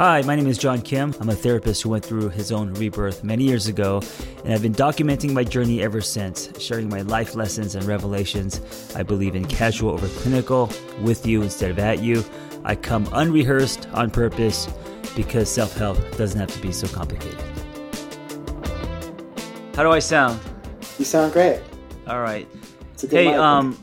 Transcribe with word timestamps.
Hi, 0.00 0.22
my 0.22 0.34
name 0.34 0.46
is 0.46 0.56
John 0.56 0.80
Kim. 0.80 1.14
I'm 1.20 1.28
a 1.28 1.34
therapist 1.34 1.82
who 1.82 1.90
went 1.90 2.02
through 2.02 2.30
his 2.30 2.50
own 2.50 2.72
rebirth 2.72 3.22
many 3.22 3.44
years 3.44 3.66
ago, 3.66 4.00
and 4.44 4.54
I've 4.54 4.62
been 4.62 4.72
documenting 4.72 5.34
my 5.34 5.44
journey 5.44 5.82
ever 5.82 6.00
since, 6.00 6.58
sharing 6.58 6.88
my 6.88 7.02
life 7.02 7.34
lessons 7.34 7.74
and 7.74 7.84
revelations. 7.84 8.62
I 8.96 9.02
believe 9.02 9.34
in 9.34 9.44
casual 9.44 9.90
over 9.90 10.08
clinical, 10.08 10.72
with 11.02 11.26
you 11.26 11.42
instead 11.42 11.70
of 11.70 11.78
at 11.78 11.98
you. 11.98 12.24
I 12.64 12.76
come 12.76 13.10
unrehearsed 13.12 13.90
on 13.92 14.10
purpose 14.10 14.70
because 15.14 15.50
self 15.50 15.76
help 15.76 15.98
doesn't 16.16 16.40
have 16.40 16.50
to 16.50 16.62
be 16.62 16.72
so 16.72 16.88
complicated. 16.88 17.38
How 19.74 19.82
do 19.82 19.90
I 19.90 19.98
sound? 19.98 20.40
You 20.98 21.04
sound 21.04 21.34
great. 21.34 21.60
All 22.06 22.22
right. 22.22 22.48
It's 22.94 23.04
a 23.04 23.06
good 23.06 23.16
Hey, 23.26 23.34
um, 23.34 23.76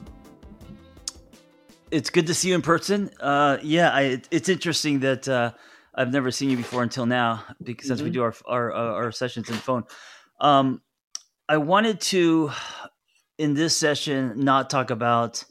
it's 1.92 2.10
good 2.10 2.26
to 2.26 2.34
see 2.34 2.50
you 2.50 2.56
in 2.56 2.64
person. 2.64 3.12
Uh, 3.20 3.60
yeah, 3.62 3.92
I, 3.92 4.20
it's 4.32 4.50
interesting 4.50 5.02
that 5.02 5.28
uh, 5.28 5.52
I've 5.98 6.12
never 6.14 6.32
seen 6.32 6.52
you 6.52 6.58
before 6.58 6.84
until 6.84 7.08
now 7.08 7.44
because 7.64 7.88
since 7.88 8.04
we 8.04 8.12
Mhm. 8.12 8.14
do 8.14 8.24
our 8.24 8.36
our, 8.48 8.74
uh, 8.74 8.80
our 8.94 9.12
sessions 9.12 9.50
in 9.50 9.56
phone. 9.58 9.86
Um, 10.40 10.82
I 11.50 11.58
wanted 11.58 12.02
to 12.14 12.52
in 13.38 13.54
this 13.56 13.78
session 13.78 14.40
not 14.40 14.70
talk 14.70 14.92
about 14.92 15.44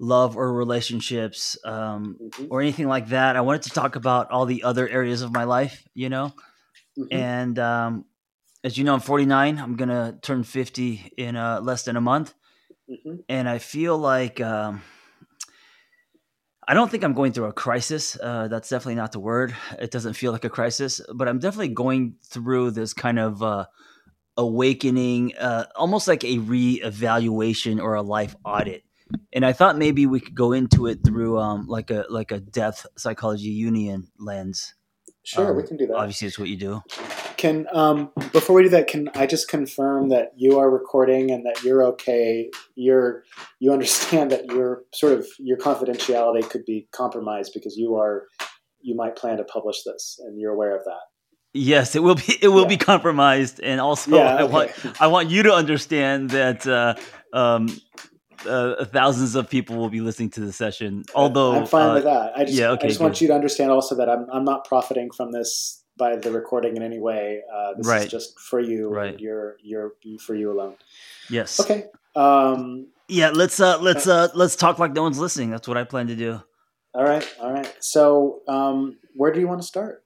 love 0.00 0.36
or 0.36 0.52
relationships 0.52 1.56
um, 1.64 2.18
Mhm, 2.20 2.48
or 2.50 2.60
anything 2.60 2.88
like 2.88 3.08
that. 3.08 3.36
I 3.36 3.40
wanted 3.42 3.62
to 3.62 3.70
talk 3.70 3.96
about 3.96 4.30
all 4.30 4.46
the 4.46 4.64
other 4.64 4.88
areas 4.88 5.22
of 5.22 5.32
my 5.32 5.44
life, 5.44 5.86
you 5.94 6.08
know. 6.08 6.34
mhm. 6.96 7.08
And 7.10 7.58
um, 7.58 8.06
as 8.64 8.78
you 8.78 8.84
know, 8.84 8.94
I'm 8.94 9.00
49. 9.00 9.58
I'm 9.58 9.76
gonna 9.76 10.18
turn 10.22 10.44
50 10.44 11.12
in 11.16 11.36
uh, 11.36 11.60
less 11.62 11.84
than 11.84 11.96
a 11.96 12.00
month 12.00 12.34
Mhm. 12.88 13.24
and 13.28 13.48
I 13.48 13.58
feel 13.58 13.96
like 13.98 14.40
um, 14.40 14.82
I 16.66 16.74
don't 16.74 16.90
think 16.90 17.02
I'm 17.02 17.12
going 17.12 17.32
through 17.32 17.46
a 17.46 17.52
crisis. 17.52 18.16
Uh, 18.20 18.46
that's 18.48 18.68
definitely 18.68 18.94
not 18.94 19.12
the 19.12 19.18
word. 19.20 19.54
It 19.80 19.90
doesn't 19.90 20.14
feel 20.14 20.30
like 20.32 20.44
a 20.44 20.50
crisis, 20.50 21.00
but 21.12 21.28
I'm 21.28 21.38
definitely 21.40 21.68
going 21.70 22.14
through 22.24 22.70
this 22.70 22.94
kind 22.94 23.18
of 23.18 23.42
uh, 23.42 23.66
awakening, 24.36 25.36
uh, 25.36 25.66
almost 25.74 26.06
like 26.06 26.22
a 26.24 26.38
reevaluation 26.38 27.80
or 27.82 27.94
a 27.94 28.02
life 28.02 28.36
audit. 28.44 28.84
And 29.32 29.44
I 29.44 29.52
thought 29.52 29.76
maybe 29.76 30.06
we 30.06 30.20
could 30.20 30.34
go 30.34 30.52
into 30.52 30.86
it 30.86 31.00
through 31.04 31.38
um, 31.38 31.66
like 31.66 31.90
a 31.90 32.06
like 32.08 32.30
a 32.30 32.40
depth 32.40 32.86
psychology 32.96 33.62
Jungian 33.62 34.04
lens. 34.18 34.74
Sure, 35.24 35.52
we 35.52 35.62
Um, 35.62 35.68
can 35.68 35.76
do 35.76 35.86
that. 35.88 35.96
Obviously, 35.96 36.28
it's 36.28 36.38
what 36.38 36.48
you 36.48 36.56
do. 36.56 36.82
Can 37.42 37.66
um, 37.72 38.12
before 38.32 38.54
we 38.54 38.62
do 38.62 38.68
that, 38.68 38.86
can 38.86 39.08
I 39.16 39.26
just 39.26 39.48
confirm 39.48 40.10
that 40.10 40.30
you 40.36 40.60
are 40.60 40.70
recording 40.70 41.32
and 41.32 41.44
that 41.44 41.64
you're 41.64 41.82
okay? 41.86 42.48
You're 42.76 43.24
you 43.58 43.72
understand 43.72 44.30
that 44.30 44.46
your 44.46 44.84
sort 44.94 45.14
of 45.14 45.26
your 45.40 45.58
confidentiality 45.58 46.48
could 46.48 46.64
be 46.64 46.86
compromised 46.92 47.50
because 47.52 47.76
you 47.76 47.96
are 47.96 48.28
you 48.80 48.94
might 48.94 49.16
plan 49.16 49.38
to 49.38 49.42
publish 49.44 49.82
this 49.82 50.20
and 50.24 50.38
you're 50.40 50.52
aware 50.52 50.76
of 50.76 50.84
that. 50.84 51.00
Yes, 51.52 51.96
it 51.96 52.04
will 52.04 52.14
be. 52.14 52.38
It 52.40 52.46
will 52.46 52.62
Yeah. 52.62 52.68
be 52.68 52.76
compromised, 52.76 53.58
and 53.58 53.80
also 53.80 54.16
yeah, 54.16 54.36
I 54.36 54.44
want 54.44 54.70
I 55.00 55.08
want 55.08 55.28
you 55.28 55.42
to 55.42 55.52
understand 55.52 56.30
that 56.30 56.64
uh, 56.64 56.94
um, 57.32 57.66
uh, 58.46 58.84
thousands 58.84 59.34
of 59.34 59.50
people 59.50 59.74
will 59.74 59.90
be 59.90 60.00
listening 60.00 60.30
to 60.30 60.40
the 60.42 60.52
session. 60.52 61.02
Although 61.12 61.56
I'm 61.56 61.66
fine 61.66 61.90
uh, 61.90 61.94
with 61.94 62.04
that. 62.04 62.36
I 62.36 62.44
just 62.44 62.56
yeah, 62.56 62.70
okay, 62.70 62.86
I 62.86 62.88
just 62.88 63.00
want 63.00 63.20
you 63.20 63.26
to 63.26 63.34
understand 63.34 63.72
also 63.72 63.96
that 63.96 64.08
I'm 64.08 64.28
I'm 64.32 64.44
not 64.44 64.64
profiting 64.64 65.10
from 65.10 65.32
this 65.32 65.81
by 65.96 66.16
the 66.16 66.30
recording 66.30 66.76
in 66.76 66.82
any 66.82 66.98
way. 66.98 67.42
Uh, 67.52 67.74
this 67.74 67.86
Right. 67.86 68.04
is 68.04 68.10
just 68.10 68.38
for 68.40 68.60
you 68.60 68.88
Right. 68.88 69.10
and 69.12 69.20
your 69.20 69.56
your 69.62 69.92
for 70.20 70.34
you 70.34 70.50
alone. 70.52 70.76
yes, 71.30 71.60
Okay. 71.60 71.86
Um, 72.14 72.88
yeah. 73.08 73.30
Let's 73.30 73.58
uh, 73.60 73.78
let's 73.80 74.06
uh, 74.06 74.28
let's 74.34 74.56
talk 74.56 74.78
like 74.78 74.92
no 74.92 75.02
one's 75.02 75.18
listening. 75.18 75.50
That's 75.50 75.68
what 75.68 75.76
I 75.76 75.84
plan 75.84 76.06
to 76.08 76.16
do. 76.16 76.40
All 76.94 77.04
right, 77.04 77.26
all 77.40 77.50
right. 77.52 77.74
So, 77.80 78.42
um, 78.48 78.98
where 79.14 79.32
do 79.32 79.40
you 79.40 79.48
want 79.48 79.62
to 79.62 79.66
start? 79.66 80.04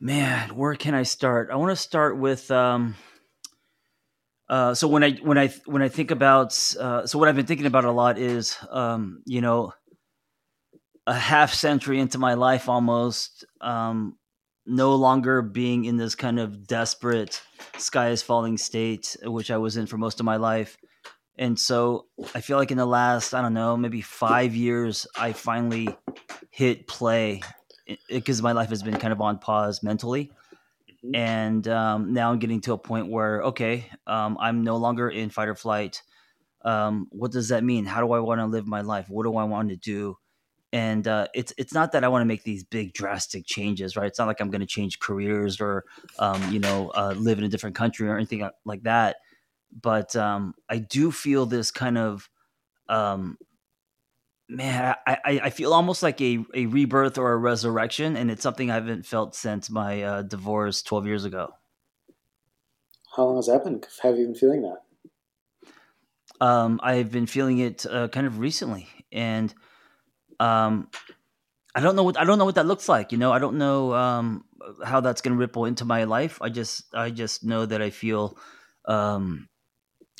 Man, 0.00 0.54
where 0.56 0.74
can 0.74 0.94
I 0.94 1.02
start? 1.02 1.50
I 1.50 1.56
want 1.56 1.70
to 1.70 1.76
start 1.76 2.18
with. 2.18 2.50
Um, 2.50 2.94
uh, 4.48 4.74
so 4.74 4.86
when 4.86 5.02
I 5.02 5.12
when 5.22 5.38
I 5.38 5.48
when 5.66 5.82
I 5.82 5.88
think 5.88 6.10
about 6.10 6.52
uh, 6.78 7.06
so 7.06 7.18
what 7.18 7.28
I've 7.28 7.36
been 7.36 7.46
thinking 7.46 7.66
about 7.66 7.84
a 7.84 7.90
lot 7.90 8.18
is 8.18 8.56
um, 8.70 9.22
you 9.24 9.40
know 9.40 9.72
a 11.06 11.14
half 11.14 11.52
century 11.54 11.98
into 11.98 12.18
my 12.18 12.34
life 12.34 12.68
almost 12.68 13.44
um, 13.60 14.16
no 14.66 14.94
longer 14.94 15.42
being 15.42 15.84
in 15.84 15.96
this 15.96 16.14
kind 16.14 16.40
of 16.40 16.66
desperate 16.66 17.42
sky 17.78 18.10
is 18.10 18.22
falling 18.22 18.56
state 18.58 19.16
which 19.24 19.50
I 19.50 19.58
was 19.58 19.76
in 19.76 19.86
for 19.86 19.98
most 19.98 20.20
of 20.20 20.26
my 20.26 20.36
life 20.36 20.76
and 21.36 21.58
so 21.58 22.06
I 22.34 22.40
feel 22.40 22.56
like 22.58 22.70
in 22.70 22.78
the 22.78 22.86
last 22.86 23.34
I 23.34 23.42
don't 23.42 23.54
know 23.54 23.76
maybe 23.76 24.00
five 24.00 24.54
years 24.54 25.06
I 25.16 25.32
finally 25.32 25.88
hit 26.50 26.86
play 26.86 27.42
because 28.08 28.42
my 28.42 28.52
life 28.52 28.70
has 28.70 28.82
been 28.82 28.96
kind 28.96 29.12
of 29.12 29.20
on 29.20 29.38
pause 29.38 29.82
mentally 29.82 30.32
Mhm. 31.04 31.16
and 31.16 31.68
um, 31.68 32.12
now 32.12 32.30
I'm 32.32 32.38
getting 32.38 32.60
to 32.62 32.72
a 32.72 32.78
point 32.78 33.08
where 33.08 33.42
okay, 33.42 33.90
um, 34.06 34.36
I'm 34.40 34.64
no 34.64 34.76
longer 34.76 35.08
in 35.08 35.30
fight 35.30 35.48
or 35.48 35.54
flight. 35.54 36.02
Um, 36.64 37.08
what 37.10 37.32
does 37.32 37.48
that 37.48 37.64
mean? 37.64 37.84
How 37.84 38.00
do 38.00 38.12
I 38.12 38.20
want 38.20 38.40
to 38.40 38.46
live 38.46 38.66
my 38.66 38.80
life? 38.80 39.08
What 39.10 39.24
do 39.24 39.36
I 39.36 39.44
want 39.44 39.68
to 39.70 39.76
do? 39.76 40.16
And 40.74 41.06
uh, 41.06 41.28
it's 41.34 41.54
it's 41.56 41.72
not 41.72 41.92
that 41.92 42.02
I 42.02 42.08
want 42.08 42.22
to 42.22 42.26
make 42.26 42.42
these 42.42 42.64
big 42.64 42.94
drastic 42.94 43.46
changes, 43.46 43.96
right? 43.96 44.08
It's 44.08 44.18
not 44.18 44.26
like 44.26 44.40
I'm 44.40 44.50
going 44.50 44.60
to 44.60 44.66
change 44.66 44.98
careers 44.98 45.60
or 45.60 45.84
um, 46.18 46.52
you 46.52 46.58
know 46.58 46.90
uh, 46.96 47.14
live 47.16 47.38
in 47.38 47.44
a 47.44 47.48
different 47.48 47.76
country 47.76 48.08
or 48.08 48.16
anything 48.16 48.48
like 48.64 48.82
that. 48.82 49.18
But 49.80 50.16
um, 50.16 50.54
I 50.68 50.78
do 50.78 51.12
feel 51.12 51.46
this 51.46 51.70
kind 51.70 51.96
of 51.96 52.28
um, 52.88 53.38
man, 54.48 54.96
I, 55.06 55.18
I, 55.24 55.40
I 55.44 55.50
feel 55.50 55.72
almost 55.72 56.02
like 56.02 56.20
a, 56.20 56.44
a 56.54 56.66
rebirth 56.66 57.18
or 57.18 57.32
a 57.32 57.36
resurrection, 57.36 58.16
and 58.16 58.28
it's 58.30 58.42
something 58.42 58.68
I 58.70 58.74
haven't 58.74 59.06
felt 59.06 59.34
since 59.34 59.70
my 59.70 60.02
uh, 60.02 60.22
divorce 60.22 60.82
12 60.82 61.06
years 61.06 61.24
ago. 61.24 61.54
How 63.16 63.26
long 63.26 63.36
has 63.36 63.46
that 63.46 63.62
been? 63.62 63.80
Have 64.02 64.18
you 64.18 64.26
been 64.26 64.34
feeling 64.34 64.62
that? 64.62 64.82
Um, 66.40 66.80
I've 66.82 67.12
been 67.12 67.26
feeling 67.26 67.58
it 67.58 67.86
uh, 67.86 68.08
kind 68.08 68.26
of 68.26 68.40
recently, 68.40 68.88
and 69.12 69.54
um, 70.40 70.88
I 71.74 71.80
don't 71.80 71.96
know 71.96 72.04
what 72.04 72.18
I 72.18 72.24
don't 72.24 72.38
know 72.38 72.44
what 72.44 72.54
that 72.54 72.66
looks 72.66 72.88
like. 72.88 73.12
You 73.12 73.18
know, 73.18 73.32
I 73.32 73.38
don't 73.38 73.58
know 73.58 73.94
um, 73.94 74.44
how 74.84 75.00
that's 75.00 75.20
going 75.20 75.34
to 75.34 75.38
ripple 75.38 75.64
into 75.64 75.84
my 75.84 76.04
life. 76.04 76.38
I 76.40 76.48
just 76.48 76.84
I 76.94 77.10
just 77.10 77.44
know 77.44 77.66
that 77.66 77.82
I 77.82 77.90
feel 77.90 78.38
um, 78.86 79.48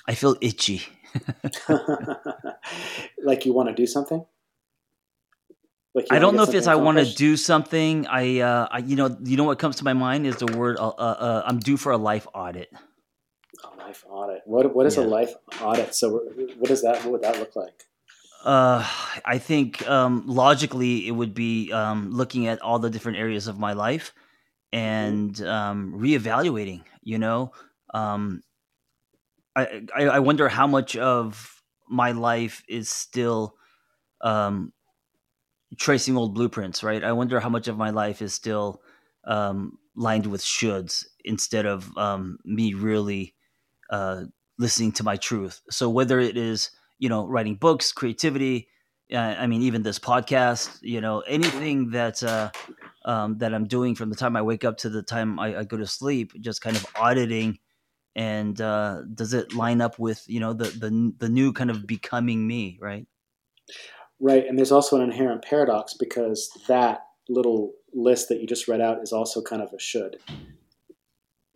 I 0.06 0.14
feel 0.14 0.36
itchy. 0.40 0.82
like 3.22 3.46
you 3.46 3.52
want 3.52 3.68
to 3.68 3.74
do 3.74 3.86
something? 3.86 4.24
Like 5.94 6.08
I 6.10 6.18
don't 6.18 6.34
know 6.34 6.42
if 6.42 6.52
it's 6.54 6.66
I 6.66 6.74
want 6.74 6.98
to 6.98 7.04
do 7.04 7.36
something. 7.36 8.08
I, 8.08 8.40
uh, 8.40 8.66
I, 8.68 8.78
you 8.78 8.96
know, 8.96 9.16
you 9.22 9.36
know 9.36 9.44
what 9.44 9.60
comes 9.60 9.76
to 9.76 9.84
my 9.84 9.92
mind 9.92 10.26
is 10.26 10.36
the 10.36 10.46
word. 10.46 10.76
Uh, 10.76 10.88
uh, 10.88 10.90
uh, 10.90 11.42
I'm 11.46 11.60
due 11.60 11.76
for 11.76 11.92
a 11.92 11.96
life 11.96 12.26
audit. 12.34 12.68
a 13.62 13.76
life 13.78 14.04
audit. 14.08 14.42
What 14.44 14.74
what 14.74 14.86
is 14.86 14.96
Yeah. 14.96 15.04
a 15.04 15.06
life 15.06 15.34
audit? 15.62 15.94
So 15.94 16.18
what 16.58 16.70
is 16.72 16.82
that? 16.82 17.04
What 17.04 17.12
would 17.12 17.22
that 17.22 17.38
look 17.38 17.54
like? 17.54 17.84
Uh, 18.44 18.86
I 19.24 19.38
think 19.38 19.88
um, 19.88 20.24
logically 20.26 21.08
it 21.08 21.12
would 21.12 21.32
be 21.34 21.72
um, 21.72 22.10
looking 22.10 22.46
at 22.46 22.60
all 22.60 22.78
the 22.78 22.90
different 22.90 23.16
areas 23.16 23.48
of 23.48 23.58
my 23.58 23.72
life 23.72 24.12
and 24.72 25.40
um, 25.42 25.94
reevaluating. 25.96 26.82
You 27.02 27.18
know, 27.18 27.52
um, 27.94 28.42
I, 29.56 29.82
I 29.96 30.02
I 30.04 30.18
wonder 30.18 30.48
how 30.48 30.66
much 30.66 30.96
of 30.96 31.62
my 31.88 32.12
life 32.12 32.62
is 32.68 32.88
still 32.90 33.56
um, 34.20 34.72
tracing 35.78 36.16
old 36.16 36.34
blueprints. 36.34 36.82
Right. 36.82 37.02
I 37.02 37.12
wonder 37.12 37.40
how 37.40 37.48
much 37.48 37.68
of 37.68 37.78
my 37.78 37.90
life 37.90 38.22
is 38.22 38.34
still 38.34 38.82
um, 39.26 39.78
lined 39.96 40.26
with 40.26 40.42
shoulds 40.42 41.04
instead 41.24 41.66
of 41.66 41.96
um, 41.96 42.38
me 42.44 42.74
really 42.74 43.34
uh, 43.90 44.24
listening 44.58 44.92
to 44.92 45.04
my 45.04 45.16
truth. 45.16 45.62
So 45.70 45.88
whether 45.88 46.20
it 46.20 46.36
is 46.36 46.70
you 46.98 47.08
know 47.08 47.26
writing 47.26 47.56
books, 47.56 47.92
creativity, 47.92 48.68
uh, 49.12 49.16
I 49.16 49.46
mean 49.46 49.62
even 49.62 49.82
this 49.82 49.98
podcast, 49.98 50.78
you 50.82 51.00
know 51.00 51.20
anything 51.20 51.90
that 51.90 52.22
uh, 52.22 52.50
um, 53.04 53.38
that 53.38 53.54
I'm 53.54 53.66
doing 53.66 53.94
from 53.94 54.10
the 54.10 54.16
time 54.16 54.36
I 54.36 54.42
wake 54.42 54.64
up 54.64 54.78
to 54.78 54.88
the 54.88 55.02
time 55.02 55.38
I, 55.38 55.58
I 55.58 55.64
go 55.64 55.76
to 55.76 55.86
sleep, 55.86 56.32
just 56.40 56.60
kind 56.60 56.76
of 56.76 56.86
auditing. 56.96 57.58
And 58.16 58.60
uh, 58.60 59.02
does 59.12 59.34
it 59.34 59.54
line 59.54 59.80
up 59.80 59.98
with 59.98 60.22
you 60.26 60.40
know 60.40 60.52
the 60.52 60.64
the 60.64 61.12
the 61.18 61.28
new 61.28 61.52
kind 61.52 61.70
of 61.70 61.86
becoming 61.86 62.46
me, 62.46 62.78
right? 62.80 63.06
Right, 64.20 64.46
and 64.46 64.56
there's 64.56 64.72
also 64.72 64.96
an 64.96 65.02
inherent 65.02 65.42
paradox 65.42 65.94
because 65.94 66.48
that 66.68 67.00
little 67.28 67.72
list 67.92 68.28
that 68.28 68.40
you 68.40 68.46
just 68.46 68.68
read 68.68 68.80
out 68.80 69.02
is 69.02 69.12
also 69.12 69.42
kind 69.42 69.62
of 69.62 69.72
a 69.72 69.78
should. 69.78 70.18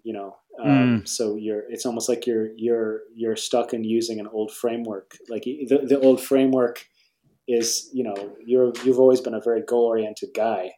You 0.02 0.12
know, 0.12 0.36
um, 0.64 1.06
so 1.06 1.36
you're 1.36 1.62
it's 1.68 1.86
almost 1.86 2.08
like 2.08 2.26
you're 2.26 2.48
you're 2.56 3.02
you're 3.14 3.36
stuck 3.36 3.72
in 3.72 3.84
using 3.84 4.18
an 4.18 4.26
old 4.26 4.52
framework. 4.52 5.16
Like 5.28 5.44
the 5.44 5.80
the 5.86 6.00
old 6.00 6.20
framework 6.20 6.84
is 7.46 7.88
you 7.92 8.02
know 8.02 8.36
you're 8.44 8.72
you've 8.84 8.98
always 8.98 9.20
been 9.20 9.34
a 9.34 9.40
very 9.40 9.62
goal 9.62 9.84
oriented 9.84 10.30
guy. 10.34 10.72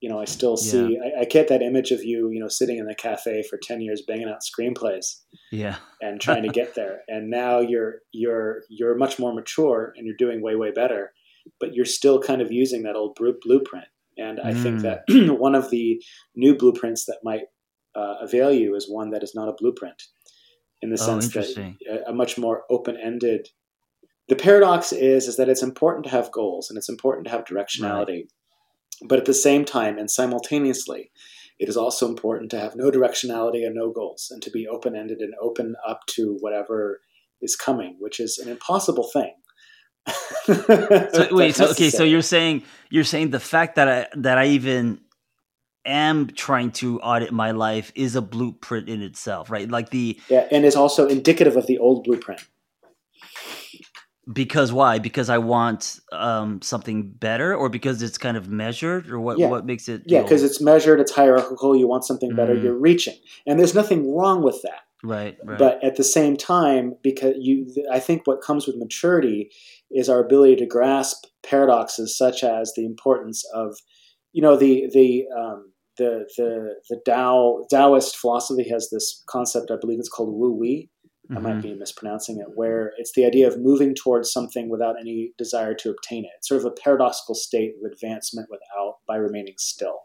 You 0.00 0.08
know, 0.08 0.18
I 0.18 0.24
still 0.24 0.56
see 0.56 0.98
I, 0.98 1.20
I 1.20 1.24
get 1.24 1.46
that 1.48 1.62
image 1.62 1.92
of 1.92 2.02
you 2.02 2.30
you 2.30 2.40
know 2.40 2.48
sitting 2.48 2.78
in 2.78 2.86
the 2.86 2.94
cafe 2.94 3.44
for 3.48 3.58
ten 3.62 3.80
years 3.80 4.02
banging 4.06 4.28
out 4.28 4.40
screenplays 4.40 5.20
Yeah, 5.52 5.76
and 6.00 6.20
trying 6.20 6.42
to 6.42 6.48
get 6.48 6.74
there. 6.74 7.02
And 7.08 7.30
now 7.30 7.60
you're 7.60 8.00
you're 8.10 8.62
you're 8.68 8.96
much 8.96 9.20
more 9.20 9.32
mature 9.32 9.92
and 9.96 10.04
you're 10.04 10.16
doing 10.16 10.42
way 10.42 10.56
way 10.56 10.72
better, 10.72 11.12
but 11.60 11.74
you're 11.74 11.84
still 11.84 12.20
kind 12.20 12.42
of 12.42 12.50
using 12.50 12.82
that 12.82 12.96
old 12.96 13.16
blueprint. 13.16 13.86
And 14.18 14.40
I 14.40 14.52
mm. 14.52 14.62
think 14.62 14.80
that 14.80 15.04
one 15.38 15.54
of 15.54 15.70
the 15.70 16.02
new 16.34 16.56
blueprints 16.56 17.06
that 17.06 17.18
might 17.22 17.42
uh, 17.94 18.16
avail 18.20 18.52
you 18.52 18.74
is 18.74 18.90
one 18.90 19.10
that 19.10 19.22
is 19.22 19.34
not 19.34 19.48
a 19.48 19.54
blueprint, 19.54 20.02
in 20.80 20.90
the 20.90 21.00
oh, 21.00 21.20
sense 21.20 21.32
that 21.34 21.76
a, 21.88 22.10
a 22.10 22.12
much 22.12 22.38
more 22.38 22.64
open-ended. 22.70 23.48
The 24.28 24.36
paradox 24.36 24.92
is 24.92 25.28
is 25.28 25.36
that 25.36 25.48
it's 25.48 25.62
important 25.62 26.04
to 26.04 26.10
have 26.10 26.32
goals 26.32 26.70
and 26.70 26.78
it's 26.78 26.88
important 26.88 27.26
to 27.26 27.32
have 27.32 27.44
directionality, 27.44 28.08
right. 28.08 29.08
but 29.08 29.18
at 29.18 29.24
the 29.24 29.34
same 29.34 29.64
time 29.64 29.98
and 29.98 30.10
simultaneously, 30.10 31.10
it 31.58 31.68
is 31.68 31.76
also 31.76 32.08
important 32.08 32.50
to 32.50 32.58
have 32.58 32.74
no 32.76 32.90
directionality 32.90 33.64
and 33.66 33.74
no 33.74 33.90
goals, 33.90 34.28
and 34.30 34.42
to 34.42 34.50
be 34.50 34.66
open-ended 34.66 35.18
and 35.18 35.34
open 35.40 35.74
up 35.86 36.00
to 36.08 36.36
whatever 36.40 37.00
is 37.40 37.56
coming, 37.56 37.96
which 37.98 38.20
is 38.20 38.38
an 38.38 38.48
impossible 38.48 39.08
thing. 39.12 39.34
so, 40.44 41.28
wait, 41.30 41.54
so 41.54 41.70
okay, 41.70 41.90
so 41.90 42.02
you're 42.02 42.22
saying 42.22 42.64
you're 42.90 43.04
saying 43.04 43.30
the 43.30 43.38
fact 43.38 43.76
that 43.76 43.88
I 43.88 44.06
that 44.16 44.38
I 44.38 44.46
even 44.46 45.00
am 45.84 46.28
trying 46.28 46.72
to 46.72 47.00
audit 47.00 47.32
my 47.32 47.50
life 47.50 47.92
is 47.94 48.16
a 48.16 48.22
blueprint 48.22 48.88
in 48.88 49.02
itself, 49.02 49.50
right? 49.50 49.68
Like 49.68 49.90
the 49.90 50.20
yeah, 50.28 50.46
and 50.50 50.64
is 50.64 50.76
also 50.76 51.08
indicative 51.08 51.56
of 51.56 51.66
the 51.66 51.78
old 51.78 52.04
blueprint. 52.04 52.42
Because 54.32 54.72
why? 54.72 55.00
Because 55.00 55.28
I 55.28 55.38
want 55.38 55.98
um, 56.12 56.62
something 56.62 57.10
better, 57.10 57.54
or 57.54 57.68
because 57.68 58.02
it's 58.02 58.18
kind 58.18 58.36
of 58.36 58.48
measured, 58.48 59.10
or 59.10 59.18
what? 59.18 59.38
Yeah. 59.38 59.48
What 59.48 59.66
makes 59.66 59.88
it? 59.88 60.02
Yeah, 60.06 60.22
because 60.22 60.44
it's 60.44 60.60
measured, 60.60 61.00
it's 61.00 61.12
hierarchical. 61.12 61.74
You 61.74 61.88
want 61.88 62.04
something 62.04 62.34
better, 62.36 62.54
mm. 62.54 62.62
you're 62.62 62.78
reaching, 62.78 63.16
and 63.46 63.58
there's 63.58 63.74
nothing 63.74 64.14
wrong 64.14 64.42
with 64.42 64.62
that. 64.62 64.82
Right, 65.02 65.36
right. 65.44 65.58
But 65.58 65.82
at 65.82 65.96
the 65.96 66.04
same 66.04 66.36
time, 66.36 66.94
because 67.02 67.34
you, 67.36 67.66
I 67.90 67.98
think 67.98 68.22
what 68.24 68.40
comes 68.40 68.68
with 68.68 68.76
maturity 68.76 69.50
is 69.90 70.08
our 70.08 70.20
ability 70.20 70.56
to 70.56 70.66
grasp 70.66 71.26
paradoxes 71.42 72.16
such 72.16 72.44
as 72.44 72.72
the 72.76 72.84
importance 72.84 73.44
of, 73.52 73.76
you 74.32 74.40
know, 74.40 74.56
the 74.56 74.88
the 74.92 75.24
um, 75.36 75.71
the 75.98 76.26
the 76.36 76.74
the 76.88 77.00
Tao 77.06 77.64
Taoist 77.70 78.16
philosophy 78.16 78.68
has 78.68 78.88
this 78.90 79.22
concept. 79.28 79.70
I 79.70 79.76
believe 79.80 79.98
it's 79.98 80.08
called 80.08 80.34
Wu 80.34 80.52
Wei. 80.52 80.88
Mm-hmm. 81.30 81.36
I 81.36 81.40
might 81.40 81.50
mm-hmm. 81.58 81.72
be 81.72 81.74
mispronouncing 81.74 82.38
it. 82.38 82.46
Where 82.54 82.92
it's 82.98 83.12
the 83.14 83.24
idea 83.24 83.48
of 83.48 83.58
moving 83.58 83.94
towards 83.94 84.32
something 84.32 84.68
without 84.70 84.96
any 85.00 85.32
desire 85.38 85.74
to 85.74 85.90
obtain 85.90 86.24
it. 86.24 86.30
It's 86.38 86.48
sort 86.48 86.60
of 86.60 86.66
a 86.66 86.70
paradoxical 86.82 87.34
state 87.34 87.72
of 87.76 87.92
advancement 87.92 88.48
without 88.50 88.96
by 89.06 89.16
remaining 89.16 89.54
still. 89.58 90.00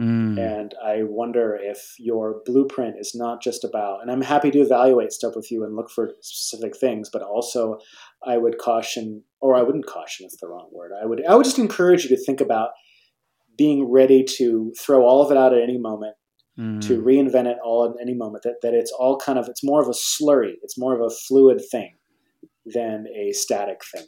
Mm. 0.00 0.38
And 0.38 0.74
I 0.82 1.02
wonder 1.02 1.58
if 1.60 1.94
your 1.98 2.40
blueprint 2.46 2.96
is 2.98 3.14
not 3.14 3.42
just 3.42 3.64
about, 3.64 4.00
and 4.00 4.10
I'm 4.10 4.22
happy 4.22 4.50
to 4.50 4.60
evaluate 4.60 5.12
stuff 5.12 5.34
with 5.36 5.50
you 5.50 5.62
and 5.62 5.76
look 5.76 5.90
for 5.90 6.12
specific 6.22 6.74
things, 6.74 7.10
but 7.12 7.20
also 7.20 7.78
I 8.26 8.38
would 8.38 8.56
caution, 8.56 9.24
or 9.42 9.56
I 9.56 9.62
wouldn't 9.62 9.86
caution, 9.86 10.24
it's 10.24 10.40
the 10.40 10.48
wrong 10.48 10.70
word. 10.72 10.92
I 11.00 11.04
would, 11.04 11.22
I 11.26 11.34
would 11.34 11.44
just 11.44 11.58
encourage 11.58 12.04
you 12.04 12.16
to 12.16 12.24
think 12.24 12.40
about 12.40 12.70
being 13.60 13.92
ready 13.92 14.24
to 14.24 14.72
throw 14.80 15.02
all 15.04 15.22
of 15.22 15.30
it 15.30 15.36
out 15.36 15.52
at 15.52 15.62
any 15.62 15.76
moment, 15.76 16.14
mm. 16.58 16.80
to 16.80 17.02
reinvent 17.02 17.44
it 17.44 17.58
all 17.62 17.84
at 17.84 17.92
any 18.00 18.14
moment. 18.14 18.42
That 18.42 18.54
that 18.62 18.72
it's 18.72 18.90
all 18.90 19.18
kind 19.18 19.38
of 19.38 19.48
it's 19.48 19.62
more 19.62 19.82
of 19.82 19.88
a 19.88 19.92
slurry. 19.92 20.54
It's 20.62 20.78
more 20.78 20.94
of 20.94 21.02
a 21.02 21.14
fluid 21.14 21.60
thing 21.70 21.96
than 22.64 23.04
a 23.14 23.32
static 23.32 23.82
thing. 23.92 24.06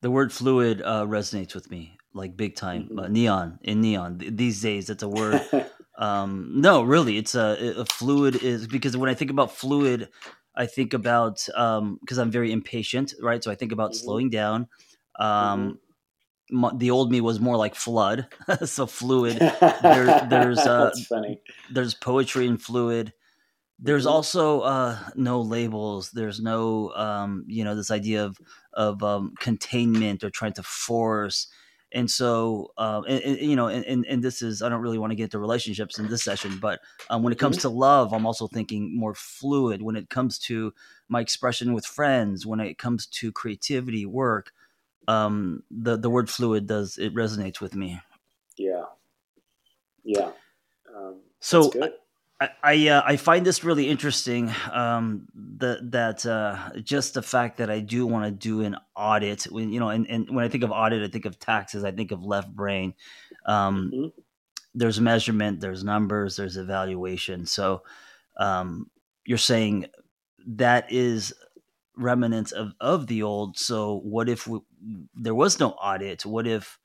The 0.00 0.12
word 0.12 0.32
fluid 0.32 0.80
uh, 0.80 1.06
resonates 1.06 1.56
with 1.56 1.72
me 1.72 1.98
like 2.14 2.36
big 2.36 2.54
time. 2.54 2.84
Mm-hmm. 2.84 2.98
Uh, 3.00 3.08
neon 3.08 3.58
in 3.62 3.80
neon 3.80 4.20
these 4.30 4.62
days. 4.62 4.88
It's 4.88 5.02
a 5.02 5.08
word. 5.08 5.42
um, 5.98 6.52
no, 6.54 6.82
really, 6.84 7.18
it's 7.18 7.34
a, 7.34 7.74
a 7.78 7.84
fluid 7.84 8.36
is 8.44 8.68
because 8.68 8.96
when 8.96 9.10
I 9.10 9.14
think 9.14 9.32
about 9.32 9.50
fluid. 9.50 10.08
I 10.54 10.66
think 10.66 10.92
about 10.92 11.36
because 11.46 11.78
um, 11.78 11.98
I'm 12.18 12.30
very 12.30 12.52
impatient, 12.52 13.14
right? 13.22 13.42
So 13.42 13.50
I 13.50 13.54
think 13.54 13.72
about 13.72 13.92
mm-hmm. 13.92 14.04
slowing 14.04 14.28
down. 14.28 14.68
Um, 15.18 15.28
mm-hmm 15.28 15.70
the 16.74 16.90
old 16.90 17.10
me 17.10 17.20
was 17.20 17.40
more 17.40 17.56
like 17.56 17.74
flood, 17.74 18.26
so 18.64 18.86
fluid. 18.86 19.38
There, 19.82 20.26
there's 20.28 20.58
uh, 20.58 20.84
That's 20.84 21.06
funny. 21.06 21.40
There's 21.70 21.94
poetry 21.94 22.46
in 22.46 22.58
fluid. 22.58 23.12
There's 23.78 24.04
mm-hmm. 24.04 24.12
also 24.12 24.60
uh, 24.60 24.98
no 25.16 25.40
labels. 25.40 26.10
There's 26.10 26.40
no 26.40 26.92
um, 26.94 27.44
you 27.46 27.64
know 27.64 27.74
this 27.74 27.90
idea 27.90 28.24
of 28.24 28.38
of 28.72 29.02
um, 29.02 29.34
containment 29.38 30.22
or 30.24 30.30
trying 30.30 30.52
to 30.54 30.62
force. 30.62 31.48
And 31.94 32.10
so, 32.10 32.72
uh, 32.78 33.02
and, 33.06 33.22
and, 33.22 33.38
you 33.38 33.54
know, 33.54 33.68
and, 33.68 34.06
and 34.06 34.24
this 34.24 34.40
is 34.40 34.62
I 34.62 34.70
don't 34.70 34.80
really 34.80 34.98
want 34.98 35.10
to 35.10 35.14
get 35.14 35.24
into 35.24 35.38
relationships 35.38 35.98
in 35.98 36.08
this 36.08 36.24
session, 36.24 36.58
but 36.58 36.80
um, 37.10 37.22
when 37.22 37.34
it 37.34 37.38
comes 37.38 37.58
mm-hmm. 37.58 37.68
to 37.68 37.74
love, 37.74 38.14
I'm 38.14 38.24
also 38.24 38.46
thinking 38.46 38.96
more 38.96 39.14
fluid. 39.14 39.82
When 39.82 39.96
it 39.96 40.08
comes 40.08 40.38
to 40.40 40.72
my 41.08 41.20
expression 41.20 41.74
with 41.74 41.84
friends, 41.84 42.46
when 42.46 42.60
it 42.60 42.78
comes 42.78 43.06
to 43.08 43.30
creativity, 43.30 44.06
work, 44.06 44.52
um, 45.08 45.62
the 45.70 45.96
the 45.96 46.10
word 46.10 46.30
fluid 46.30 46.66
does 46.66 46.98
it 46.98 47.14
resonates 47.14 47.60
with 47.60 47.74
me. 47.74 48.00
Yeah, 48.56 48.84
yeah. 50.04 50.30
Um, 50.94 51.20
so 51.40 51.72
I 52.40 52.50
I, 52.62 52.88
uh, 52.88 53.02
I, 53.04 53.16
find 53.16 53.46
this 53.46 53.62
really 53.62 53.88
interesting. 53.88 54.52
Um, 54.70 55.28
that 55.58 55.90
that 55.92 56.26
uh, 56.26 56.70
just 56.82 57.14
the 57.14 57.22
fact 57.22 57.58
that 57.58 57.70
I 57.70 57.80
do 57.80 58.06
want 58.06 58.24
to 58.24 58.30
do 58.30 58.62
an 58.62 58.76
audit. 58.96 59.44
When 59.44 59.72
you 59.72 59.80
know, 59.80 59.88
and, 59.88 60.06
and 60.08 60.34
when 60.34 60.44
I 60.44 60.48
think 60.48 60.64
of 60.64 60.70
audit, 60.70 61.02
I 61.02 61.10
think 61.10 61.24
of 61.24 61.38
taxes. 61.38 61.84
I 61.84 61.92
think 61.92 62.10
of 62.10 62.24
left 62.24 62.54
brain. 62.54 62.94
Um, 63.46 63.90
mm-hmm. 63.94 64.20
There's 64.74 65.00
measurement. 65.00 65.60
There's 65.60 65.84
numbers. 65.84 66.36
There's 66.36 66.56
evaluation. 66.56 67.46
So 67.46 67.82
um, 68.38 68.90
you're 69.24 69.38
saying 69.38 69.86
that 70.46 70.90
is 70.90 71.34
remnants 71.96 72.52
of, 72.52 72.72
of 72.80 73.06
the 73.06 73.22
old. 73.22 73.58
So 73.58 74.00
what 74.04 74.28
if 74.28 74.46
we, 74.46 74.60
there 75.14 75.34
was 75.34 75.60
no 75.60 75.70
audit? 75.70 76.24
What 76.24 76.46
if 76.46 76.78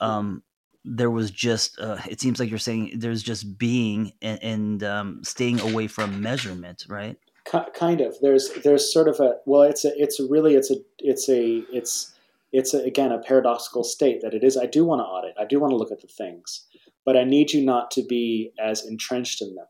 um, 0.00 0.42
there 0.84 1.10
was 1.10 1.30
just? 1.30 1.78
Uh, 1.78 1.98
it 2.08 2.20
seems 2.20 2.38
like 2.38 2.50
you're 2.50 2.58
saying 2.58 2.92
there's 2.96 3.22
just 3.22 3.58
being 3.58 4.12
and, 4.22 4.42
and 4.42 4.84
um, 4.84 5.24
staying 5.24 5.60
away 5.60 5.86
from 5.86 6.20
measurement, 6.20 6.84
right? 6.88 7.16
kind 7.44 8.00
of. 8.00 8.16
There's 8.20 8.50
there's 8.62 8.92
sort 8.92 9.08
of 9.08 9.20
a 9.20 9.36
well, 9.46 9.62
it's 9.62 9.84
a 9.84 9.92
it's 10.00 10.18
a 10.18 10.26
really 10.26 10.54
it's 10.54 10.70
a 10.70 10.76
it's 10.98 11.28
a 11.28 11.62
it's 11.72 12.14
it's 12.52 12.74
a, 12.74 12.78
again 12.78 13.12
a 13.12 13.18
paradoxical 13.18 13.84
state 13.84 14.20
that 14.22 14.34
it 14.34 14.42
is. 14.44 14.56
I 14.56 14.66
do 14.66 14.84
want 14.84 15.00
to 15.00 15.04
audit. 15.04 15.34
I 15.38 15.44
do 15.44 15.60
want 15.60 15.72
to 15.72 15.76
look 15.76 15.92
at 15.92 16.00
the 16.00 16.08
things, 16.08 16.66
but 17.04 17.16
I 17.16 17.24
need 17.24 17.52
you 17.52 17.64
not 17.64 17.90
to 17.92 18.02
be 18.02 18.52
as 18.58 18.84
entrenched 18.84 19.42
in 19.42 19.54
them 19.54 19.66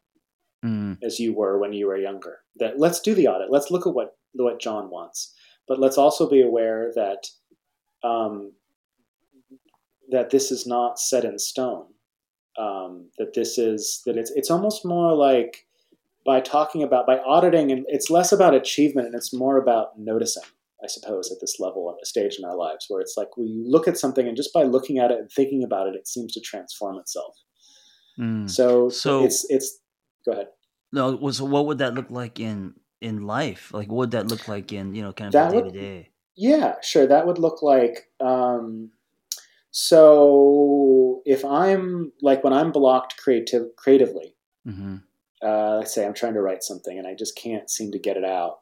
mm. 0.65 0.99
as 1.03 1.19
you 1.19 1.35
were 1.35 1.59
when 1.59 1.73
you 1.73 1.87
were 1.87 1.97
younger. 1.97 2.39
That 2.57 2.79
let's 2.79 3.01
do 3.01 3.15
the 3.15 3.29
audit. 3.29 3.51
Let's 3.51 3.71
look 3.71 3.87
at 3.87 3.95
what 3.95 4.17
what 4.33 4.61
John 4.61 4.91
wants. 4.91 5.35
But 5.67 5.79
let's 5.79 5.99
also 5.99 6.29
be 6.29 6.43
aware 6.43 6.93
that 6.95 7.27
um, 8.03 8.53
that 10.11 10.31
this 10.31 10.51
is 10.51 10.67
not 10.67 10.99
set 10.99 11.25
in 11.25 11.39
stone. 11.39 11.87
Um, 12.59 13.11
that 13.19 13.35
this 13.35 13.59
is 13.59 14.03
that 14.07 14.17
it's 14.17 14.31
it's 14.35 14.51
almost 14.51 14.85
more 14.85 15.15
like 15.15 15.67
by 16.25 16.41
talking 16.41 16.83
about 16.83 17.07
by 17.07 17.19
auditing, 17.19 17.71
and 17.73 17.85
it's 17.89 18.11
less 18.11 18.33
about 18.33 18.55
achievement 18.55 19.07
and 19.07 19.15
it's 19.15 19.35
more 19.35 19.59
about 19.59 19.99
noticing. 19.99 20.45
I 20.83 20.87
suppose 20.87 21.33
at 21.33 21.39
this 21.41 21.57
level 21.59 21.91
at 21.91 22.03
a 22.03 22.07
stage 22.07 22.37
in 22.39 22.45
our 22.45 22.57
lives 22.57 22.87
where 22.89 23.01
it's 23.01 23.15
like 23.17 23.39
we 23.39 23.65
look 23.67 23.89
at 23.89 23.97
something 23.97 24.29
and 24.29 24.37
just 24.37 24.53
by 24.53 24.65
looking 24.65 24.99
at 24.99 25.11
it 25.11 25.19
and 25.19 25.31
thinking 25.33 25.65
about 25.65 25.87
it, 25.89 25.95
it 25.95 26.07
seems 26.07 26.35
to 26.35 26.41
transform 26.41 26.99
itself. 26.99 27.35
Mm. 28.21 28.49
So, 28.51 28.91
so 28.91 29.25
it's 29.25 29.47
it's 29.49 29.81
go 30.25 30.33
ahead. 30.33 30.49
No, 30.93 31.31
so 31.31 31.45
what 31.45 31.67
would 31.67 31.79
that 31.79 31.95
look 31.95 32.11
like 32.11 32.39
in 32.39 32.75
in 33.01 33.27
life? 33.27 33.73
Like, 33.73 33.89
what 33.89 33.97
would 33.97 34.11
that 34.13 34.29
look 34.29 34.49
like 34.49 34.73
in 34.73 34.95
you 34.95 35.03
know 35.03 35.13
kind 35.13 35.35
of 35.35 35.53
day 35.53 35.63
to 35.63 35.71
day? 35.71 36.11
Yeah, 36.37 36.75
sure. 36.83 37.07
That 37.07 37.27
would 37.27 37.39
look 37.39 37.63
like. 37.63 38.11
Um, 38.21 38.91
so 39.71 41.21
if 41.25 41.45
I'm 41.45 42.13
like 42.23 42.45
when 42.45 42.53
I'm 42.53 42.71
blocked 42.71 43.17
creative 43.17 43.75
creatively, 43.77 44.37
mm-hmm. 44.67 44.97
uh, 45.43 45.79
let's 45.79 45.95
say 45.95 46.07
I'm 46.07 46.15
trying 46.15 46.35
to 46.35 46.43
write 46.43 46.63
something 46.63 46.97
and 46.97 47.07
I 47.07 47.15
just 47.15 47.37
can't 47.37 47.69
seem 47.69 47.91
to 47.93 47.99
get 47.99 48.17
it 48.17 48.25
out. 48.25 48.61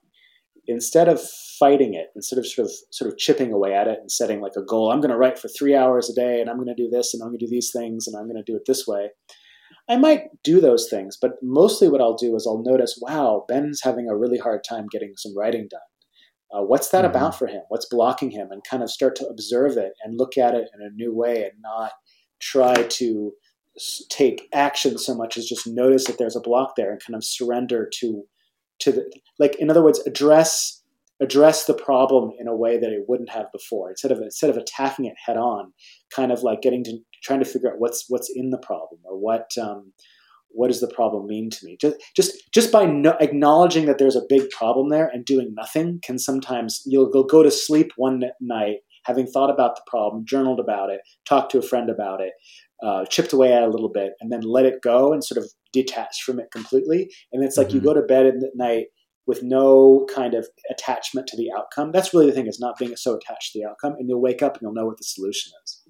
Instead 0.66 1.08
of 1.08 1.20
fighting 1.58 1.94
it, 1.94 2.12
instead 2.14 2.38
of 2.38 2.46
sort 2.46 2.66
of 2.66 2.72
sort 2.90 3.10
of 3.10 3.18
chipping 3.18 3.52
away 3.52 3.74
at 3.74 3.88
it 3.88 3.98
and 4.00 4.10
setting 4.10 4.40
like 4.40 4.56
a 4.56 4.62
goal, 4.62 4.90
I'm 4.90 5.00
going 5.00 5.10
to 5.10 5.18
write 5.18 5.38
for 5.38 5.48
three 5.48 5.74
hours 5.74 6.08
a 6.08 6.14
day 6.14 6.40
and 6.40 6.48
I'm 6.48 6.56
going 6.56 6.74
to 6.74 6.74
do 6.74 6.88
this 6.88 7.12
and 7.12 7.22
I'm 7.22 7.28
going 7.28 7.40
to 7.40 7.46
do 7.46 7.50
these 7.50 7.72
things 7.72 8.06
and 8.06 8.16
I'm 8.16 8.24
going 8.24 8.42
to 8.42 8.50
do 8.50 8.56
it 8.56 8.64
this 8.66 8.86
way. 8.86 9.10
I 9.88 9.96
might 9.96 10.28
do 10.44 10.60
those 10.60 10.88
things, 10.88 11.18
but 11.20 11.32
mostly 11.42 11.88
what 11.88 12.00
I'll 12.00 12.16
do 12.16 12.36
is 12.36 12.46
I'll 12.46 12.62
notice, 12.62 12.98
wow, 13.00 13.44
Ben's 13.48 13.80
having 13.82 14.08
a 14.08 14.16
really 14.16 14.38
hard 14.38 14.64
time 14.64 14.86
getting 14.90 15.14
some 15.16 15.36
writing 15.36 15.68
done. 15.70 15.80
Uh, 16.52 16.62
what's 16.62 16.90
that 16.90 17.04
mm-hmm. 17.04 17.16
about 17.16 17.38
for 17.38 17.46
him? 17.46 17.62
What's 17.68 17.86
blocking 17.86 18.30
him? 18.30 18.48
And 18.50 18.62
kind 18.68 18.82
of 18.82 18.90
start 18.90 19.16
to 19.16 19.26
observe 19.26 19.76
it 19.76 19.92
and 20.04 20.18
look 20.18 20.36
at 20.38 20.54
it 20.54 20.68
in 20.74 20.86
a 20.86 20.90
new 20.94 21.14
way 21.14 21.44
and 21.44 21.52
not 21.60 21.92
try 22.40 22.74
to 22.74 23.32
take 24.10 24.48
action 24.52 24.98
so 24.98 25.14
much 25.14 25.36
as 25.36 25.46
just 25.46 25.66
notice 25.66 26.04
that 26.04 26.18
there's 26.18 26.36
a 26.36 26.40
block 26.40 26.74
there 26.76 26.90
and 26.90 27.00
kind 27.04 27.16
of 27.16 27.24
surrender 27.24 27.88
to 28.00 28.24
to 28.80 28.92
the 28.92 29.10
like 29.38 29.54
in 29.56 29.70
other 29.70 29.82
words 29.82 30.00
address 30.06 30.81
address 31.22 31.64
the 31.66 31.74
problem 31.74 32.32
in 32.38 32.48
a 32.48 32.56
way 32.56 32.78
that 32.78 32.90
it 32.90 33.04
wouldn't 33.08 33.30
have 33.30 33.46
before 33.52 33.90
instead 33.90 34.10
of 34.10 34.18
instead 34.18 34.50
of 34.50 34.56
attacking 34.56 35.04
it 35.04 35.14
head 35.24 35.36
on 35.36 35.72
kind 36.14 36.32
of 36.32 36.42
like 36.42 36.60
getting 36.60 36.82
to 36.84 36.98
trying 37.22 37.38
to 37.38 37.44
figure 37.44 37.70
out 37.70 37.78
what's 37.78 38.06
what's 38.08 38.30
in 38.34 38.50
the 38.50 38.58
problem 38.58 39.00
or 39.04 39.16
what 39.16 39.50
um, 39.60 39.92
what 40.50 40.68
does 40.68 40.80
the 40.80 40.92
problem 40.92 41.26
mean 41.26 41.48
to 41.48 41.64
me 41.64 41.76
just 41.80 41.96
just 42.16 42.32
just 42.52 42.72
by 42.72 42.84
no, 42.84 43.16
acknowledging 43.20 43.86
that 43.86 43.98
there's 43.98 44.16
a 44.16 44.26
big 44.28 44.50
problem 44.50 44.88
there 44.88 45.08
and 45.12 45.24
doing 45.24 45.54
nothing 45.56 46.00
can 46.02 46.18
sometimes 46.18 46.82
you'll, 46.84 47.10
you'll 47.14 47.24
go 47.24 47.42
to 47.42 47.50
sleep 47.50 47.92
one 47.96 48.24
night 48.40 48.78
having 49.04 49.26
thought 49.26 49.50
about 49.50 49.76
the 49.76 49.82
problem, 49.86 50.24
journaled 50.26 50.60
about 50.60 50.90
it, 50.90 51.00
talked 51.28 51.50
to 51.52 51.58
a 51.58 51.62
friend 51.62 51.90
about 51.90 52.20
it, 52.20 52.32
uh, 52.84 53.04
chipped 53.06 53.32
away 53.32 53.52
at 53.52 53.62
it 53.62 53.68
a 53.68 53.70
little 53.70 53.90
bit, 53.90 54.12
and 54.20 54.30
then 54.32 54.42
let 54.42 54.64
it 54.64 54.82
go 54.82 55.12
and 55.12 55.24
sort 55.24 55.42
of 55.42 55.50
detach 55.72 56.22
from 56.22 56.38
it 56.38 56.50
completely. 56.52 57.10
And 57.32 57.44
it's 57.44 57.56
like 57.56 57.68
mm-hmm. 57.68 57.78
you 57.78 57.82
go 57.82 57.94
to 57.94 58.02
bed 58.02 58.26
at 58.26 58.34
night 58.54 58.86
with 59.32 59.42
no 59.42 60.06
kind 60.14 60.34
of 60.34 60.46
attachment 60.70 61.26
to 61.26 61.38
the 61.38 61.50
outcome. 61.56 61.90
That's 61.90 62.12
really 62.12 62.26
the 62.26 62.32
thing 62.32 62.46
is 62.46 62.60
not 62.60 62.76
being 62.78 62.94
so 62.96 63.16
attached 63.16 63.52
to 63.52 63.60
the 63.60 63.66
outcome, 63.66 63.94
and 63.98 64.06
you'll 64.06 64.20
wake 64.20 64.42
up 64.42 64.54
and 64.54 64.62
you'll 64.62 64.74
know 64.74 64.84
what 64.84 64.98
the 64.98 65.04
solution 65.04 65.52
is. 65.64 65.80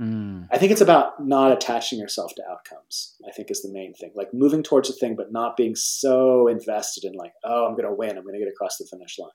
Mm. 0.00 0.48
I 0.50 0.56
think 0.56 0.72
it's 0.72 0.80
about 0.80 1.22
not 1.22 1.52
attaching 1.52 1.98
yourself 1.98 2.32
to 2.36 2.42
outcomes. 2.50 3.16
I 3.28 3.32
think 3.32 3.50
is 3.50 3.60
the 3.60 3.70
main 3.70 3.92
thing, 3.92 4.12
like 4.14 4.32
moving 4.32 4.62
towards 4.62 4.88
a 4.88 4.94
thing, 4.94 5.14
but 5.14 5.30
not 5.30 5.58
being 5.58 5.74
so 5.74 6.48
invested 6.48 7.04
in 7.04 7.12
like, 7.12 7.32
oh, 7.44 7.66
I'm 7.66 7.72
going 7.72 7.84
to 7.84 7.94
win, 7.94 8.16
I'm 8.16 8.22
going 8.22 8.32
to 8.32 8.38
get 8.38 8.48
across 8.48 8.78
the 8.78 8.86
finish 8.90 9.18
line, 9.18 9.30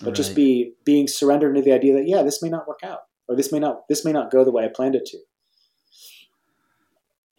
but 0.00 0.06
right. 0.06 0.14
just 0.14 0.34
be 0.34 0.72
being 0.84 1.06
surrendered 1.06 1.54
to 1.54 1.62
the 1.62 1.72
idea 1.72 1.94
that 1.94 2.08
yeah, 2.08 2.24
this 2.24 2.42
may 2.42 2.48
not 2.48 2.66
work 2.66 2.80
out, 2.82 3.00
or 3.28 3.36
this 3.36 3.52
may 3.52 3.60
not 3.60 3.82
this 3.88 4.04
may 4.04 4.10
not 4.10 4.32
go 4.32 4.42
the 4.42 4.50
way 4.50 4.64
I 4.64 4.68
planned 4.68 4.96
it 4.96 5.06
to. 5.06 5.18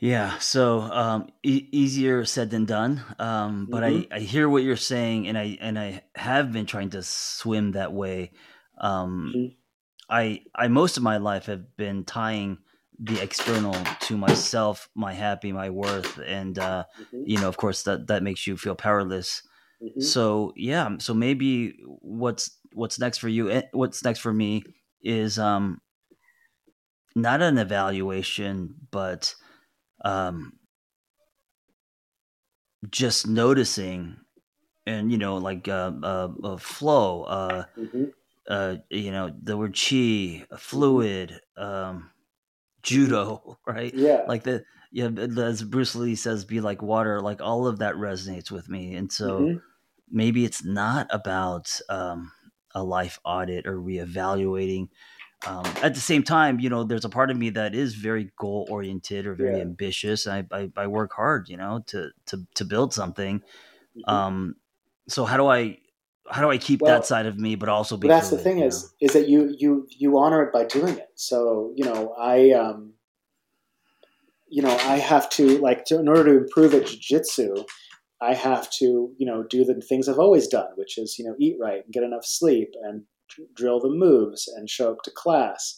Yeah, 0.03 0.37
so 0.39 0.81
um, 0.81 1.29
e- 1.43 1.69
easier 1.71 2.25
said 2.25 2.49
than 2.49 2.65
done. 2.65 3.01
Um, 3.19 3.69
but 3.71 3.83
mm-hmm. 3.83 4.13
I, 4.13 4.17
I 4.17 4.19
hear 4.19 4.49
what 4.49 4.63
you're 4.63 4.75
saying, 4.75 5.29
and 5.29 5.37
I 5.37 5.57
and 5.61 5.79
I 5.79 6.03
have 6.13 6.51
been 6.51 6.65
trying 6.65 6.89
to 6.89 7.01
swim 7.01 7.71
that 7.71 7.93
way. 7.93 8.33
Um, 8.77 9.31
mm-hmm. 9.33 9.53
I 10.09 10.41
I 10.53 10.67
most 10.67 10.97
of 10.97 11.03
my 11.03 11.15
life 11.15 11.45
have 11.45 11.77
been 11.77 12.03
tying 12.03 12.57
the 12.99 13.21
external 13.21 13.75
to 14.01 14.17
myself, 14.17 14.89
my 14.93 15.13
happy, 15.13 15.53
my 15.53 15.69
worth, 15.69 16.19
and 16.19 16.59
uh, 16.59 16.83
mm-hmm. 16.99 17.23
you 17.25 17.39
know, 17.39 17.47
of 17.47 17.55
course, 17.55 17.83
that 17.83 18.07
that 18.07 18.23
makes 18.23 18.45
you 18.45 18.57
feel 18.57 18.75
powerless. 18.75 19.41
Mm-hmm. 19.81 20.01
So 20.01 20.51
yeah, 20.57 20.97
so 20.99 21.13
maybe 21.13 21.77
what's 22.01 22.59
what's 22.73 22.99
next 22.99 23.19
for 23.19 23.29
you? 23.29 23.49
Eh, 23.49 23.61
what's 23.71 24.03
next 24.03 24.19
for 24.19 24.33
me 24.33 24.63
is 25.01 25.39
um, 25.39 25.79
not 27.15 27.41
an 27.41 27.57
evaluation, 27.57 28.75
but 28.91 29.33
um, 30.03 30.53
just 32.89 33.27
noticing 33.27 34.17
and 34.85 35.11
you 35.11 35.17
know 35.17 35.37
like 35.37 35.67
uh, 35.67 35.91
uh, 36.03 36.29
uh 36.43 36.57
flow 36.57 37.23
uh, 37.23 37.65
mm-hmm. 37.77 38.05
uh 38.49 38.75
you 38.89 39.11
know 39.11 39.33
the 39.41 39.57
word 39.57 39.73
chi 39.73 40.43
mm-hmm. 40.43 40.55
fluid 40.57 41.39
um 41.57 42.09
judo 42.81 43.57
right 43.67 43.93
yeah 43.93 44.21
like 44.27 44.43
the 44.43 44.63
yeah 44.91 45.09
as 45.37 45.63
bruce 45.63 45.95
lee 45.95 46.15
says 46.15 46.45
be 46.45 46.59
like 46.59 46.81
water 46.81 47.21
like 47.21 47.41
all 47.41 47.67
of 47.67 47.79
that 47.79 47.95
resonates 47.95 48.51
with 48.51 48.69
me 48.69 48.95
and 48.95 49.11
so 49.11 49.39
mm-hmm. 49.39 49.57
maybe 50.11 50.43
it's 50.43 50.63
not 50.63 51.07
about 51.09 51.79
um 51.89 52.31
a 52.75 52.83
life 52.83 53.19
audit 53.23 53.65
or 53.65 53.77
reevaluating 53.77 54.89
um, 55.45 55.65
at 55.81 55.93
the 55.93 55.99
same 55.99 56.23
time, 56.23 56.59
you 56.59 56.69
know, 56.69 56.83
there's 56.83 57.05
a 57.05 57.09
part 57.09 57.29
of 57.29 57.37
me 57.37 57.49
that 57.51 57.75
is 57.75 57.95
very 57.95 58.31
goal 58.37 58.65
oriented 58.69 59.25
or 59.25 59.35
very 59.35 59.57
yeah. 59.57 59.63
ambitious. 59.63 60.25
I, 60.25 60.45
I, 60.51 60.71
I 60.77 60.87
work 60.87 61.13
hard, 61.13 61.49
you 61.49 61.57
know, 61.57 61.83
to 61.87 62.11
to 62.27 62.45
to 62.55 62.65
build 62.65 62.93
something. 62.93 63.39
Mm-hmm. 63.39 64.09
Um, 64.09 64.55
so 65.07 65.25
how 65.25 65.37
do 65.37 65.47
I 65.47 65.79
how 66.29 66.41
do 66.41 66.49
I 66.49 66.57
keep 66.57 66.81
well, 66.81 66.93
that 66.93 67.05
side 67.05 67.25
of 67.25 67.37
me, 67.37 67.55
but 67.55 67.67
also 67.67 67.97
be? 67.97 68.07
But 68.07 68.15
that's 68.15 68.29
the 68.29 68.37
thing 68.37 68.59
is 68.59 68.83
know? 68.83 69.07
is 69.07 69.13
that 69.13 69.27
you 69.27 69.53
you 69.57 69.87
you 69.89 70.17
honor 70.17 70.43
it 70.43 70.53
by 70.53 70.63
doing 70.63 70.97
it. 70.97 71.09
So 71.15 71.73
you 71.75 71.83
know, 71.83 72.13
I 72.17 72.51
um, 72.51 72.93
you 74.47 74.61
know, 74.61 74.71
I 74.71 74.97
have 74.97 75.29
to 75.31 75.57
like 75.59 75.85
to, 75.85 75.99
in 75.99 76.07
order 76.07 76.23
to 76.25 76.43
improve 76.43 76.73
at 76.73 76.83
jujitsu, 76.83 77.65
I 78.21 78.33
have 78.33 78.69
to 78.71 79.11
you 79.17 79.25
know 79.25 79.43
do 79.43 79.65
the 79.65 79.81
things 79.81 80.07
I've 80.07 80.19
always 80.19 80.47
done, 80.47 80.69
which 80.75 80.97
is 80.97 81.19
you 81.19 81.25
know 81.25 81.35
eat 81.37 81.57
right 81.59 81.83
and 81.83 81.93
get 81.93 82.03
enough 82.03 82.25
sleep 82.25 82.75
and 82.81 83.03
drill 83.55 83.79
the 83.79 83.89
moves 83.89 84.47
and 84.47 84.69
show 84.69 84.91
up 84.91 85.01
to 85.03 85.11
class. 85.11 85.77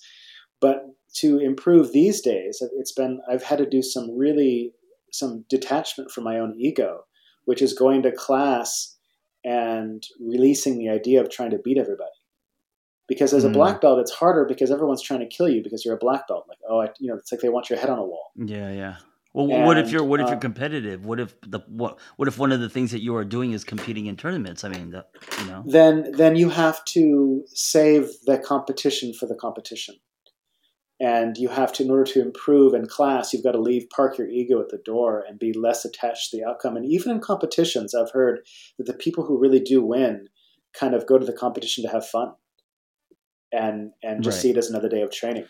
But 0.62 0.85
to 1.17 1.39
improve 1.39 1.91
these 1.91 2.21
days, 2.21 2.62
it's 2.77 2.91
been 2.91 3.21
I've 3.29 3.43
had 3.43 3.59
to 3.59 3.69
do 3.69 3.81
some 3.81 4.17
really 4.17 4.74
some 5.12 5.45
detachment 5.50 6.12
from 6.12 6.24
my 6.24 6.39
own 6.39 6.55
ego, 6.59 7.05
which 7.45 7.62
is 7.62 7.74
going 7.74 8.03
to 8.03 8.12
class 8.12 8.95
and 9.43 10.03
releasing 10.19 10.77
the 10.77 10.89
idea 10.89 11.21
of 11.21 11.29
trying 11.29 11.51
to 11.51 11.59
beat 11.59 11.77
everybody. 11.77 12.09
Because 13.07 13.33
as 13.33 13.45
mm. 13.45 13.51
a 13.51 13.53
black 13.53 13.81
belt, 13.81 14.00
it's 14.00 14.12
harder 14.12 14.45
because 14.45 14.71
everyone's 14.71 15.03
trying 15.03 15.19
to 15.19 15.27
kill 15.27 15.47
you 15.47 15.62
because 15.63 15.85
you're 15.85 15.95
a 15.95 16.00
black 16.00 16.27
belt. 16.27 16.45
Like, 16.50 16.57
oh, 16.67 16.81
I, 16.81 16.89
you 17.00 17.07
know, 17.07 17.15
it's 17.15 17.31
like 17.31 17.41
they 17.41 17.50
want 17.50 17.69
your 17.69 17.77
head 17.77 17.91
on 17.91 18.00
a 18.00 18.03
wall. 18.03 18.31
Yeah, 18.35 18.71
yeah. 18.71 18.95
Well, 19.36 19.51
and, 19.51 19.65
what 19.65 19.77
if 19.77 19.92
you're 19.92 20.01
what 20.01 20.22
if 20.22 20.27
you're 20.27 20.38
uh, 20.38 20.39
competitive? 20.39 21.04
What 21.04 21.20
if 21.20 21.36
the 21.42 21.60
what 21.68 22.00
what 22.15 22.30
if 22.30 22.38
one 22.38 22.54
of 22.54 22.62
the 22.62 22.70
things 22.70 22.92
that 22.92 23.01
you 23.01 23.18
are 23.18 23.25
doing 23.25 23.51
is 23.51 23.65
competing 23.65 24.06
in 24.06 24.15
tournaments? 24.15 24.63
I 24.63 24.70
mean, 24.70 24.92
the, 24.92 25.06
you 25.39 25.46
know. 25.48 25.63
Then 25.68 26.13
then 26.13 26.38
you 26.38 26.50
have 26.51 26.86
to 26.86 27.44
save 27.48 28.12
the 28.25 28.38
competition 28.38 29.13
for 29.13 29.25
the 29.25 29.36
competition, 29.36 29.96
and 31.01 31.36
you 31.36 31.50
have 31.50 31.74
to 31.74 31.84
in 31.84 31.92
order 31.92 32.06
to 32.06 32.22
improve 32.22 32.74
in 32.74 32.88
class, 32.88 33.34
you've 33.34 33.44
got 33.44 33.51
to 33.51 33.60
leave 33.60 33.89
park 33.89 34.18
your 34.18 34.30
ego 34.30 34.62
at 34.62 34.70
the 34.70 34.82
door 34.86 35.25
and 35.27 35.38
be 35.38 35.51
less 35.51 35.84
attached 35.84 36.32
to 36.32 36.38
the 36.38 36.46
outcome. 36.46 36.77
And 36.77 36.86
even 36.86 37.12
in 37.12 37.20
competitions, 37.20 37.94
I've 37.94 38.12
heard 38.12 38.39
that 38.77 38.86
the 38.88 38.94
people 38.94 39.25
who 39.25 39.38
really 39.38 39.60
do 39.60 39.82
win 39.82 40.30
kind 40.74 40.96
of 40.96 41.06
go 41.06 41.18
to 41.18 41.25
the 41.25 41.34
competition 41.34 41.84
to 41.84 41.89
have 41.89 42.08
fun, 42.08 42.32
and 43.51 43.92
and 44.01 44.24
just 44.24 44.38
right. 44.38 44.42
see 44.44 44.51
it 44.51 44.58
as 44.58 44.70
another 44.70 44.88
day 44.88 45.01
of 45.01 45.12
training. 45.12 45.48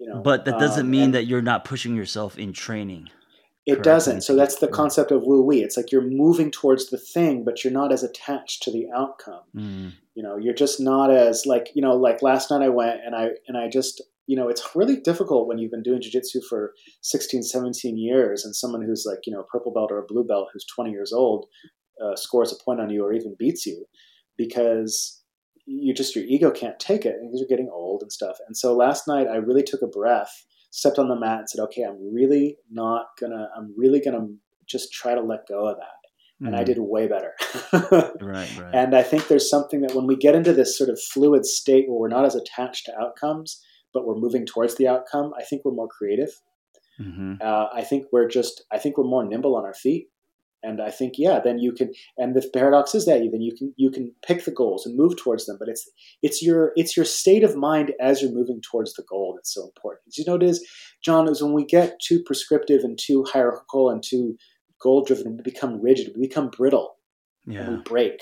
You 0.00 0.08
know, 0.08 0.20
but 0.22 0.46
that 0.46 0.58
doesn't 0.58 0.86
um, 0.86 0.90
mean 0.90 1.10
that 1.10 1.26
you're 1.26 1.42
not 1.42 1.64
pushing 1.64 1.94
yourself 1.94 2.38
in 2.38 2.52
training. 2.54 3.10
It 3.66 3.82
doesn't. 3.82 4.22
So 4.22 4.34
that's 4.34 4.56
the 4.56 4.66
concept 4.66 5.12
of 5.12 5.22
Wu 5.24 5.42
Wei. 5.42 5.60
It's 5.60 5.76
like 5.76 5.92
you're 5.92 6.00
moving 6.00 6.50
towards 6.50 6.88
the 6.88 6.96
thing, 6.96 7.44
but 7.44 7.62
you're 7.62 7.72
not 7.72 7.92
as 7.92 8.02
attached 8.02 8.62
to 8.62 8.72
the 8.72 8.86
outcome. 8.96 9.42
Mm. 9.54 9.92
You 10.14 10.22
know, 10.22 10.38
you're 10.38 10.54
just 10.54 10.80
not 10.80 11.10
as 11.12 11.44
like 11.44 11.70
you 11.74 11.82
know, 11.82 11.94
like 11.94 12.22
last 12.22 12.50
night 12.50 12.62
I 12.62 12.70
went 12.70 13.00
and 13.04 13.14
I 13.14 13.28
and 13.46 13.58
I 13.58 13.68
just 13.68 14.02
you 14.26 14.36
know, 14.36 14.48
it's 14.48 14.76
really 14.76 14.96
difficult 14.96 15.48
when 15.48 15.58
you've 15.58 15.72
been 15.72 15.82
doing 15.82 16.00
jiu-jitsu 16.00 16.40
for 16.48 16.72
16, 17.00 17.42
17 17.42 17.98
years 17.98 18.44
and 18.44 18.54
someone 18.54 18.80
who's 18.80 19.04
like, 19.04 19.26
you 19.26 19.32
know, 19.32 19.40
a 19.40 19.46
purple 19.46 19.72
belt 19.72 19.90
or 19.90 19.98
a 19.98 20.06
blue 20.06 20.22
belt 20.22 20.50
who's 20.52 20.64
20 20.72 20.92
years 20.92 21.12
old 21.12 21.46
uh, 22.00 22.14
scores 22.14 22.52
a 22.52 22.64
point 22.64 22.80
on 22.80 22.90
you 22.90 23.04
or 23.04 23.12
even 23.12 23.34
beats 23.36 23.66
you 23.66 23.84
because 24.38 25.19
you 25.70 25.94
just 25.94 26.16
your 26.16 26.24
ego 26.24 26.50
can't 26.50 26.78
take 26.78 27.06
it 27.06 27.16
because 27.20 27.38
you're 27.38 27.48
getting 27.48 27.70
old 27.72 28.02
and 28.02 28.12
stuff. 28.12 28.36
And 28.46 28.56
so 28.56 28.74
last 28.74 29.06
night 29.06 29.28
I 29.28 29.36
really 29.36 29.62
took 29.62 29.82
a 29.82 29.86
breath, 29.86 30.44
stepped 30.70 30.98
on 30.98 31.08
the 31.08 31.18
mat, 31.18 31.38
and 31.40 31.50
said, 31.50 31.62
"Okay, 31.64 31.82
I'm 31.82 32.12
really 32.12 32.56
not 32.70 33.06
gonna. 33.20 33.48
I'm 33.56 33.72
really 33.76 34.00
gonna 34.00 34.26
just 34.68 34.92
try 34.92 35.14
to 35.14 35.20
let 35.20 35.46
go 35.48 35.68
of 35.68 35.76
that." 35.76 35.84
Mm-hmm. 35.84 36.46
And 36.46 36.56
I 36.56 36.60
mm-hmm. 36.60 36.66
did 36.66 36.78
way 36.80 37.06
better. 37.06 37.34
right, 38.20 38.58
right. 38.58 38.74
And 38.74 38.96
I 38.96 39.02
think 39.02 39.28
there's 39.28 39.48
something 39.48 39.82
that 39.82 39.94
when 39.94 40.06
we 40.06 40.16
get 40.16 40.34
into 40.34 40.52
this 40.52 40.76
sort 40.76 40.90
of 40.90 41.00
fluid 41.00 41.46
state 41.46 41.88
where 41.88 41.98
we're 41.98 42.08
not 42.08 42.24
as 42.24 42.34
attached 42.34 42.86
to 42.86 43.00
outcomes, 43.00 43.62
but 43.94 44.06
we're 44.06 44.18
moving 44.18 44.46
towards 44.46 44.76
the 44.76 44.88
outcome, 44.88 45.32
I 45.38 45.44
think 45.44 45.64
we're 45.64 45.74
more 45.74 45.88
creative. 45.88 46.30
Mm-hmm. 47.00 47.34
Uh, 47.40 47.66
I 47.72 47.82
think 47.82 48.06
we're 48.12 48.28
just. 48.28 48.64
I 48.72 48.78
think 48.78 48.98
we're 48.98 49.04
more 49.04 49.24
nimble 49.24 49.56
on 49.56 49.64
our 49.64 49.74
feet 49.74 50.08
and 50.62 50.80
I 50.80 50.90
think 50.90 51.14
yeah, 51.16 51.40
then 51.42 51.58
you 51.58 51.72
can. 51.72 51.92
And 52.16 52.34
the 52.34 52.48
paradox 52.52 52.94
is 52.94 53.06
that 53.06 53.22
you 53.22 53.30
then 53.30 53.40
you 53.40 53.54
can 53.54 53.72
you 53.76 53.90
can 53.90 54.12
pick 54.26 54.44
the 54.44 54.50
goals 54.50 54.86
and 54.86 54.96
move 54.96 55.16
towards 55.16 55.46
them. 55.46 55.56
But 55.58 55.68
it's 55.68 55.88
it's 56.22 56.42
your 56.42 56.72
it's 56.76 56.96
your 56.96 57.06
state 57.06 57.42
of 57.44 57.56
mind 57.56 57.92
as 58.00 58.20
you're 58.20 58.32
moving 58.32 58.60
towards 58.60 58.94
the 58.94 59.04
goal 59.08 59.34
that's 59.34 59.54
so 59.54 59.64
important. 59.64 60.02
You 60.16 60.24
know 60.26 60.36
it 60.36 60.42
is, 60.42 60.66
John, 61.04 61.28
is 61.28 61.42
when 61.42 61.52
we 61.52 61.64
get 61.64 62.00
too 62.00 62.22
prescriptive 62.24 62.82
and 62.82 62.98
too 62.98 63.24
hierarchical 63.24 63.90
and 63.90 64.02
too 64.02 64.36
goal 64.80 65.04
driven, 65.04 65.36
we 65.36 65.42
become 65.42 65.80
rigid, 65.82 66.12
we 66.14 66.26
become 66.26 66.48
brittle, 66.48 66.96
yeah. 67.46 67.60
and 67.60 67.76
we 67.76 67.82
break. 67.82 68.20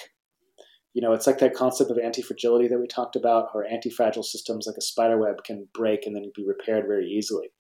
You 0.95 1.03
know, 1.03 1.13
it's 1.13 1.27
like 1.27 1.39
that 1.39 1.55
concept 1.55 1.91
of 1.91 1.99
anti 1.99 2.23
fragility 2.23 2.67
that 2.69 2.81
we 2.81 2.87
talked 2.87 3.17
about, 3.17 3.49
or 3.55 3.65
anti 3.67 3.91
fragile 3.91 4.23
systems 4.23 4.67
like 4.67 4.77
a 4.77 4.83
spider 4.83 5.19
web 5.19 5.45
can 5.45 5.69
break 5.75 6.07
and 6.07 6.15
then 6.15 6.31
be 6.35 6.45
repaired 6.47 6.87
very 6.87 7.07
easily 7.07 7.51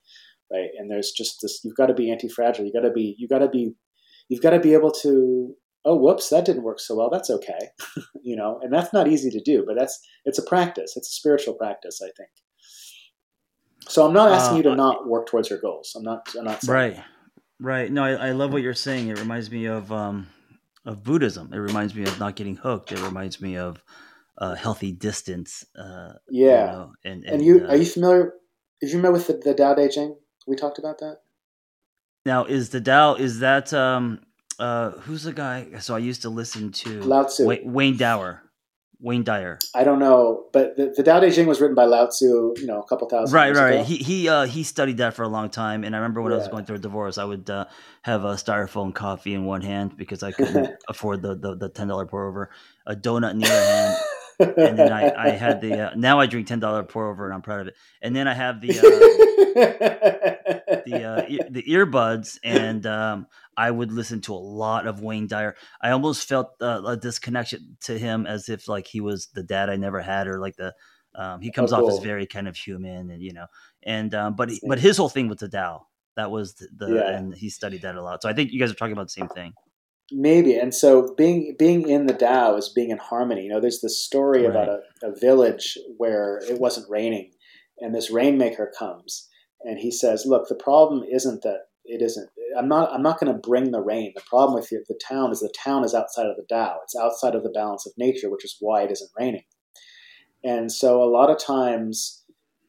right? 0.53 0.71
And 0.79 0.91
there's 0.91 1.13
just 1.13 1.41
this: 1.43 1.61
you've 1.65 1.77
got 1.77 1.87
to 1.87 1.95
be 1.95 2.11
anti-fragile. 2.11 2.65
You 2.65 2.73
got 2.73 2.87
to 2.87 2.91
be 2.91 3.15
you 3.19 3.29
got 3.29 3.39
to 3.39 3.49
be 3.49 3.75
you've 4.29 4.43
got 4.43 4.51
to 4.51 4.61
be 4.61 4.75
able 4.75 4.91
to 4.91 5.55
oh 5.85 5.97
whoops 5.97 6.29
that 6.29 6.45
didn't 6.45 6.63
work 6.63 6.81
so 6.81 6.95
well 6.95 7.11
that's 7.11 7.31
okay 7.31 7.71
you 8.23 8.37
know 8.37 8.61
and 8.63 8.73
that's 8.73 8.93
not 8.93 9.09
easy 9.09 9.31
to 9.31 9.41
do 9.41 9.65
but 9.67 9.77
that's 9.77 10.01
it's 10.25 10.39
a 10.39 10.43
practice 10.43 10.97
it's 10.97 11.09
a 11.09 11.13
spiritual 11.13 11.55
practice 11.55 12.01
i 12.03 12.11
think. 12.17 12.31
So 13.89 14.07
i'm 14.07 14.13
not 14.13 14.31
asking 14.31 14.55
uh, 14.55 14.57
you 14.59 14.63
to 14.65 14.75
not 14.77 15.09
work 15.09 15.27
towards 15.27 15.51
your 15.51 15.61
goals 15.61 15.95
i'm 15.97 16.03
not 16.03 16.29
i'm 16.37 16.45
not 16.45 16.63
right 16.67 16.97
that. 16.97 17.07
right 17.61 17.91
no 17.91 18.05
I, 18.05 18.29
I, 18.29 18.33
love 18.33 18.53
what 18.53 18.63
you're 18.63 18.75
saying 18.75 19.09
it 19.09 19.19
reminds 19.19 19.51
me 19.51 19.67
of 19.67 19.91
um 19.91 20.29
of 20.85 21.03
buddhism 21.03 21.53
it 21.53 21.59
reminds 21.59 21.95
me 21.95 22.03
of 22.03 22.19
not 22.19 22.37
getting 22.37 22.57
hooked 22.57 22.93
it 22.93 23.01
reminds 23.01 23.41
me 23.41 23.57
of 23.57 23.83
uh, 24.37 24.55
healthy 24.55 24.93
distance 24.93 25.65
uh, 25.77 26.13
yeah 26.31 26.67
you 26.67 26.73
know, 26.73 26.93
and, 27.05 27.25
and, 27.25 27.35
and 27.35 27.45
you 27.45 27.65
uh, 27.65 27.71
are 27.71 27.77
you 27.77 27.85
familiar 27.85 28.35
are 28.83 28.87
you 28.87 28.91
familiar 28.91 29.13
with 29.13 29.27
the, 29.27 29.33
the 29.33 29.55
Tao 29.55 29.75
Te 29.75 29.89
Ching? 29.89 30.17
We 30.47 30.55
talked 30.55 30.79
about 30.79 30.99
that 30.99 31.17
now, 32.29 32.45
is 32.45 32.69
the 32.69 32.81
Tao 32.81 33.15
is 33.15 33.41
that 33.41 33.73
um 33.73 34.21
uh 34.59 34.91
who's 34.91 35.25
the 35.25 35.33
guy? 35.33 35.67
So 35.81 35.97
I 35.97 35.99
used 35.99 36.23
to 36.23 36.29
listen 36.29 36.71
to 36.73 37.03
Lao 37.03 37.25
Tzu. 37.25 37.47
Wayne, 37.47 37.73
Wayne 37.73 37.97
Dower. 37.97 38.43
Wayne 39.01 39.23
Dyer. 39.23 39.59
I 39.77 39.85
don't 39.85 40.01
know, 40.01 40.47
but 40.53 40.77
the, 40.77 40.93
the 40.97 41.05
Tao 41.05 41.21
Te 41.21 41.31
Ching 41.31 41.47
was 41.47 41.61
written 41.61 41.77
by 41.77 41.85
Lao 41.85 42.07
Tzu, 42.07 42.55
you 42.57 42.67
know, 42.67 42.81
a 42.81 42.87
couple 42.87 43.09
thousand. 43.09 43.33
Right, 43.33 43.55
right. 43.55 43.75
Ago. 43.75 43.85
He 43.85 43.97
he 43.97 44.29
uh, 44.29 44.47
he 44.47 44.65
studied 44.65 44.97
that 44.97 45.15
for 45.15 45.23
a 45.23 45.29
long 45.29 45.51
time, 45.51 45.85
and 45.85 45.95
I 45.95 45.99
remember 45.99 46.21
when 46.21 46.33
yeah. 46.33 46.39
I 46.39 46.41
was 46.41 46.49
going 46.49 46.65
through 46.65 46.77
a 46.77 46.81
divorce, 46.81 47.17
I 47.17 47.25
would 47.25 47.49
uh, 47.49 47.67
have 48.03 48.25
a 48.25 48.35
styrofoam 48.35 48.93
coffee 48.93 49.35
in 49.35 49.45
one 49.45 49.63
hand 49.63 49.97
because 49.97 50.25
I 50.25 50.33
couldn't 50.33 50.77
afford 50.89 51.23
the, 51.23 51.37
the, 51.37 51.55
the 51.55 51.69
ten 51.69 51.87
dollar 51.87 52.07
pour 52.07 52.27
over, 52.27 52.51
a 52.87 52.97
donut 52.97 53.31
in 53.31 53.39
the 53.39 53.47
other 53.47 53.67
hand, 53.73 53.97
and 54.59 54.79
then 54.79 54.93
I, 54.93 55.29
I 55.29 55.31
had 55.31 55.61
the 55.61 55.91
uh, 55.91 55.95
now 55.95 56.19
I 56.19 56.27
drink 56.27 56.49
ten 56.49 56.59
dollar 56.59 56.83
pour 56.83 57.09
over 57.09 57.25
and 57.25 57.35
I'm 57.35 57.43
proud 57.43 57.61
of 57.61 57.69
it. 57.69 57.77
And 58.03 58.17
then 58.17 58.27
I 58.27 58.35
have 58.35 58.61
the 58.61 60.41
uh, 60.45 60.58
the 60.90 61.04
uh, 61.04 61.25
e- 61.28 61.40
the 61.50 61.62
earbuds 61.64 62.38
and 62.42 62.87
um, 62.87 63.26
I 63.57 63.71
would 63.71 63.92
listen 63.92 64.21
to 64.23 64.35
a 64.35 64.37
lot 64.37 64.87
of 64.87 65.00
Wayne 65.00 65.26
Dyer. 65.26 65.57
I 65.83 65.90
almost 65.90 66.28
felt 66.28 66.54
uh, 66.61 66.83
a 66.87 66.97
disconnection 66.97 67.76
to 67.83 67.99
him 67.99 68.26
as 68.26 68.49
if 68.49 68.68
like 68.68 68.87
he 68.87 69.00
was 69.00 69.28
the 69.35 69.42
dad 69.42 69.71
I 69.71 69.76
never 69.76 70.00
had 70.00 70.26
or 70.26 70.40
like 70.40 70.57
the 70.57 70.75
um, 71.14 71.40
he 71.40 71.50
comes 71.50 71.73
oh, 71.73 71.78
cool. 71.78 71.87
off 71.87 71.92
as 71.99 72.04
very 72.04 72.26
kind 72.26 72.49
of 72.49 72.57
human 72.57 73.11
and 73.11 73.23
you 73.23 73.33
know 73.33 73.47
and 73.83 74.14
um, 74.14 74.37
but 74.37 74.50
he, 74.50 74.61
but 74.66 74.78
his 74.78 74.97
whole 74.97 75.09
thing 75.09 75.28
was 75.28 75.38
the 75.38 75.49
Tao. 75.49 75.87
That 76.16 76.30
was 76.30 76.54
the, 76.54 76.68
the 76.76 76.95
yeah. 76.95 77.16
and 77.16 77.35
he 77.35 77.49
studied 77.49 77.83
that 77.83 77.95
a 77.95 78.02
lot. 78.02 78.23
So 78.23 78.28
I 78.28 78.33
think 78.33 78.52
you 78.52 78.59
guys 78.59 78.71
are 78.71 78.75
talking 78.75 78.92
about 78.92 79.07
the 79.07 79.11
same 79.11 79.28
thing. 79.28 79.52
Maybe. 80.11 80.57
And 80.57 80.75
so 80.75 81.14
being 81.16 81.54
being 81.59 81.88
in 81.88 82.07
the 82.07 82.14
Tao 82.14 82.57
is 82.57 82.68
being 82.68 82.90
in 82.90 82.99
harmony. 82.99 83.42
You 83.42 83.50
know, 83.50 83.61
there's 83.61 83.80
this 83.80 84.02
story 84.02 84.42
right. 84.42 84.50
about 84.50 84.68
a, 84.68 85.09
a 85.11 85.14
village 85.14 85.78
where 85.97 86.40
it 86.49 86.59
wasn't 86.59 86.88
raining 86.88 87.33
and 87.80 87.95
this 87.95 88.11
rainmaker 88.11 88.73
comes 88.76 89.28
and 89.62 89.79
he 89.79 89.91
says, 89.91 90.25
Look, 90.27 90.49
the 90.49 90.55
problem 90.55 91.05
isn't 91.05 91.43
that 91.43 91.62
it 91.85 92.03
isn't 92.03 92.29
I'm 92.57 92.69
not 92.69 92.93
I'm 92.93 93.03
not 93.03 93.21
going 93.21 93.33
to 93.33 93.38
bring 93.38 93.71
the 93.71 93.81
rain. 93.81 94.12
The 94.15 94.23
problem 94.23 94.55
with 94.55 94.69
the, 94.69 94.85
the 94.88 94.99
town 95.07 95.33
is 95.33 95.41
the 95.41 95.53
town 95.65 95.85
is 95.85 95.95
outside 95.95 96.27
of 96.27 96.37
the 96.37 96.47
Tao. 96.49 96.79
It's 96.83 96.97
outside 96.97 97.35
of 97.35 97.43
the 97.43 97.50
balance 97.50 97.87
of 97.87 97.93
nature, 97.97 98.31
which 98.31 98.45
is 98.45 98.57
why 98.61 98.83
it 98.83 98.91
isn't 98.91 99.11
raining. 99.19 99.45
And 100.45 100.71
so 100.71 101.03
a 101.03 101.11
lot 101.11 101.31
of 101.31 101.38
times 101.38 102.25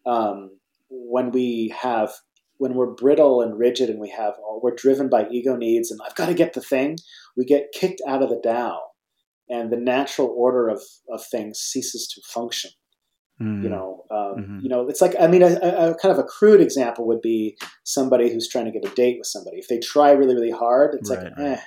um, 0.06 0.58
when 0.90 1.32
we 1.32 1.74
have 1.82 2.12
when 2.58 2.74
we're 2.74 2.94
brittle 2.94 3.42
and 3.42 3.58
rigid 3.58 3.90
and 3.90 4.00
we 4.00 4.10
have 4.10 4.34
we're 4.62 4.76
driven 4.76 5.10
by 5.10 5.28
ego 5.30 5.56
needs 5.56 5.92
and 5.92 6.00
I've 6.06 6.16
got 6.16 6.28
to 6.28 6.34
get 6.34 6.54
the 6.54 6.62
thing, 6.62 6.98
we 7.38 7.46
get 7.46 7.72
kicked 7.74 8.02
out 8.08 8.22
of 8.22 8.30
the 8.30 8.42
Tao, 8.44 8.80
and 9.50 9.72
the 9.72 9.78
natural 9.78 10.28
order 10.28 10.68
of, 10.68 10.82
of 11.10 11.26
things 11.26 11.60
ceases 11.60 12.08
to 12.14 12.22
function. 12.28 12.72
Mm. 13.42 13.64
You 13.64 13.70
know, 13.70 14.04
um, 14.12 14.36
mm-hmm. 14.38 14.60
you 14.62 14.70
know, 14.70 14.88
it's 14.90 15.02
like 15.02 15.16
I 15.20 15.28
mean, 15.28 15.42
a, 15.42 15.56
a, 15.56 15.96
kind 15.96 16.12
of 16.12 16.20
a 16.20 16.24
crude 16.24 16.60
example 16.60 17.08
would 17.08 17.22
be 17.22 17.58
somebody 17.86 18.32
who's 18.32 18.50
trying 18.50 18.66
to 18.66 18.72
get 18.72 18.86
a 18.86 18.94
date 18.96 19.18
with 19.18 19.28
somebody. 19.28 19.58
If 19.58 19.70
they 19.70 19.80
try 19.80 20.12
really, 20.12 20.36
really 20.36 20.52
hard, 20.52 20.96
it's 20.96 21.10
right, 21.10 21.24
like, 21.24 21.38
right. 21.38 21.48
eh. 21.54 21.62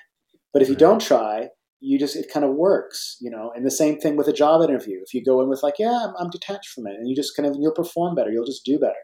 But 0.52 0.60
if 0.60 0.68
right. 0.68 0.72
you 0.72 0.78
don't 0.78 1.00
try, 1.00 1.48
you 1.80 1.98
just 1.98 2.14
it 2.14 2.30
kind 2.32 2.44
of 2.44 2.54
works, 2.54 3.16
you 3.20 3.30
know. 3.30 3.52
And 3.56 3.64
the 3.64 3.70
same 3.70 3.98
thing 3.98 4.16
with 4.16 4.28
a 4.28 4.32
job 4.32 4.62
interview. 4.62 5.00
If 5.04 5.14
you 5.14 5.24
go 5.24 5.40
in 5.40 5.48
with 5.48 5.62
like, 5.62 5.78
yeah, 5.78 6.06
I'm, 6.06 6.14
I'm 6.18 6.30
detached 6.30 6.68
from 6.68 6.86
it, 6.86 6.94
and 6.94 7.08
you 7.08 7.16
just 7.16 7.34
kind 7.36 7.48
of 7.48 7.56
you'll 7.58 7.72
perform 7.72 8.14
better, 8.14 8.30
you'll 8.30 8.46
just 8.46 8.64
do 8.64 8.78
better. 8.78 8.94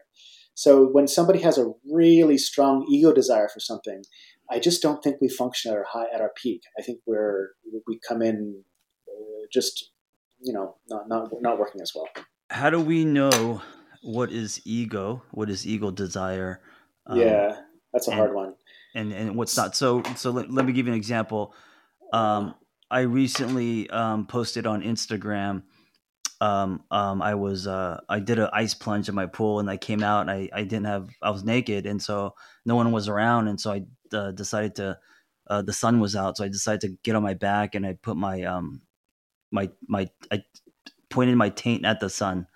So 0.53 0.87
when 0.87 1.07
somebody 1.07 1.39
has 1.39 1.57
a 1.57 1.71
really 1.89 2.37
strong 2.37 2.85
ego 2.89 3.13
desire 3.13 3.47
for 3.47 3.59
something, 3.59 4.03
I 4.51 4.59
just 4.59 4.81
don't 4.81 5.01
think 5.03 5.17
we 5.21 5.29
function 5.29 5.71
at 5.71 5.77
our 5.77 5.85
high 5.89 6.07
at 6.13 6.21
our 6.21 6.31
peak. 6.35 6.63
I 6.77 6.81
think 6.81 6.99
we're 7.05 7.51
we 7.87 7.99
come 8.07 8.21
in 8.21 8.63
uh, 9.07 9.45
just 9.51 9.91
you 10.41 10.53
know 10.53 10.75
not 10.89 11.07
not 11.07 11.29
not 11.41 11.59
working 11.59 11.81
as 11.81 11.93
well. 11.95 12.07
How 12.49 12.69
do 12.69 12.79
we 12.79 13.05
know 13.05 13.61
what 14.01 14.31
is 14.31 14.61
ego? 14.65 15.23
What 15.31 15.49
is 15.49 15.67
ego 15.67 15.91
desire? 15.91 16.61
Um, 17.05 17.19
yeah, 17.19 17.61
that's 17.93 18.07
a 18.07 18.11
and, 18.11 18.19
hard 18.19 18.33
one. 18.33 18.55
And 18.95 19.13
and 19.13 19.35
what's 19.35 19.55
not? 19.55 19.75
So 19.75 20.03
so 20.15 20.31
let, 20.31 20.51
let 20.51 20.65
me 20.65 20.73
give 20.73 20.87
you 20.87 20.93
an 20.93 20.97
example. 20.97 21.53
Um, 22.11 22.55
I 22.89 23.01
recently 23.01 23.89
um, 23.89 24.25
posted 24.25 24.65
on 24.65 24.81
Instagram 24.81 25.63
um, 26.41 26.83
um, 26.89 27.21
I 27.21 27.35
was 27.35 27.67
uh, 27.67 27.99
I 28.07 28.19
did 28.19 28.39
an 28.39 28.49
ice 28.53 28.73
plunge 28.73 29.09
in 29.09 29.15
my 29.15 29.25
pool 29.25 29.59
and 29.59 29.69
I 29.69 29.77
came 29.77 30.01
out 30.01 30.21
and 30.21 30.31
I, 30.31 30.49
I 30.53 30.63
didn't 30.63 30.85
have 30.85 31.09
I 31.21 31.31
was 31.31 31.43
naked 31.43 31.85
and 31.85 32.01
so 32.01 32.35
no 32.65 32.75
one 32.75 32.91
was 32.91 33.09
around 33.09 33.49
and 33.49 33.59
so 33.59 33.71
I 33.73 33.83
uh, 34.13 34.31
decided 34.31 34.75
to 34.75 34.97
uh, 35.49 35.61
the 35.61 35.73
sun 35.73 35.99
was 35.99 36.15
out 36.15 36.37
so 36.37 36.45
I 36.45 36.47
decided 36.47 36.81
to 36.81 36.97
get 37.03 37.15
on 37.15 37.23
my 37.23 37.33
back 37.33 37.75
and 37.75 37.85
I 37.85 37.97
put 38.01 38.15
my 38.15 38.43
um 38.43 38.81
my 39.51 39.69
my 39.87 40.07
I 40.31 40.43
pointed 41.09 41.35
my 41.35 41.49
taint 41.49 41.85
at 41.85 41.99
the 41.99 42.09
sun. 42.09 42.47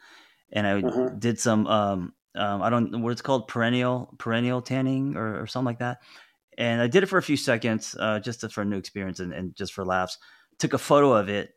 And 0.51 0.67
I 0.67 0.81
uh-huh. 0.81 1.09
did 1.17 1.39
some 1.39 1.67
um, 1.67 2.13
um 2.35 2.61
I 2.61 2.69
don't 2.69 2.91
know 2.91 2.99
what 2.99 3.11
it's 3.11 3.21
called 3.21 3.47
perennial 3.47 4.13
perennial 4.17 4.61
tanning 4.61 5.15
or, 5.15 5.41
or 5.41 5.47
something 5.47 5.65
like 5.65 5.79
that. 5.79 5.99
And 6.57 6.81
I 6.81 6.87
did 6.87 7.03
it 7.03 7.07
for 7.07 7.17
a 7.17 7.23
few 7.23 7.37
seconds 7.37 7.95
uh, 7.99 8.19
just 8.19 8.41
to, 8.41 8.49
for 8.49 8.61
a 8.61 8.65
new 8.65 8.77
experience 8.77 9.19
and, 9.19 9.33
and 9.33 9.55
just 9.55 9.73
for 9.73 9.83
laughs. 9.83 10.19
Took 10.59 10.73
a 10.73 10.77
photo 10.77 11.13
of 11.13 11.29
it 11.29 11.55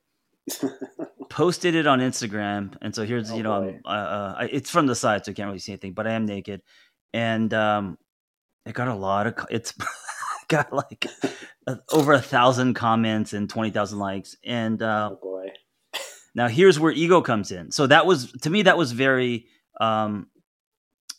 posted 1.28 1.74
it 1.74 1.86
on 1.86 2.00
Instagram, 2.00 2.74
and 2.80 2.94
so 2.94 3.04
here's 3.04 3.30
oh, 3.30 3.36
you 3.36 3.42
know 3.42 3.78
uh, 3.84 3.88
uh, 3.88 4.48
it's 4.50 4.70
from 4.70 4.86
the 4.86 4.94
side, 4.94 5.24
so 5.24 5.32
I 5.32 5.34
can't 5.34 5.46
really 5.46 5.58
see 5.58 5.72
anything, 5.72 5.92
but 5.92 6.06
I 6.06 6.12
am 6.12 6.26
naked, 6.26 6.62
and 7.12 7.52
um, 7.52 7.98
it 8.64 8.74
got 8.74 8.88
a 8.88 8.94
lot 8.94 9.26
of 9.26 9.34
it's 9.50 9.74
got 10.48 10.72
like 10.72 11.06
over 11.92 12.12
a 12.12 12.22
thousand 12.22 12.74
comments 12.74 13.32
and 13.32 13.50
twenty 13.50 13.70
thousand 13.70 13.98
likes, 13.98 14.36
and 14.44 14.80
uh, 14.82 15.10
oh. 15.22 15.35
Now 16.36 16.48
here's 16.48 16.78
where 16.78 16.92
ego 16.92 17.22
comes 17.22 17.50
in. 17.50 17.72
So 17.72 17.86
that 17.86 18.06
was 18.06 18.30
to 18.42 18.50
me 18.50 18.62
that 18.62 18.76
was 18.76 18.92
very 18.92 19.46
um, 19.80 20.28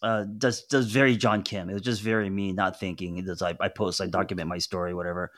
uh, 0.01 0.25
does 0.37 0.63
does 0.65 0.91
very 0.91 1.17
John 1.17 1.41
Kim. 1.41 1.69
It 1.69 1.73
was 1.73 1.81
just 1.81 2.03
very 2.03 2.29
me, 2.29 2.53
not 2.53 2.79
thinking. 2.79 3.17
It 3.17 3.25
does 3.25 3.41
I, 3.41 3.55
I 3.59 3.67
post, 3.67 3.99
I 3.99 4.05
document 4.05 4.47
my 4.47 4.59
story, 4.59 4.93
whatever. 4.93 5.31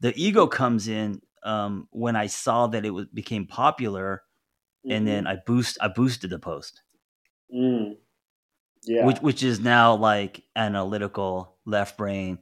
The 0.00 0.12
ego 0.16 0.46
comes 0.46 0.86
in 0.86 1.22
um, 1.44 1.88
when 1.90 2.14
I 2.14 2.26
saw 2.26 2.66
that 2.68 2.84
it 2.84 2.90
was, 2.90 3.06
became 3.06 3.46
popular, 3.46 4.22
mm-hmm. 4.86 4.96
and 4.96 5.08
then 5.08 5.26
I 5.26 5.38
boost 5.46 5.78
I 5.80 5.88
boosted 5.88 6.28
the 6.28 6.38
post. 6.38 6.82
Mm. 7.52 7.96
Yeah. 8.84 9.06
Which 9.06 9.18
which 9.18 9.42
is 9.42 9.60
now 9.60 9.94
like 9.94 10.42
analytical 10.54 11.56
left 11.64 11.96
brain. 11.96 12.38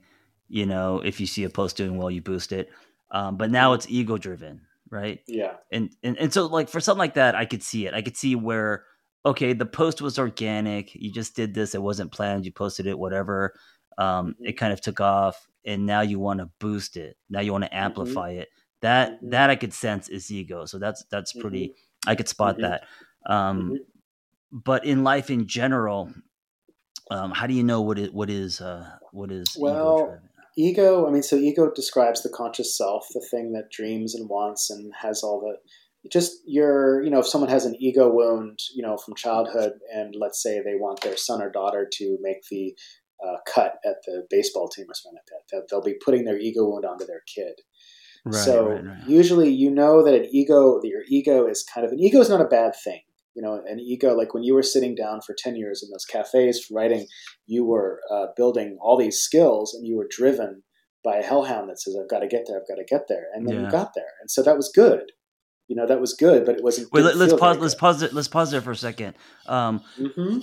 You 0.49 0.67
know, 0.67 1.01
if 1.05 1.21
you 1.21 1.27
see 1.27 1.45
a 1.45 1.51
post 1.51 1.77
doing 1.77 1.97
well, 1.97 2.11
you 2.11 2.21
boost 2.21 2.51
it. 2.51 2.69
Um, 3.13 3.37
but 3.37 3.53
now 3.53 3.75
it's 3.75 3.89
ego 3.89 4.19
driven, 4.19 4.63
right? 4.91 5.21
Yeah. 5.27 5.55
And, 5.71 5.91
and 6.03 6.19
and 6.19 6.33
so 6.33 6.47
like 6.47 6.69
for 6.69 6.81
something 6.81 6.99
like 6.99 7.15
that, 7.15 7.35
I 7.35 7.45
could 7.45 7.63
see 7.63 7.87
it. 7.87 7.95
I 7.95 8.03
could 8.03 8.17
see 8.17 8.35
where 8.35 8.85
okay, 9.25 9.53
the 9.53 9.67
post 9.67 10.01
was 10.01 10.19
organic. 10.19 10.95
You 10.95 11.13
just 11.13 11.37
did 11.37 11.55
this. 11.55 11.75
It 11.75 11.83
wasn't 11.83 12.13
planned. 12.13 12.45
You 12.45 12.53
posted 12.53 12.87
it, 12.87 12.99
whatever. 12.99 13.55
Um, 13.99 14.29
mm-hmm. 14.29 14.47
It 14.47 14.59
kind 14.59 14.73
of 14.73 14.81
took 14.81 15.01
off, 15.01 15.47
and 15.65 15.87
now 15.87 16.01
you 16.01 16.19
want 16.19 16.41
to 16.41 16.51
boost 16.59 16.97
it. 16.97 17.17
Now 17.29 17.41
you 17.41 17.53
want 17.53 17.65
to 17.65 17.71
mm-hmm. 17.71 17.85
amplify 17.85 18.33
mm-hmm. 18.33 18.41
it 18.43 18.49
that 18.83 19.13
mm-hmm. 19.13 19.31
that 19.31 19.51
I 19.51 19.57
could 19.57 19.73
sense 19.73 20.09
is 20.09 20.31
ego. 20.31 20.65
So 20.67 20.79
that's 20.79 21.05
that's 21.11 21.33
pretty. 21.33 21.69
Mm-hmm. 21.69 22.11
I 22.11 22.15
could 22.15 22.29
spot 22.29 22.59
that. 22.59 22.85
Um. 23.27 23.79
But 24.53 24.85
in 24.85 25.05
life 25.05 25.31
in 25.31 25.47
general, 25.47 26.13
um, 27.11 27.31
how 27.31 27.47
do 27.47 27.55
you 27.55 27.63
know 27.63 27.83
what 27.83 27.99
it 27.99 28.13
what 28.13 28.31
is 28.31 28.61
uh, 28.61 28.89
what 29.13 29.31
is 29.31 29.57
well 29.59 30.19
ego? 30.57 31.07
I 31.07 31.11
mean, 31.11 31.23
so 31.23 31.37
ego 31.37 31.71
describes 31.75 32.23
the 32.23 32.29
conscious 32.29 32.77
self, 32.77 33.07
the 33.13 33.25
thing 33.31 33.53
that 33.53 33.71
dreams 33.71 34.15
and 34.15 34.29
wants 34.29 34.71
and 34.71 34.93
has 35.01 35.23
all 35.23 35.41
the 35.41 35.57
just 36.11 36.41
your 36.47 37.03
you 37.03 37.11
know 37.11 37.21
if 37.21 37.27
someone 37.27 37.51
has 37.51 37.67
an 37.67 37.77
ego 37.79 38.11
wound 38.11 38.59
you 38.75 38.83
know 38.83 38.97
from 38.97 39.15
childhood 39.15 39.73
and 39.95 40.15
let's 40.19 40.43
say 40.43 40.59
they 40.59 40.75
want 40.75 40.99
their 41.03 41.15
son 41.15 41.43
or 41.43 41.51
daughter 41.51 41.87
to 41.93 42.17
make 42.23 42.39
the 42.51 42.75
uh, 43.23 43.37
cut 43.47 43.75
at 43.85 43.97
the 44.07 44.27
baseball 44.31 44.67
team 44.67 44.87
or 44.89 44.95
something 44.95 45.19
like 45.19 45.47
that 45.53 45.69
they'll 45.69 45.83
be 45.83 45.99
putting 46.03 46.25
their 46.25 46.39
ego 46.39 46.65
wound 46.65 46.87
onto 46.87 47.05
their 47.05 47.21
kid 47.27 47.53
Right, 48.25 48.35
so 48.35 48.69
right, 48.69 48.85
right. 48.85 49.09
usually 49.09 49.51
you 49.51 49.71
know 49.71 50.05
that 50.05 50.15
an 50.15 50.29
ego, 50.31 50.79
that 50.81 50.89
your 50.89 51.03
ego 51.09 51.47
is 51.47 51.63
kind 51.63 51.87
of 51.87 51.93
an 51.93 52.01
ego 52.01 52.21
is 52.21 52.29
not 52.29 52.41
a 52.41 52.47
bad 52.47 52.75
thing. 52.77 53.01
You 53.35 53.43
know, 53.43 53.63
an 53.67 53.79
ego 53.79 54.15
like 54.15 54.35
when 54.35 54.43
you 54.43 54.55
were 54.55 54.63
sitting 54.63 54.95
down 54.95 55.21
for 55.21 55.35
ten 55.37 55.57
years 55.57 55.83
in 55.83 55.91
those 55.91 56.05
cafes 56.05 56.67
writing, 56.71 57.07
you 57.47 57.65
were 57.65 58.01
uh, 58.11 58.27
building 58.37 58.79
all 58.81 58.97
these 58.97 59.19
skills, 59.19 59.75
and 59.75 59.87
you 59.87 59.97
were 59.97 60.09
driven 60.09 60.63
by 61.05 61.17
a 61.17 61.23
hellhound 61.23 61.69
that 61.71 61.81
says, 61.81 61.97
"I've 62.01 62.11
got 62.11 62.21
to 62.21 62.29
get 62.29 62.45
there, 62.47 62.61
I've 62.61 62.69
got 62.69 62.77
to 62.77 62.85
get 62.85 63.07
there," 63.09 63.27
and 63.35 63.47
then 63.47 63.57
yeah. 63.57 63.65
you 63.65 63.71
got 63.71 63.93
there, 63.95 64.13
and 64.21 64.31
so 64.31 64.43
that 64.43 64.57
was 64.57 64.71
good. 64.75 65.13
You 65.69 65.77
know, 65.77 65.87
that 65.87 66.01
was 66.01 66.15
good, 66.15 66.45
but 66.45 66.57
it 66.57 66.65
wasn't. 66.65 66.93
Wait, 66.93 67.05
let, 67.05 67.17
us 67.17 67.39
pause. 67.39 67.59
Let's 67.59 67.77
pause 67.77 68.03
it. 68.03 68.13
Let's 68.13 68.29
pause 68.29 68.51
there 68.51 68.61
for 68.61 68.73
a 68.73 68.77
second. 68.77 69.15
Um, 69.47 69.83
mm-hmm. 69.97 70.41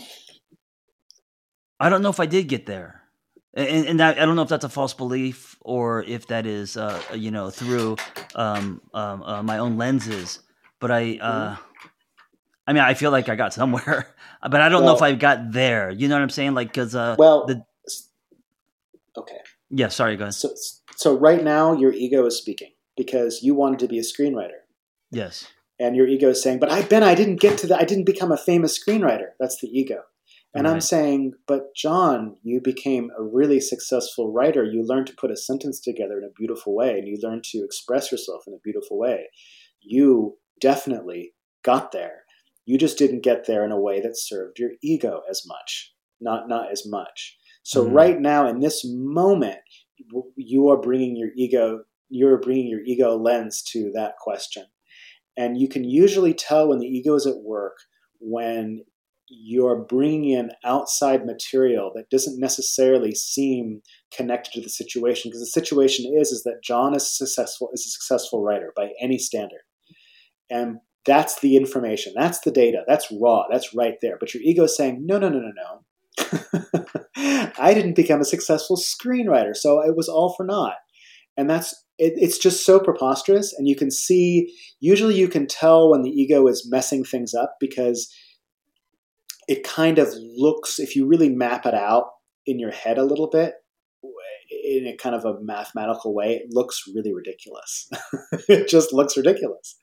I 1.80 1.90
don't 1.90 2.02
know 2.02 2.10
if 2.10 2.22
I 2.22 2.26
did 2.26 2.48
get 2.48 2.66
there 2.66 3.08
and, 3.58 3.88
and 3.88 4.00
that, 4.00 4.20
I 4.20 4.26
don't 4.26 4.36
know 4.36 4.44
if 4.44 4.50
that's 4.50 4.66
a 4.66 4.70
false 4.70 4.94
belief 4.94 5.58
or 5.62 6.04
if 6.04 6.28
that 6.28 6.46
is, 6.46 6.78
uh, 6.78 7.02
you 7.16 7.32
know, 7.32 7.50
through 7.50 7.98
um, 8.36 8.82
um, 8.94 9.24
uh, 9.24 9.42
my 9.42 9.58
own 9.58 9.78
lenses. 9.78 10.40
But 10.80 10.92
I, 10.92 11.18
uh, 11.20 11.56
mm-hmm. 11.56 11.62
I 12.68 12.74
mean, 12.74 12.84
I 12.84 12.94
feel 12.94 13.12
like 13.12 13.30
I 13.30 13.36
got 13.36 13.54
somewhere, 13.54 14.14
but 14.42 14.62
I 14.62 14.68
don't 14.68 14.84
well, 14.84 14.94
know 14.94 14.96
if 14.96 15.02
I 15.02 15.14
got 15.14 15.52
there. 15.52 15.90
You 15.90 16.10
know 16.10 16.16
what 16.16 16.22
I'm 16.22 16.30
saying? 16.30 16.54
Like, 16.54 16.68
because 16.68 16.94
uh, 16.96 17.16
well, 17.18 17.46
the 17.46 17.64
okay, 19.18 19.40
yeah. 19.70 19.88
Sorry, 19.88 20.18
go 20.18 20.26
ahead. 20.26 20.34
So, 20.34 20.54
so 20.96 21.18
right 21.18 21.44
now, 21.44 21.74
your 21.74 21.94
ego 21.94 22.26
is 22.26 22.38
speaking 22.38 22.74
because 22.98 23.42
you 23.42 23.56
wanted 23.56 23.80
to 23.80 23.88
be 23.88 24.00
a 24.00 24.02
screenwriter. 24.02 24.60
Yes. 25.12 25.48
And 25.80 25.96
your 25.96 26.08
ego 26.08 26.30
is 26.30 26.44
saying, 26.44 26.60
"But 26.60 26.72
I, 26.72 26.82
Ben, 26.82 27.04
I 27.04 27.16
didn't 27.16 27.40
get 27.40 27.58
to 27.60 27.68
the. 27.68 27.78
I 27.78 27.86
didn't 27.86 28.06
become 28.06 28.32
a 28.32 28.38
famous 28.38 28.78
screenwriter." 28.78 29.30
That's 29.40 29.62
the 29.62 29.68
ego. 29.68 30.02
And 30.54 30.66
right. 30.66 30.74
I'm 30.74 30.82
saying, 30.82 31.34
but 31.46 31.76
John, 31.76 32.38
you 32.42 32.60
became 32.60 33.12
a 33.18 33.22
really 33.22 33.60
successful 33.60 34.32
writer. 34.32 34.64
You 34.64 34.84
learned 34.84 35.08
to 35.08 35.16
put 35.16 35.30
a 35.30 35.38
sentence 35.38 35.80
together 35.80 36.18
in 36.18 36.24
a 36.24 36.32
beautiful 36.36 36.74
way, 36.74 36.98
and 36.98 37.08
you 37.08 37.18
learned 37.22 37.44
to 37.52 37.64
express 37.64 38.12
yourself 38.12 38.44
in 38.48 38.54
a 38.54 38.64
beautiful 38.64 38.98
way. 38.98 39.28
You 39.82 40.38
definitely 40.60 41.34
got 41.64 41.92
there. 41.92 42.24
You 42.68 42.78
just 42.78 42.98
didn't 42.98 43.24
get 43.24 43.48
there 43.48 43.64
in 43.64 43.72
a 43.72 43.80
way 43.80 44.02
that 44.02 44.18
served 44.18 44.60
your 44.60 44.72
ego 44.84 45.22
as 45.30 45.44
much, 45.48 45.94
not 46.20 46.50
not 46.50 46.70
as 46.70 46.86
much. 46.86 47.38
So 47.64 47.86
mm-hmm. 47.86 47.94
right 47.94 48.20
now, 48.20 48.46
in 48.46 48.60
this 48.60 48.84
moment, 48.86 49.60
you 50.36 50.70
are 50.70 50.78
bringing 50.80 51.16
your 51.16 51.30
ego. 51.38 51.84
You're 52.10 52.40
bringing 52.40 52.68
your 52.68 52.82
ego 52.82 53.18
lens 53.18 53.62
to 53.72 53.90
that 53.96 54.18
question, 54.20 54.66
And 55.38 55.58
you 55.58 55.70
can 55.70 55.86
usually 55.86 56.34
tell 56.34 56.68
when 56.68 56.80
the 56.80 56.88
ego 56.88 57.16
is 57.16 57.26
at 57.26 57.42
work 57.44 57.78
when 58.20 58.84
you're 59.30 59.84
bringing 59.84 60.30
in 60.30 60.52
outside 60.64 61.26
material 61.26 61.92
that 61.96 62.10
doesn't 62.10 62.40
necessarily 62.40 63.14
seem 63.14 63.82
connected 64.14 64.54
to 64.54 64.62
the 64.62 64.70
situation 64.70 65.30
because 65.30 65.42
the 65.42 65.62
situation 65.62 66.14
is 66.18 66.32
is 66.32 66.44
that 66.44 66.64
John 66.64 66.96
is 66.96 67.18
successful 67.18 67.70
is 67.74 67.86
a 67.86 67.90
successful 67.90 68.42
writer 68.44 68.74
by 68.76 68.90
any 69.02 69.18
standard. 69.18 69.62
And 70.50 70.78
that's 71.08 71.40
the 71.40 71.56
information. 71.56 72.14
That's 72.16 72.40
the 72.42 72.52
data. 72.52 72.84
That's 72.88 73.12
raw. 73.20 73.46
That's 73.50 73.74
right 73.74 73.96
there. 74.02 74.18
But 74.20 74.34
your 74.34 74.44
ego 74.44 74.66
is 74.66 74.76
saying, 74.76 75.04
no, 75.06 75.18
no, 75.18 75.30
no, 75.30 75.40
no, 75.40 75.52
no. 75.56 75.84
I 77.58 77.74
didn't 77.74 77.96
become 77.96 78.22
a 78.22 78.26
successful 78.26 78.78
screenwriter, 78.78 79.56
so 79.56 79.82
it 79.82 79.96
was 79.96 80.10
all 80.10 80.34
for 80.36 80.46
naught. 80.46 80.76
And 81.38 81.50
that's 81.50 81.74
it, 81.98 82.14
it's 82.18 82.38
just 82.38 82.66
so 82.66 82.80
preposterous. 82.80 83.54
And 83.58 83.68
you 83.68 83.76
can 83.76 83.90
see, 83.90 84.54
usually, 84.80 85.16
you 85.16 85.28
can 85.28 85.48
tell 85.48 85.90
when 85.90 86.02
the 86.02 86.10
ego 86.10 86.46
is 86.48 86.68
messing 86.70 87.04
things 87.04 87.34
up 87.34 87.56
because 87.60 88.14
it 89.48 89.64
kind 89.64 89.98
of 89.98 90.10
looks, 90.36 90.80
if 90.80 90.96
you 90.96 91.08
really 91.08 91.30
map 91.30 91.66
it 91.66 91.74
out 91.74 92.06
in 92.46 92.60
your 92.60 92.72
head 92.72 92.98
a 92.98 93.06
little 93.06 93.30
bit, 93.30 93.54
in 94.50 94.88
a 94.88 94.96
kind 94.96 95.16
of 95.16 95.26
a 95.26 95.40
mathematical 95.42 96.14
way, 96.14 96.36
it 96.36 96.48
looks 96.50 96.84
really 96.94 97.14
ridiculous. 97.14 97.90
it 98.48 98.68
just 98.68 98.94
looks 98.94 99.18
ridiculous. 99.18 99.78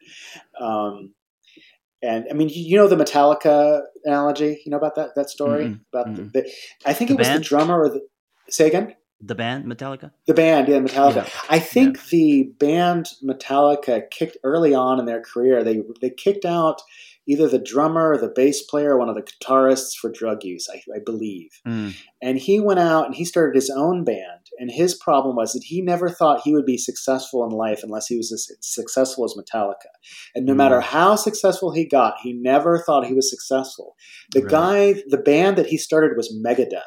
Um, 0.61 1.15
and 2.03 2.27
I 2.31 2.35
mean, 2.35 2.51
you 2.53 2.77
know 2.77 2.87
the 2.87 2.97
Metallica 2.97 3.83
analogy. 4.05 4.63
You 4.65 4.71
know 4.71 4.77
about 4.77 4.97
that 4.97 5.15
that 5.17 5.31
story 5.31 5.65
mm-hmm. 5.65 5.83
about 5.93 6.09
mm-hmm. 6.09 6.29
The, 6.33 6.43
the, 6.43 6.53
I 6.85 6.93
think 6.93 7.09
the 7.09 7.15
it 7.15 7.19
was 7.19 7.29
band? 7.29 7.41
the 7.41 7.49
drummer 7.49 7.81
or 7.81 7.89
the 7.89 8.01
say 8.51 8.67
again. 8.67 8.95
The 9.21 9.35
band 9.35 9.65
Metallica. 9.65 10.11
The 10.27 10.35
band, 10.35 10.69
yeah, 10.69 10.81
Metallica. 10.81 11.25
Yeah. 11.25 11.29
I 11.49 11.59
think 11.59 11.97
yeah. 11.97 12.03
the 12.11 12.43
band 12.59 13.09
Metallica 13.23 14.11
kicked 14.11 14.37
early 14.45 14.75
on 14.75 14.99
in 14.99 15.07
their 15.07 15.23
career. 15.23 15.65
They 15.65 15.83
they 16.01 16.11
kicked 16.11 16.45
out 16.45 16.83
either 17.27 17.49
the 17.49 17.59
drummer 17.59 18.13
or 18.13 18.19
the 18.19 18.29
bass 18.29 18.63
player 18.63 18.95
or 18.95 18.99
one 18.99 19.09
of 19.09 19.15
the 19.15 19.23
guitarists 19.23 19.97
for 19.99 20.11
drug 20.11 20.45
use, 20.45 20.69
I, 20.71 20.83
I 20.95 20.99
believe. 21.05 21.51
Mm. 21.67 21.97
And 22.23 22.39
he 22.39 22.61
went 22.61 22.81
out 22.81 23.07
and 23.07 23.15
he 23.15 23.25
started 23.25 23.55
his 23.55 23.71
own 23.71 24.05
band. 24.05 24.51
And 24.59 24.71
his 24.71 24.95
problem 24.95 25.37
was 25.37 25.53
that 25.53 25.65
he 25.65 25.81
never 25.81 26.09
thought 26.09 26.43
he 26.45 26.55
would 26.55 26.67
be 26.67 26.77
successful 26.77 27.45
in 27.45 27.51
life 27.51 27.81
unless 27.83 28.07
he 28.07 28.17
was 28.17 28.31
as 28.31 28.49
successful 28.61 29.25
as 29.25 29.35
Metallica. 29.35 29.91
And 30.35 30.45
no 30.45 30.53
mm. 30.53 30.59
matter 30.59 30.81
how 30.81 31.17
successful 31.17 31.73
he 31.73 31.87
got, 31.87 32.17
he 32.23 32.33
never 32.33 32.79
thought 32.79 33.07
he 33.07 33.15
was 33.15 33.31
successful. 33.31 33.97
The 34.33 34.43
right. 34.43 34.51
guy, 34.51 35.03
the 35.09 35.19
band 35.19 35.57
that 35.57 35.67
he 35.67 35.79
started 35.79 36.17
was 36.17 36.35
Megadeth, 36.45 36.83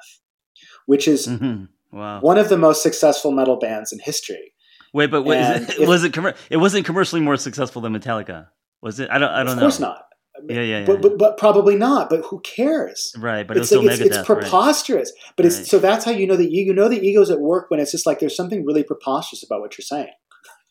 which 0.85 1.07
is 1.07 1.27
mm-hmm. 1.27 1.65
Wow. 1.91 2.19
one 2.21 2.37
of 2.37 2.49
the 2.49 2.57
most 2.57 2.83
successful 2.83 3.31
metal 3.31 3.57
bands 3.57 3.91
in 3.91 3.99
history. 3.99 4.53
Wait, 4.93 5.11
but 5.11 5.23
wait, 5.23 5.39
it, 5.39 5.79
if, 5.79 5.87
was 5.87 6.03
it? 6.03 6.13
Com- 6.13 6.33
it 6.49 6.57
wasn't 6.57 6.85
commercially 6.85 7.21
more 7.21 7.37
successful 7.37 7.81
than 7.81 7.93
Metallica, 7.93 8.47
was 8.81 8.99
it? 8.99 9.09
I 9.11 9.17
don't. 9.17 9.29
I 9.29 9.43
don't 9.43 9.47
know. 9.47 9.53
Of 9.53 9.59
course 9.59 9.79
not. 9.79 10.03
Yeah, 10.47 10.61
yeah, 10.61 10.79
yeah. 10.79 10.85
But, 10.85 11.01
but, 11.01 11.17
but, 11.17 11.37
probably 11.37 11.75
not. 11.75 12.09
But 12.09 12.23
who 12.25 12.39
cares? 12.41 13.11
Right. 13.17 13.47
But 13.47 13.57
it's 13.57 13.71
like, 13.71 13.85
it's, 13.87 13.99
it's, 13.99 14.25
preposterous. 14.25 15.11
Right. 15.15 15.33
But 15.35 15.45
it's 15.45 15.57
right. 15.57 15.67
so 15.67 15.79
that's 15.79 16.05
how 16.05 16.11
you 16.11 16.27
know 16.27 16.35
that 16.35 16.51
you, 16.51 16.63
you 16.63 16.73
know 16.73 16.89
the 16.89 16.99
ego's 16.99 17.29
at 17.29 17.39
work 17.39 17.69
when 17.69 17.79
it's 17.79 17.91
just 17.91 18.05
like 18.05 18.19
there's 18.19 18.35
something 18.35 18.65
really 18.65 18.83
preposterous 18.83 19.43
about 19.43 19.61
what 19.61 19.77
you're 19.77 19.83
saying. 19.83 20.13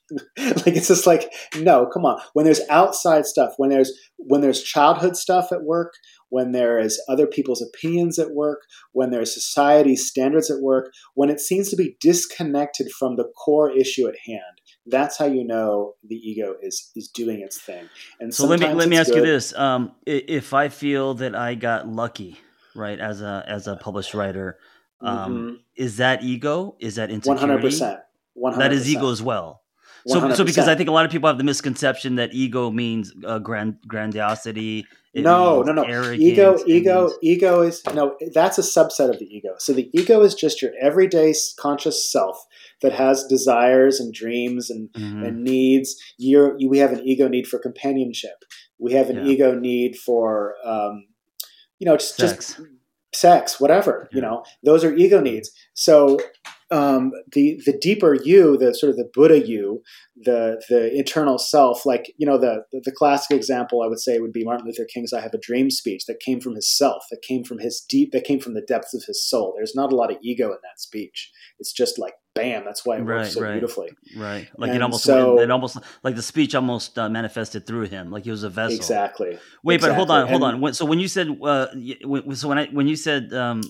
like 0.39 0.69
it's 0.69 0.89
just 0.89 1.07
like 1.07 1.33
no, 1.59 1.87
come 1.87 2.05
on. 2.05 2.21
When 2.33 2.45
there's 2.45 2.61
outside 2.71 3.27
stuff, 3.27 3.55
when 3.57 3.71
there's 3.71 3.93
when 4.19 4.41
there's 4.41 4.63
childhood 4.63 5.17
stuff 5.17 5.51
at 5.51 5.65
work, 5.65 5.95
when 6.29 6.53
there 6.53 6.79
is 6.79 7.03
other 7.09 7.27
people's 7.27 7.63
opinions 7.63 8.19
at 8.19 8.33
work, 8.33 8.63
when 8.93 9.11
there's 9.11 9.33
society 9.33 9.97
standards 9.97 10.51
at 10.51 10.61
work, 10.61 10.93
when 11.15 11.31
it 11.31 11.41
seems 11.41 11.69
to 11.71 11.77
be 11.77 11.97
disconnected 12.01 12.91
from 12.91 13.17
the 13.17 13.31
core 13.37 13.71
issue 13.71 14.07
at 14.09 14.17
hand 14.27 14.61
that's 14.87 15.19
how 15.19 15.27
you 15.27 15.45
know 15.45 15.95
the 16.07 16.15
ego 16.15 16.55
is 16.63 16.91
is 16.95 17.09
doing 17.09 17.41
its 17.41 17.61
thing. 17.61 17.89
And 18.21 18.33
so 18.33 18.47
let 18.47 18.61
me 18.61 18.73
let 18.73 18.89
me 18.89 18.97
ask 18.97 19.11
good. 19.11 19.19
you 19.19 19.27
this: 19.27 19.55
um, 19.57 19.93
if 20.07 20.55
I 20.55 20.69
feel 20.69 21.15
that 21.15 21.35
I 21.35 21.55
got 21.55 21.89
lucky, 21.89 22.41
right, 22.75 22.99
as 22.99 23.21
a 23.21 23.45
as 23.47 23.67
a 23.67 23.77
published 23.77 24.15
writer, 24.15 24.59
um, 25.01 25.35
mm-hmm. 25.35 25.55
is 25.75 25.97
that 25.99 26.23
ego? 26.23 26.77
Is 26.79 26.97
that 26.97 27.11
insecurity? 27.11 27.43
One 27.43 27.51
hundred 27.51 27.63
percent. 27.63 28.01
That 28.59 28.73
is 28.73 28.89
ego 28.89 29.11
as 29.11 29.23
well. 29.23 29.63
So, 30.07 30.33
so 30.35 30.45
because 30.45 30.69
I 30.69 30.75
think 30.75 30.89
a 30.89 30.93
lot 30.93 31.05
of 31.05 31.11
people 31.11 31.29
have 31.29 31.39
the 31.39 31.45
misconception 31.45 32.15
that 32.17 32.33
ego 32.33 32.71
means 32.71 33.13
uh, 33.27 33.39
grand 33.41 33.79
grandiosity. 33.89 34.87
no, 35.15 35.63
no, 35.63 35.73
no. 35.73 36.13
Ego, 36.13 36.59
ego, 36.67 37.13
ego 37.23 37.63
is 37.63 37.83
no. 37.93 38.17
That's 38.33 38.59
a 38.59 38.63
subset 38.63 39.11
of 39.11 39.19
the 39.19 39.27
ego. 39.27 39.55
So 39.59 39.73
the 39.73 39.91
ego 39.93 40.21
is 40.23 40.35
just 40.35 40.63
your 40.63 40.73
everyday 40.81 41.35
conscious 41.59 42.11
self 42.11 42.47
that 42.83 42.93
has 42.93 43.25
desires 43.25 43.99
and 43.99 44.13
dreams 44.13 44.71
and, 44.71 44.93
mm-hmm. 44.93 45.25
and 45.25 45.43
needs. 45.43 45.97
You're, 46.19 46.55
you, 46.59 46.69
we 46.69 46.79
have 46.79 46.93
an 46.93 47.01
ego 47.07 47.29
need 47.29 47.47
for 47.47 47.59
companionship. 47.59 48.45
We 48.79 48.93
have 48.93 49.11
an 49.11 49.25
yeah. 49.25 49.33
ego 49.33 49.55
need 49.59 49.97
for, 49.97 50.55
um, 50.65 51.07
you 51.79 51.87
know, 51.87 51.97
just, 51.97 52.17
sex. 52.17 52.55
just 52.55 52.61
sex, 53.15 53.59
whatever. 53.59 54.09
Yeah. 54.13 54.17
You 54.17 54.23
know, 54.23 54.45
those 54.63 54.85
are 54.85 54.95
ego 54.95 55.21
needs. 55.21 55.51
So 55.75 56.19
um, 56.71 57.13
the 57.33 57.61
the 57.65 57.77
deeper 57.79 58.15
you, 58.15 58.57
the 58.57 58.75
sort 58.75 58.91
of 58.91 58.97
the 58.97 59.09
Buddha 59.15 59.47
you, 59.47 59.83
the 60.17 60.61
the 60.69 60.99
eternal 60.99 61.39
self, 61.39 61.87
like 61.87 62.13
you 62.17 62.27
know 62.27 62.39
the, 62.39 62.65
the, 62.73 62.81
the 62.85 62.93
classic 62.93 63.37
example 63.37 63.83
I 63.83 63.87
would 63.87 64.01
say 64.01 64.19
would 64.19 64.33
be 64.33 64.45
Martin 64.45 64.67
Luther 64.67 64.87
King's 64.93 65.13
"I 65.13 65.21
Have 65.21 65.35
a 65.35 65.39
Dream" 65.39 65.71
speech 65.71 66.07
that 66.07 66.19
came 66.19 66.41
from 66.41 66.57
his 66.57 66.69
self, 66.69 67.05
that 67.11 67.23
came 67.23 67.45
from 67.45 67.59
his 67.59 67.81
deep, 67.81 68.11
that 68.13 68.25
came 68.25 68.41
from 68.41 68.55
the 68.55 68.63
depths 68.63 68.95
of 68.95 69.05
his 69.05 69.25
soul. 69.25 69.55
There's 69.57 69.77
not 69.77 69.93
a 69.93 69.97
lot 69.97 70.11
of 70.11 70.19
ego 70.23 70.47
in 70.47 70.59
that 70.63 70.81
speech. 70.81 71.31
It's 71.61 71.73
just 71.73 72.01
like 72.01 72.15
bam. 72.35 72.65
That's 72.65 72.85
why 72.85 72.97
it 72.97 73.03
right, 73.03 73.19
works 73.19 73.35
so 73.35 73.43
right, 73.43 73.53
beautifully. 73.53 73.91
Right, 74.17 74.49
like 74.59 74.69
and 74.71 74.77
it 74.77 74.83
almost 74.83 75.05
so, 75.05 75.39
it 75.39 75.51
almost 75.53 75.79
like 76.03 76.17
the 76.17 76.23
speech 76.23 76.57
almost 76.57 76.99
uh, 76.99 77.09
manifested 77.09 77.65
through 77.65 77.87
him, 77.87 78.11
like 78.11 78.25
he 78.25 78.31
was 78.33 78.43
a 78.43 78.51
vessel. 78.51 78.75
Exactly. 78.75 79.39
Wait, 79.63 79.77
exactly. 79.77 79.91
but 79.91 79.95
hold 79.95 80.11
on, 80.11 80.27
hold 80.27 80.43
and, 80.43 80.65
on. 80.65 80.75
So 80.75 80.85
when 80.85 80.99
you 80.99 81.07
said 81.07 81.29
uh, 81.45 81.69
so 82.35 82.49
when 82.49 82.59
I 82.59 82.67
when 82.73 82.89
you 82.89 82.97
said 82.97 83.33
um, 83.33 83.63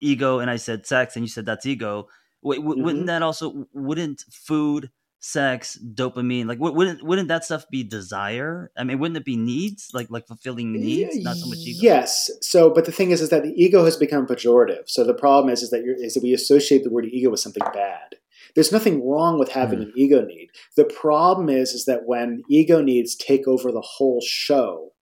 ego 0.00 0.38
and 0.38 0.48
I 0.48 0.56
said 0.56 0.86
sex 0.86 1.16
and 1.16 1.24
you 1.24 1.28
said 1.28 1.44
that's 1.44 1.66
ego 1.66 2.06
Wait, 2.42 2.56
w- 2.56 2.74
mm-hmm. 2.74 2.84
wouldn't 2.84 3.06
that 3.06 3.22
also 3.22 3.66
wouldn't 3.72 4.24
food, 4.30 4.90
sex, 5.18 5.78
dopamine 5.94 6.46
like 6.46 6.58
wouldn't 6.60 7.02
wouldn't 7.02 7.28
that 7.28 7.44
stuff 7.44 7.66
be 7.70 7.82
desire? 7.82 8.70
I 8.76 8.84
mean, 8.84 8.98
wouldn't 8.98 9.16
it 9.16 9.24
be 9.24 9.36
needs 9.36 9.90
like 9.92 10.08
like 10.10 10.26
fulfilling 10.26 10.72
needs, 10.72 11.16
not 11.18 11.36
so 11.36 11.48
much 11.48 11.58
ego? 11.58 11.80
Yes. 11.82 12.30
So, 12.42 12.70
but 12.70 12.84
the 12.84 12.92
thing 12.92 13.10
is, 13.10 13.20
is 13.20 13.30
that 13.30 13.42
the 13.42 13.54
ego 13.56 13.84
has 13.84 13.96
become 13.96 14.26
pejorative. 14.26 14.84
So 14.86 15.04
the 15.04 15.14
problem 15.14 15.52
is, 15.52 15.62
is 15.62 15.70
that 15.70 15.82
you're, 15.82 15.96
is 15.96 16.14
that 16.14 16.22
we 16.22 16.32
associate 16.32 16.84
the 16.84 16.90
word 16.90 17.06
ego 17.06 17.30
with 17.30 17.40
something 17.40 17.64
bad. 17.72 18.16
There's 18.54 18.72
nothing 18.72 19.06
wrong 19.06 19.38
with 19.38 19.50
having 19.50 19.80
mm. 19.80 19.82
an 19.82 19.92
ego 19.96 20.24
need. 20.24 20.48
The 20.76 20.84
problem 20.84 21.48
is, 21.48 21.72
is 21.72 21.84
that 21.86 22.06
when 22.06 22.42
ego 22.48 22.80
needs 22.80 23.14
take 23.14 23.46
over 23.46 23.72
the 23.72 23.82
whole 23.82 24.22
show, 24.24 24.92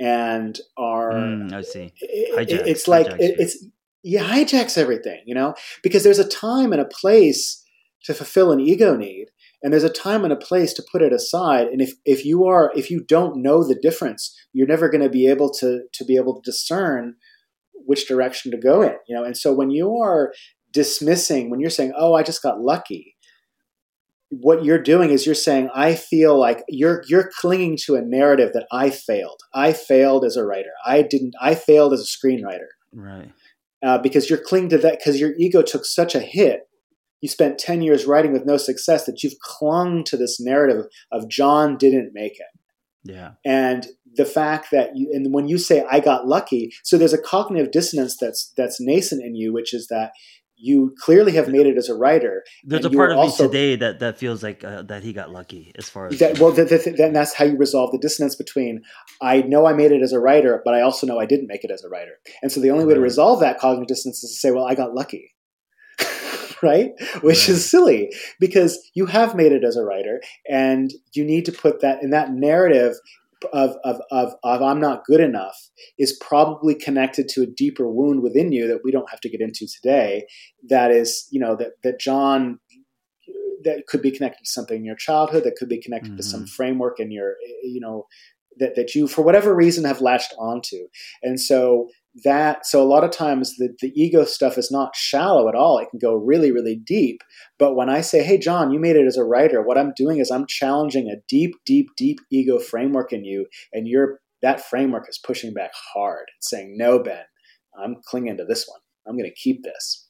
and 0.00 0.58
are 0.76 1.12
mm, 1.12 1.52
I 1.52 1.62
see. 1.62 1.92
It, 2.00 2.66
it's 2.66 2.88
like 2.88 3.06
it, 3.06 3.36
it's 3.38 3.64
he 4.02 4.16
hijacks 4.16 4.76
everything, 4.76 5.22
you 5.26 5.34
know, 5.34 5.54
because 5.82 6.04
there's 6.04 6.18
a 6.18 6.28
time 6.28 6.72
and 6.72 6.80
a 6.80 6.86
place 6.86 7.64
to 8.04 8.14
fulfill 8.14 8.50
an 8.50 8.60
ego 8.60 8.96
need, 8.96 9.26
and 9.62 9.72
there's 9.72 9.84
a 9.84 9.88
time 9.88 10.24
and 10.24 10.32
a 10.32 10.36
place 10.36 10.72
to 10.74 10.84
put 10.90 11.02
it 11.02 11.12
aside. 11.12 11.68
And 11.68 11.80
if 11.80 11.94
if 12.04 12.24
you 12.24 12.44
are 12.46 12.72
if 12.74 12.90
you 12.90 13.02
don't 13.02 13.42
know 13.42 13.62
the 13.62 13.78
difference, 13.80 14.36
you're 14.52 14.66
never 14.66 14.88
going 14.88 15.02
to 15.02 15.10
be 15.10 15.28
able 15.28 15.50
to 15.54 15.82
to 15.92 16.04
be 16.04 16.16
able 16.16 16.34
to 16.34 16.50
discern 16.50 17.14
which 17.74 18.06
direction 18.08 18.50
to 18.52 18.56
go 18.56 18.82
in, 18.82 18.94
you 19.08 19.14
know. 19.14 19.24
And 19.24 19.36
so 19.36 19.52
when 19.52 19.70
you 19.70 19.96
are 19.98 20.32
dismissing, 20.72 21.50
when 21.50 21.60
you're 21.60 21.70
saying, 21.70 21.92
"Oh, 21.96 22.14
I 22.14 22.22
just 22.22 22.42
got 22.42 22.60
lucky," 22.60 23.16
what 24.32 24.64
you're 24.64 24.82
doing 24.82 25.10
is 25.10 25.26
you're 25.26 25.34
saying 25.34 25.68
i 25.74 25.94
feel 25.94 26.38
like 26.38 26.64
you're 26.66 27.02
you're 27.06 27.30
clinging 27.38 27.76
to 27.76 27.96
a 27.96 28.00
narrative 28.00 28.52
that 28.54 28.66
i 28.72 28.88
failed 28.88 29.42
i 29.52 29.74
failed 29.74 30.24
as 30.24 30.36
a 30.36 30.44
writer 30.44 30.70
i 30.86 31.02
didn't 31.02 31.34
i 31.38 31.54
failed 31.54 31.92
as 31.92 32.00
a 32.00 32.04
screenwriter 32.26 32.68
right 32.94 33.30
uh, 33.82 33.98
because 33.98 34.30
you're 34.30 34.38
clinging 34.38 34.70
to 34.70 34.78
that 34.78 34.98
because 34.98 35.20
your 35.20 35.34
ego 35.38 35.62
took 35.62 35.84
such 35.84 36.14
a 36.14 36.20
hit. 36.20 36.62
You 37.20 37.28
spent 37.28 37.58
10 37.58 37.82
years 37.82 38.04
writing 38.04 38.32
with 38.32 38.46
no 38.46 38.56
success 38.56 39.04
that 39.06 39.22
you've 39.22 39.38
clung 39.40 40.02
to 40.04 40.16
this 40.16 40.40
narrative 40.40 40.86
of 41.12 41.28
John 41.28 41.76
didn't 41.76 42.10
make 42.12 42.32
it. 42.32 42.46
Yeah. 43.04 43.32
And 43.44 43.86
the 44.14 44.24
fact 44.24 44.68
that 44.72 44.96
you, 44.96 45.10
and 45.12 45.32
when 45.32 45.48
you 45.48 45.58
say 45.58 45.84
I 45.90 46.00
got 46.00 46.26
lucky, 46.26 46.72
so 46.84 46.98
there's 46.98 47.12
a 47.12 47.20
cognitive 47.20 47.72
dissonance 47.72 48.16
that's 48.20 48.52
that's 48.56 48.80
nascent 48.80 49.24
in 49.24 49.34
you, 49.34 49.52
which 49.52 49.74
is 49.74 49.88
that 49.88 50.12
you 50.62 50.94
clearly 50.96 51.32
have 51.32 51.48
made 51.48 51.66
it 51.66 51.76
as 51.76 51.88
a 51.88 51.94
writer. 51.94 52.44
There's 52.62 52.84
a 52.84 52.90
part 52.90 53.10
of 53.10 53.18
also, 53.18 53.44
me 53.44 53.48
today 53.48 53.76
that 53.76 53.98
that 53.98 54.16
feels 54.16 54.42
like 54.42 54.62
uh, 54.62 54.82
that 54.82 55.02
he 55.02 55.12
got 55.12 55.30
lucky 55.30 55.72
as 55.76 55.88
far 55.88 56.06
as 56.06 56.18
that. 56.20 56.38
Well, 56.38 56.52
the, 56.52 56.64
the, 56.64 56.94
then 56.96 57.12
that's 57.12 57.34
how 57.34 57.44
you 57.44 57.56
resolve 57.56 57.90
the 57.90 57.98
dissonance 57.98 58.36
between 58.36 58.82
I 59.20 59.42
know 59.42 59.66
I 59.66 59.72
made 59.72 59.90
it 59.90 60.02
as 60.02 60.12
a 60.12 60.20
writer, 60.20 60.62
but 60.64 60.74
I 60.74 60.82
also 60.82 61.04
know 61.06 61.18
I 61.18 61.26
didn't 61.26 61.48
make 61.48 61.64
it 61.64 61.72
as 61.72 61.82
a 61.82 61.88
writer. 61.88 62.12
And 62.42 62.52
so 62.52 62.60
the 62.60 62.70
only 62.70 62.84
way 62.84 62.94
to 62.94 63.00
resolve 63.00 63.40
that 63.40 63.58
cognitive 63.58 63.88
dissonance 63.88 64.22
is 64.22 64.30
to 64.30 64.36
say, 64.36 64.52
well, 64.52 64.64
I 64.64 64.76
got 64.76 64.94
lucky. 64.94 65.34
right? 66.62 66.92
Which 67.22 67.40
right. 67.40 67.48
is 67.48 67.68
silly 67.68 68.12
because 68.38 68.78
you 68.94 69.06
have 69.06 69.34
made 69.34 69.50
it 69.50 69.64
as 69.64 69.76
a 69.76 69.84
writer 69.84 70.20
and 70.48 70.92
you 71.12 71.24
need 71.24 71.44
to 71.46 71.52
put 71.52 71.80
that 71.80 72.04
in 72.04 72.10
that 72.10 72.32
narrative 72.32 72.94
of, 73.52 73.76
of, 73.84 74.00
of, 74.10 74.34
of 74.42 74.62
I'm 74.62 74.80
not 74.80 75.04
good 75.04 75.20
enough 75.20 75.56
is 75.98 76.18
probably 76.20 76.74
connected 76.74 77.28
to 77.30 77.42
a 77.42 77.46
deeper 77.46 77.90
wound 77.90 78.22
within 78.22 78.52
you 78.52 78.66
that 78.68 78.80
we 78.84 78.90
don't 78.90 79.10
have 79.10 79.20
to 79.20 79.28
get 79.28 79.40
into 79.40 79.66
today. 79.66 80.26
That 80.68 80.90
is, 80.90 81.26
you 81.30 81.40
know, 81.40 81.56
that, 81.56 81.72
that 81.82 82.00
John 82.00 82.58
that 83.64 83.86
could 83.86 84.02
be 84.02 84.10
connected 84.10 84.44
to 84.44 84.50
something 84.50 84.78
in 84.78 84.84
your 84.84 84.96
childhood 84.96 85.44
that 85.44 85.56
could 85.56 85.68
be 85.68 85.80
connected 85.80 86.10
mm-hmm. 86.10 86.16
to 86.16 86.22
some 86.22 86.40
mm-hmm. 86.40 86.54
framework 86.54 86.98
in 86.98 87.10
your 87.10 87.34
you 87.62 87.80
know 87.80 88.06
that, 88.58 88.74
that 88.74 88.94
you 88.94 89.06
for 89.06 89.22
whatever 89.22 89.54
reason 89.54 89.84
have 89.84 90.00
latched 90.00 90.34
onto 90.38 90.88
and 91.22 91.40
so 91.40 91.88
that 92.24 92.66
so 92.66 92.82
a 92.82 92.84
lot 92.84 93.04
of 93.04 93.10
times 93.10 93.56
the, 93.56 93.74
the 93.80 93.92
ego 93.94 94.24
stuff 94.24 94.58
is 94.58 94.70
not 94.70 94.94
shallow 94.94 95.48
at 95.48 95.54
all. 95.54 95.78
It 95.78 95.88
can 95.90 95.98
go 95.98 96.14
really 96.14 96.52
really 96.52 96.76
deep. 96.76 97.22
But 97.58 97.74
when 97.74 97.88
i 97.88 98.00
say 98.00 98.22
hey 98.22 98.38
john 98.38 98.70
you 98.70 98.78
made 98.78 98.96
it 98.96 99.06
as 99.06 99.16
a 99.16 99.24
writer. 99.24 99.62
What 99.62 99.78
i'm 99.78 99.92
doing 99.96 100.18
is 100.18 100.30
i'm 100.30 100.46
challenging 100.46 101.08
a 101.08 101.22
deep 101.28 101.54
deep 101.64 101.88
deep 101.96 102.20
ego 102.30 102.58
framework 102.58 103.12
in 103.12 103.24
you 103.24 103.46
and 103.72 103.88
you're 103.88 104.20
that 104.42 104.60
framework 104.60 105.08
is 105.08 105.20
pushing 105.24 105.54
back 105.54 105.70
hard 105.94 106.26
saying 106.40 106.76
no 106.76 106.98
ben 107.02 107.24
i'm 107.82 107.96
clinging 108.04 108.36
to 108.36 108.44
this 108.44 108.66
one. 108.68 108.80
I'm 109.06 109.16
going 109.16 109.30
to 109.30 109.34
keep 109.34 109.62
this 109.62 110.08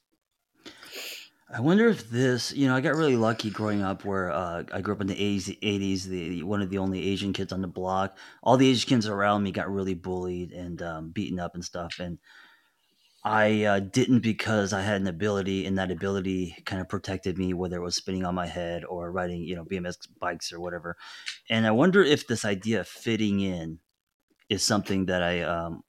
I 1.53 1.59
wonder 1.59 1.87
if 1.87 2.09
this, 2.09 2.51
you 2.51 2.67
know, 2.67 2.75
I 2.75 2.81
got 2.81 2.95
really 2.95 3.15
lucky 3.15 3.51
growing 3.51 3.83
up 3.83 4.05
where 4.05 4.31
uh, 4.31 4.63
I 4.73 4.81
grew 4.81 4.95
up 4.95 5.01
in 5.01 5.07
the 5.07 5.15
80s, 5.15 5.59
80s, 5.61 6.05
the 6.05 6.41
one 6.41 6.63
of 6.63 6.71
the 6.71 6.79
only 6.79 7.07
Asian 7.09 7.31
kids 7.31 7.53
on 7.53 7.61
the 7.61 7.67
block. 7.67 8.17
All 8.41 8.57
the 8.57 8.67
Asian 8.67 8.89
kids 8.89 9.07
around 9.07 9.43
me 9.43 9.51
got 9.51 9.71
really 9.71 9.93
bullied 9.93 10.51
and 10.51 10.81
um, 10.81 11.11
beaten 11.11 11.39
up 11.39 11.53
and 11.53 11.63
stuff. 11.63 11.99
And 11.99 12.17
I 13.23 13.65
uh, 13.65 13.79
didn't 13.81 14.21
because 14.21 14.73
I 14.73 14.81
had 14.81 14.99
an 14.99 15.07
ability, 15.07 15.67
and 15.67 15.77
that 15.77 15.91
ability 15.91 16.57
kind 16.65 16.81
of 16.81 16.89
protected 16.89 17.37
me, 17.37 17.53
whether 17.53 17.77
it 17.77 17.83
was 17.83 17.95
spinning 17.95 18.25
on 18.25 18.33
my 18.33 18.47
head 18.47 18.83
or 18.83 19.11
riding, 19.11 19.43
you 19.43 19.55
know, 19.55 19.63
BMX 19.63 20.07
bikes 20.19 20.51
or 20.51 20.59
whatever. 20.59 20.97
And 21.49 21.67
I 21.67 21.71
wonder 21.71 22.01
if 22.01 22.25
this 22.25 22.45
idea 22.45 22.79
of 22.79 22.87
fitting 22.87 23.39
in 23.41 23.77
is 24.49 24.63
something 24.63 25.05
that 25.05 25.21
I 25.21 25.41
um, 25.41 25.83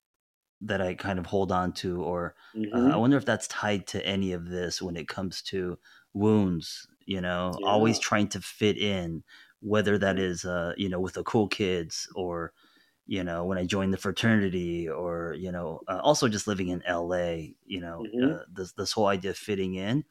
that 0.61 0.81
I 0.81 0.95
kind 0.95 1.19
of 1.19 1.27
hold 1.27 1.53
on 1.53 1.73
to, 1.75 2.03
or 2.03 2.35
mm-hmm. 2.57 2.75
uh, 2.75 2.93
I 2.93 2.97
wonder 2.97 3.17
if 3.17 3.25
that's 3.25 3.49
tied 3.49 3.87
to 3.88 4.05
any 4.07 4.33
of 4.33 4.49
this 4.49 4.81
when 4.81 4.97
it 4.97 5.09
comes 5.09 5.43
to 5.43 5.79
wounds. 6.12 6.87
You 7.07 7.21
know, 7.21 7.53
yeah. 7.61 7.69
always 7.69 7.99
trying 7.99 8.29
to 8.29 8.40
fit 8.40 8.79
in, 8.79 9.25
whether 9.61 9.99
that 9.99 10.17
mm-hmm. 10.17 10.49
uh, 10.49 10.73
you 10.77 10.88
know, 10.88 11.01
with 11.01 11.14
the 11.14 11.23
cool 11.25 11.49
kids 11.49 12.09
or, 12.14 12.53
you 13.07 13.23
know, 13.23 13.45
when 13.45 13.59
I 13.59 13.67
joined 13.67 13.93
the 13.93 13.99
fraternity, 13.99 14.88
or 14.88 15.35
you 15.38 15.53
know, 15.53 15.81
uh, 15.87 16.01
also 16.03 16.29
just 16.29 16.47
living 16.47 16.69
in 16.69 16.83
LA. 16.88 17.53
You 17.67 17.81
know, 17.81 18.05
mm-hmm. 18.07 18.33
Uh, 18.33 18.38
this 18.51 18.73
this 18.73 18.93
whole 18.93 19.07
idea 19.07 19.33
of 19.33 19.37
fitting 19.37 19.75
in. 19.75 20.05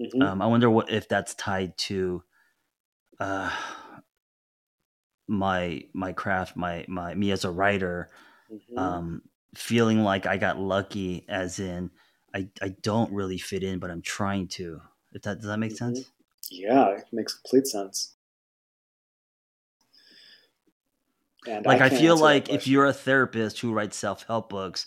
Mm-hmm. 0.00 0.22
Um, 0.22 0.42
I 0.42 0.46
wonder 0.46 0.68
what 0.68 0.90
if 0.90 1.08
that's 1.08 1.34
tied 1.34 1.78
to. 1.78 2.22
Uh, 3.18 3.50
my 5.26 5.82
my 5.92 6.12
craft 6.12 6.56
my 6.56 6.84
my 6.88 7.14
me 7.14 7.30
as 7.30 7.44
a 7.44 7.50
writer 7.50 8.10
mm-hmm. 8.52 8.78
um 8.78 9.22
feeling 9.56 10.02
like 10.02 10.26
I 10.26 10.36
got 10.36 10.58
lucky, 10.58 11.24
as 11.28 11.58
in 11.58 11.90
I 12.34 12.48
I 12.60 12.74
don't 12.82 13.12
really 13.12 13.38
fit 13.38 13.62
in, 13.62 13.78
but 13.78 13.90
I'm 13.90 14.02
trying 14.02 14.48
to. 14.48 14.80
If 15.12 15.22
that 15.22 15.40
does 15.40 15.48
that 15.48 15.58
make 15.58 15.74
mm-hmm. 15.74 15.94
sense? 15.94 16.10
Yeah, 16.50 16.88
it 16.90 17.06
makes 17.12 17.34
complete 17.34 17.66
sense. 17.66 18.14
And 21.46 21.64
like 21.66 21.80
I, 21.80 21.86
I 21.86 21.88
feel 21.90 22.16
like 22.16 22.48
if 22.48 22.66
you're 22.66 22.86
a 22.86 22.92
therapist 22.92 23.60
who 23.60 23.72
writes 23.72 23.96
self 23.96 24.24
help 24.26 24.48
books, 24.48 24.86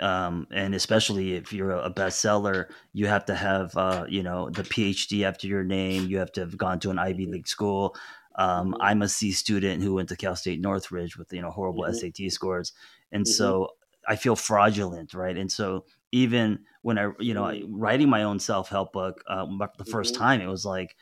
um, 0.00 0.46
and 0.50 0.74
especially 0.74 1.34
if 1.34 1.52
you're 1.52 1.72
a 1.72 1.90
bestseller, 1.90 2.66
you 2.92 3.06
have 3.06 3.24
to 3.26 3.34
have 3.34 3.76
uh, 3.76 4.04
you 4.08 4.22
know 4.22 4.50
the 4.50 4.62
PhD 4.62 5.24
after 5.24 5.46
your 5.46 5.64
name. 5.64 6.08
You 6.08 6.18
have 6.18 6.32
to 6.32 6.40
have 6.40 6.56
gone 6.56 6.78
to 6.80 6.90
an 6.90 6.98
Ivy 6.98 7.24
mm-hmm. 7.24 7.32
League 7.32 7.48
school. 7.48 7.96
Um, 8.36 8.72
mm-hmm. 8.72 8.82
I'm 8.82 9.02
a 9.02 9.08
C 9.08 9.32
student 9.32 9.82
who 9.82 9.94
went 9.94 10.08
to 10.10 10.16
Cal 10.16 10.36
State 10.36 10.60
Northridge 10.60 11.16
with 11.16 11.32
you 11.32 11.42
know 11.42 11.50
horrible 11.50 11.84
mm-hmm. 11.84 11.94
SAT 11.94 12.30
scores, 12.32 12.72
and 13.10 13.24
mm-hmm. 13.24 13.32
so 13.32 13.70
I 14.08 14.16
feel 14.16 14.36
fraudulent, 14.36 15.14
right? 15.14 15.36
And 15.36 15.50
so 15.50 15.84
even 16.12 16.60
when 16.82 16.98
I, 16.98 17.10
you 17.18 17.34
know, 17.34 17.44
mm-hmm. 17.44 17.74
writing 17.74 18.08
my 18.08 18.22
own 18.22 18.38
self 18.38 18.68
help 18.68 18.92
book 18.92 19.22
uh, 19.26 19.46
the 19.78 19.84
1st 19.84 20.12
mm-hmm. 20.12 20.16
time, 20.16 20.40
it 20.40 20.46
was 20.46 20.64
like, 20.64 20.96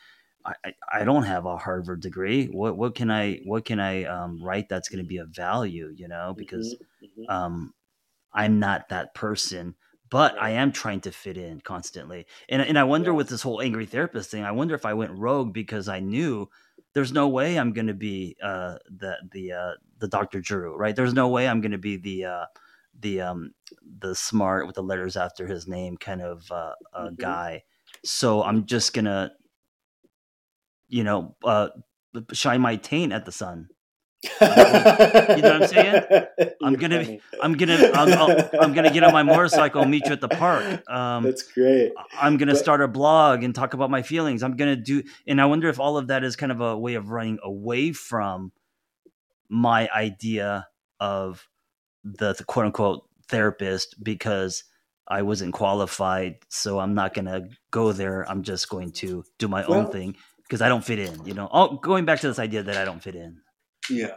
I, 0.45 0.73
I 0.91 1.03
don't 1.05 1.23
have 1.23 1.45
a 1.45 1.57
Harvard 1.57 2.01
degree. 2.01 2.47
What 2.47 2.77
what 2.77 2.95
can 2.95 3.09
I 3.09 3.39
what 3.45 3.63
can 3.63 3.79
I 3.79 4.03
um, 4.03 4.43
write 4.43 4.67
that's 4.67 4.89
going 4.89 5.01
to 5.01 5.07
be 5.07 5.17
of 5.17 5.29
value? 5.29 5.93
You 5.95 6.07
know, 6.07 6.33
because 6.37 6.75
mm-hmm. 6.75 7.21
mm-hmm. 7.21 7.31
um, 7.31 7.73
I'm 8.33 8.59
not 8.59 8.89
that 8.89 9.13
person, 9.13 9.75
but 10.09 10.37
I 10.41 10.51
am 10.51 10.71
trying 10.71 11.01
to 11.01 11.11
fit 11.11 11.37
in 11.37 11.61
constantly. 11.61 12.25
And 12.49 12.61
and 12.61 12.77
I 12.77 12.83
wonder 12.83 13.11
yeah. 13.11 13.17
with 13.17 13.29
this 13.29 13.41
whole 13.41 13.61
angry 13.61 13.85
therapist 13.85 14.31
thing, 14.31 14.43
I 14.43 14.51
wonder 14.51 14.75
if 14.75 14.85
I 14.85 14.93
went 14.93 15.17
rogue 15.17 15.53
because 15.53 15.87
I 15.87 16.01
knew 16.01 16.49
there's 16.93 17.13
no 17.13 17.27
way 17.27 17.57
I'm 17.57 17.73
going 17.73 17.87
to 17.87 17.93
be 17.93 18.35
uh, 18.43 18.75
the 18.89 19.17
the 19.31 19.51
uh, 19.53 19.71
the 19.99 20.07
Dr. 20.07 20.41
Drew, 20.41 20.75
right? 20.75 20.95
There's 20.95 21.13
no 21.13 21.29
way 21.29 21.47
I'm 21.47 21.61
going 21.61 21.71
to 21.71 21.77
be 21.77 21.97
the 21.97 22.25
uh, 22.25 22.45
the 22.99 23.21
um 23.21 23.53
the 23.99 24.15
smart 24.15 24.67
with 24.67 24.75
the 24.75 24.83
letters 24.83 25.17
after 25.17 25.47
his 25.47 25.67
name 25.67 25.97
kind 25.97 26.21
of 26.21 26.51
uh, 26.51 26.73
uh 26.93 27.05
mm-hmm. 27.05 27.15
guy. 27.15 27.63
So 28.03 28.43
I'm 28.43 28.65
just 28.65 28.93
gonna, 28.93 29.31
you 30.87 31.03
know, 31.03 31.35
uh, 31.43 31.69
shine 32.31 32.61
my 32.61 32.75
taint 32.75 33.13
at 33.13 33.25
the 33.25 33.31
sun. 33.31 33.69
you 34.23 34.47
know 34.47 34.47
what 34.47 35.45
I'm 35.45 35.67
saying? 35.67 36.03
I'm 36.63 36.75
gonna, 36.75 37.03
funny. 37.03 37.21
I'm 37.41 37.53
gonna, 37.53 37.91
I'm, 37.93 38.13
I'm, 38.13 38.49
I'm, 38.61 38.73
gonna 38.73 38.91
get 38.91 39.03
on 39.03 39.11
my 39.11 39.23
motorcycle, 39.23 39.83
meet 39.83 40.05
you 40.05 40.13
at 40.13 40.21
the 40.21 40.29
park. 40.29 40.89
Um, 40.89 41.23
That's 41.23 41.43
great. 41.43 41.91
I'm 42.17 42.37
gonna 42.37 42.53
but, 42.53 42.59
start 42.59 42.81
a 42.81 42.87
blog 42.87 43.43
and 43.43 43.53
talk 43.53 43.73
about 43.73 43.89
my 43.89 44.01
feelings. 44.01 44.41
I'm 44.41 44.55
gonna 44.55 44.77
do, 44.77 45.03
and 45.27 45.41
I 45.41 45.45
wonder 45.45 45.67
if 45.67 45.79
all 45.79 45.97
of 45.97 46.07
that 46.07 46.23
is 46.23 46.37
kind 46.37 46.53
of 46.53 46.61
a 46.61 46.77
way 46.77 46.93
of 46.93 47.09
running 47.09 47.39
away 47.43 47.91
from 47.91 48.53
my 49.49 49.89
idea 49.93 50.67
of 51.01 51.45
the, 52.03 52.33
the 52.33 52.43
quote 52.43 52.65
unquote 52.65 53.07
therapist 53.29 54.01
because 54.03 54.63
I 55.07 55.21
wasn't 55.21 55.53
qualified. 55.53 56.35
So 56.49 56.79
I'm 56.79 56.93
not 56.93 57.13
going 57.13 57.25
to 57.25 57.47
go 57.71 57.91
there. 57.91 58.29
I'm 58.29 58.43
just 58.43 58.69
going 58.69 58.91
to 58.93 59.23
do 59.39 59.47
my 59.47 59.65
well, 59.67 59.79
own 59.79 59.91
thing 59.91 60.15
because 60.43 60.61
I 60.61 60.69
don't 60.69 60.83
fit 60.83 60.99
in, 60.99 61.25
you 61.25 61.33
know, 61.33 61.49
oh, 61.51 61.77
going 61.77 62.05
back 62.05 62.19
to 62.19 62.27
this 62.27 62.39
idea 62.39 62.63
that 62.63 62.77
I 62.77 62.85
don't 62.85 63.01
fit 63.01 63.15
in. 63.15 63.37
Yeah. 63.89 64.15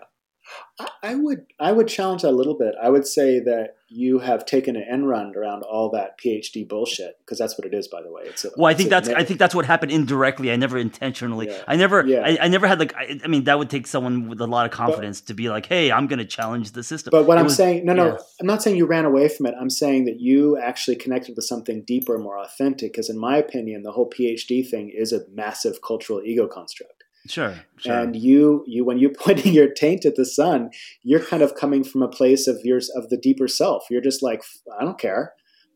I 1.02 1.14
would 1.14 1.46
I 1.59 1.72
would 1.72 1.88
challenge 1.88 2.22
that 2.22 2.30
a 2.30 2.37
little 2.37 2.56
bit. 2.56 2.74
I 2.80 2.90
would 2.90 3.06
say 3.06 3.40
that 3.40 3.76
you 3.88 4.18
have 4.18 4.44
taken 4.44 4.76
an 4.76 4.85
end 4.90 5.09
run 5.09 5.35
around 5.37 5.62
all 5.62 5.90
that 5.90 6.18
PhD 6.18 6.68
bullshit 6.68 7.18
because 7.20 7.38
that's 7.38 7.56
what 7.56 7.66
it 7.66 7.72
is, 7.72 7.88
by 7.88 8.02
the 8.02 8.11
way. 8.11 8.22
It's 8.24 8.44
a, 8.44 8.50
well, 8.56 8.66
I 8.66 8.74
think 8.74 8.90
that's 8.90 9.09
I 9.09 9.24
think 9.24 9.38
that's 9.38 9.54
what 9.54 9.64
happened 9.64 9.92
indirectly. 9.92 10.52
I 10.52 10.56
never 10.56 10.76
intentionally. 10.76 11.48
Yeah. 11.48 11.62
I 11.66 11.76
never. 11.76 12.06
Yeah. 12.06 12.22
I, 12.24 12.38
I, 12.42 12.48
never 12.48 12.66
had 12.66 12.78
like. 12.78 12.94
I, 12.94 13.18
I, 13.24 13.26
mean, 13.28 13.44
that 13.44 13.59
would 13.59 13.70
take 13.70 13.87
someone 13.87 14.28
with 14.28 14.40
a 14.40 14.46
lot 14.46 14.66
of 14.66 14.72
confidence 14.72 15.20
but, 15.20 15.28
to 15.28 15.35
be 15.35 15.48
like, 15.48 15.66
"Hey, 15.66 15.90
I'm 15.90 16.09
going 16.09 16.18
to 16.18 16.26
challenge 16.26 16.72
the 16.72 16.82
system." 16.82 17.11
But 17.11 17.26
what 17.26 17.38
it 17.38 17.40
I'm 17.40 17.46
was, 17.46 17.56
saying, 17.56 17.87
no, 17.87 17.94
no, 17.94 18.06
yeah. 18.06 18.16
I'm 18.40 18.46
not 18.46 18.62
saying 18.62 18.76
you 18.76 18.87
ran 18.87 19.04
away 19.04 19.28
from 19.28 19.46
it. 19.46 19.54
I'm 19.61 19.70
saying 19.70 20.06
that 20.06 20.20
you 20.20 20.59
actually 20.59 20.96
connected 20.96 21.37
with 21.37 21.44
something 21.44 21.85
deeper, 21.87 22.18
more 22.18 22.38
authentic. 22.38 22.92
Because 22.92 23.09
in 23.09 23.18
my 23.18 23.37
opinion, 23.37 23.82
the 23.82 23.92
whole 23.92 24.11
PhD 24.11 24.68
thing 24.68 24.90
is 24.94 25.12
a 25.12 25.20
massive 25.32 25.80
cultural 25.80 26.20
ego 26.24 26.46
construct. 26.46 26.95
Sure, 27.28 27.54
sure. 27.76 27.92
And 27.92 28.16
you, 28.16 28.64
you, 28.66 28.84
when 28.84 28.98
you're 28.98 29.12
pointing 29.18 29.52
your 29.52 29.72
taint 29.72 30.04
at 30.04 30.16
the 30.16 30.24
sun, 30.24 30.70
you're 31.02 31.24
kind 31.24 31.42
of 31.42 31.54
coming 31.54 31.84
from 31.84 32.02
a 32.02 32.08
place 32.08 32.46
of 32.46 32.58
yours 32.64 32.90
of 32.90 33.08
the 33.08 33.16
deeper 33.16 33.48
self. 33.48 33.84
You're 33.90 34.00
just 34.00 34.22
like, 34.22 34.42
I 34.78 34.84
don't 34.84 34.98
care, 34.98 35.32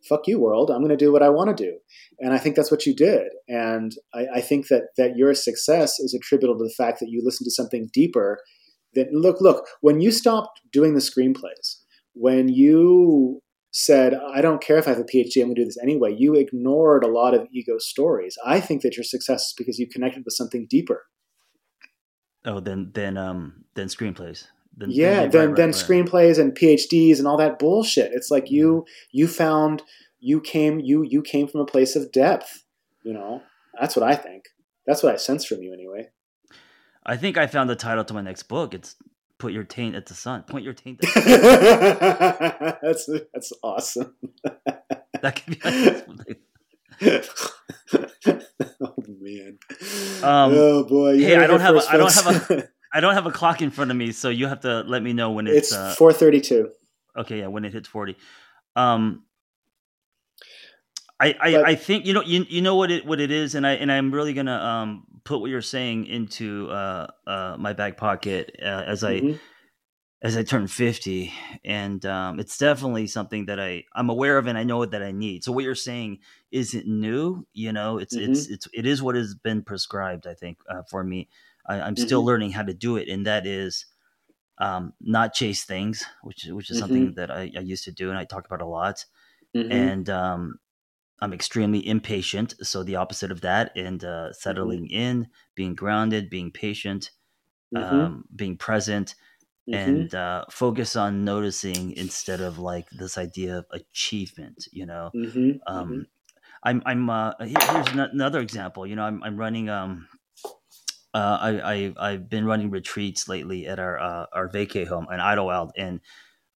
fuck 0.08 0.26
you, 0.26 0.38
world. 0.38 0.70
I'm 0.70 0.78
going 0.78 0.90
to 0.90 0.96
do 0.96 1.12
what 1.12 1.22
I 1.22 1.28
want 1.28 1.56
to 1.56 1.64
do, 1.64 1.78
and 2.18 2.32
I 2.32 2.38
think 2.38 2.56
that's 2.56 2.70
what 2.70 2.86
you 2.86 2.94
did. 2.94 3.28
And 3.48 3.92
I, 4.14 4.26
I 4.36 4.40
think 4.40 4.68
that 4.68 4.88
that 4.96 5.16
your 5.16 5.34
success 5.34 5.98
is 5.98 6.14
attributable 6.14 6.58
to 6.58 6.64
the 6.64 6.74
fact 6.76 7.00
that 7.00 7.10
you 7.10 7.22
listened 7.24 7.46
to 7.46 7.50
something 7.50 7.90
deeper. 7.92 8.38
That 8.94 9.12
look, 9.12 9.40
look, 9.40 9.68
when 9.80 10.00
you 10.00 10.10
stopped 10.10 10.62
doing 10.72 10.94
the 10.94 11.00
screenplays, 11.00 11.76
when 12.14 12.48
you 12.48 13.40
said, 13.72 14.14
I 14.14 14.40
don't 14.40 14.62
care 14.62 14.78
if 14.78 14.86
I 14.86 14.90
have 14.90 14.98
a 14.98 15.04
PhD, 15.04 15.36
I'm 15.36 15.48
going 15.48 15.54
to 15.54 15.60
do 15.60 15.64
this 15.64 15.78
anyway. 15.80 16.14
You 16.16 16.34
ignored 16.34 17.04
a 17.04 17.10
lot 17.10 17.34
of 17.34 17.46
ego 17.52 17.78
stories. 17.78 18.36
I 18.44 18.60
think 18.60 18.82
that 18.82 18.96
your 18.96 19.04
success 19.04 19.42
is 19.42 19.54
because 19.56 19.78
you 19.78 19.86
connected 19.86 20.24
with 20.24 20.34
something 20.34 20.66
deeper. 20.68 21.04
Oh, 22.44 22.60
then 22.60 22.90
then 22.94 23.16
um 23.16 23.64
then 23.74 23.88
screenplays. 23.88 24.46
Then, 24.76 24.90
yeah, 24.90 25.22
then 25.22 25.30
then, 25.30 25.48
right, 25.48 25.56
then 25.56 25.68
right. 25.68 25.74
screenplays 25.74 26.38
and 26.38 26.56
PhDs 26.56 27.18
and 27.18 27.26
all 27.26 27.36
that 27.36 27.58
bullshit. 27.58 28.12
It's 28.12 28.30
like 28.30 28.50
you 28.50 28.82
mm-hmm. 28.82 29.08
you 29.10 29.28
found 29.28 29.82
you 30.20 30.40
came 30.40 30.80
you 30.80 31.02
you 31.02 31.22
came 31.22 31.48
from 31.48 31.60
a 31.60 31.66
place 31.66 31.96
of 31.96 32.12
depth. 32.12 32.64
You 33.02 33.12
know, 33.12 33.42
that's 33.78 33.96
what 33.96 34.08
I 34.08 34.14
think. 34.14 34.44
That's 34.86 35.02
what 35.02 35.12
I 35.12 35.16
sense 35.16 35.44
from 35.44 35.62
you, 35.62 35.72
anyway. 35.72 36.08
I 37.04 37.16
think 37.16 37.36
I 37.38 37.46
found 37.46 37.70
the 37.70 37.76
title 37.76 38.04
to 38.04 38.14
my 38.14 38.20
next 38.20 38.44
book. 38.44 38.74
It's 38.74 38.96
"Put 39.38 39.52
Your 39.52 39.64
Taint 39.64 39.94
at 39.94 40.06
the 40.06 40.14
Sun." 40.14 40.44
Point 40.44 40.64
your 40.64 40.74
taint. 40.74 41.00
that's 41.14 43.08
that's 43.32 43.52
awesome. 43.62 44.14
that 45.22 45.42
could 45.44 46.26
be. 46.26 46.36
oh 47.02 48.94
man. 49.20 49.58
Um, 50.22 50.52
oh 50.54 50.84
boy. 50.84 51.18
hey, 51.18 51.36
I 51.36 51.46
don't 51.46 51.60
have 51.60 51.76
a, 51.76 51.82
I 51.88 51.96
don't 51.96 52.12
have 52.12 52.50
a 52.50 52.68
I 52.92 53.00
don't 53.00 53.14
have 53.14 53.26
a 53.26 53.30
clock 53.30 53.62
in 53.62 53.70
front 53.70 53.90
of 53.90 53.96
me, 53.96 54.12
so 54.12 54.28
you 54.28 54.46
have 54.46 54.60
to 54.60 54.80
let 54.82 55.02
me 55.02 55.12
know 55.12 55.30
when 55.30 55.46
it's. 55.46 55.58
It's 55.58 55.72
uh, 55.72 55.94
four 55.96 56.12
thirty 56.12 56.40
two. 56.40 56.70
Okay, 57.16 57.40
yeah, 57.40 57.46
when 57.46 57.64
it 57.64 57.72
hits 57.72 57.88
forty. 57.88 58.16
Um, 58.76 59.24
I, 61.20 61.36
I, 61.40 61.52
but, 61.52 61.64
I 61.66 61.74
think 61.74 62.06
you 62.06 62.14
know 62.14 62.22
you, 62.22 62.46
you 62.48 62.62
know 62.62 62.76
what 62.76 62.90
it 62.90 63.06
what 63.06 63.20
it 63.20 63.30
is, 63.30 63.54
and 63.54 63.66
I 63.66 63.72
and 63.72 63.92
I'm 63.92 64.12
really 64.12 64.32
gonna 64.32 64.56
um 64.56 65.06
put 65.24 65.40
what 65.40 65.50
you're 65.50 65.62
saying 65.62 66.06
into 66.06 66.68
uh 66.70 67.06
uh 67.26 67.56
my 67.58 67.72
back 67.72 67.96
pocket 67.96 68.56
uh, 68.60 68.84
as 68.86 69.02
mm-hmm. 69.02 69.34
I 69.34 69.38
as 70.22 70.36
I 70.36 70.42
turn 70.42 70.66
50. 70.66 71.32
And 71.64 72.04
um, 72.04 72.38
it's 72.40 72.58
definitely 72.58 73.06
something 73.06 73.46
that 73.46 73.58
I, 73.58 73.84
I'm 73.94 74.10
aware 74.10 74.36
of 74.38 74.46
and 74.46 74.58
I 74.58 74.64
know 74.64 74.84
that 74.84 75.02
I 75.02 75.12
need. 75.12 75.44
So 75.44 75.52
what 75.52 75.64
you're 75.64 75.74
saying 75.74 76.18
isn't 76.50 76.86
new, 76.86 77.46
you 77.52 77.72
know, 77.72 77.98
it's, 77.98 78.14
mm-hmm. 78.14 78.32
it's, 78.32 78.48
it's, 78.48 78.68
it 78.74 78.86
is 78.86 79.02
what 79.02 79.14
has 79.14 79.34
been 79.34 79.62
prescribed, 79.62 80.26
I 80.26 80.34
think, 80.34 80.58
uh, 80.68 80.82
for 80.90 81.02
me. 81.02 81.28
I, 81.66 81.76
am 81.76 81.94
mm-hmm. 81.94 82.04
still 82.04 82.24
learning 82.24 82.52
how 82.52 82.62
to 82.62 82.74
do 82.74 82.96
it. 82.96 83.08
And 83.08 83.26
that 83.26 83.46
is 83.46 83.86
um, 84.58 84.92
not 85.00 85.32
chase 85.32 85.64
things, 85.64 86.04
which, 86.22 86.46
which 86.50 86.70
is 86.70 86.76
mm-hmm. 86.76 86.80
something 86.80 87.14
that 87.14 87.30
I, 87.30 87.50
I, 87.56 87.60
used 87.60 87.84
to 87.84 87.92
do 87.92 88.10
and 88.10 88.18
I 88.18 88.24
talk 88.24 88.44
about 88.44 88.60
a 88.60 88.66
lot. 88.66 89.04
Mm-hmm. 89.56 89.72
And 89.72 90.10
um, 90.10 90.58
I'm 91.20 91.32
extremely 91.32 91.86
impatient. 91.86 92.54
So 92.60 92.82
the 92.82 92.96
opposite 92.96 93.30
of 93.30 93.40
that 93.40 93.72
and 93.74 94.04
uh, 94.04 94.06
mm-hmm. 94.06 94.32
settling 94.32 94.88
in, 94.88 95.28
being 95.54 95.74
grounded, 95.74 96.28
being 96.28 96.50
patient, 96.50 97.10
mm-hmm. 97.74 98.00
um, 98.00 98.24
being 98.34 98.58
present 98.58 99.14
mm-hmm. 99.70 99.90
and 99.90 100.14
uh, 100.14 100.44
focus 100.50 100.96
on 100.96 101.24
noticing 101.24 101.92
instead 101.92 102.40
of 102.40 102.58
like 102.58 102.88
this 102.90 103.16
idea 103.18 103.58
of 103.58 103.66
achievement. 103.72 104.66
You 104.72 104.86
know, 104.86 105.10
mm-hmm. 105.14 105.50
um, 105.66 105.88
mm-hmm. 105.88 106.00
I'm 106.62 106.82
I'm 106.84 107.10
uh, 107.10 107.32
here's 107.40 107.88
another 107.94 108.40
example. 108.40 108.86
You 108.86 108.96
know, 108.96 109.04
I'm 109.04 109.22
I'm 109.22 109.36
running 109.36 109.68
um. 109.68 110.08
Uh, 111.12 111.38
I, 111.40 111.74
I 111.74 111.94
I've 112.10 112.30
been 112.30 112.44
running 112.44 112.70
retreats 112.70 113.28
lately 113.28 113.66
at 113.66 113.80
our 113.80 113.98
uh, 113.98 114.26
our 114.32 114.48
vacay 114.48 114.86
home 114.86 115.08
in 115.12 115.18
Idlewild, 115.18 115.72
and 115.76 116.00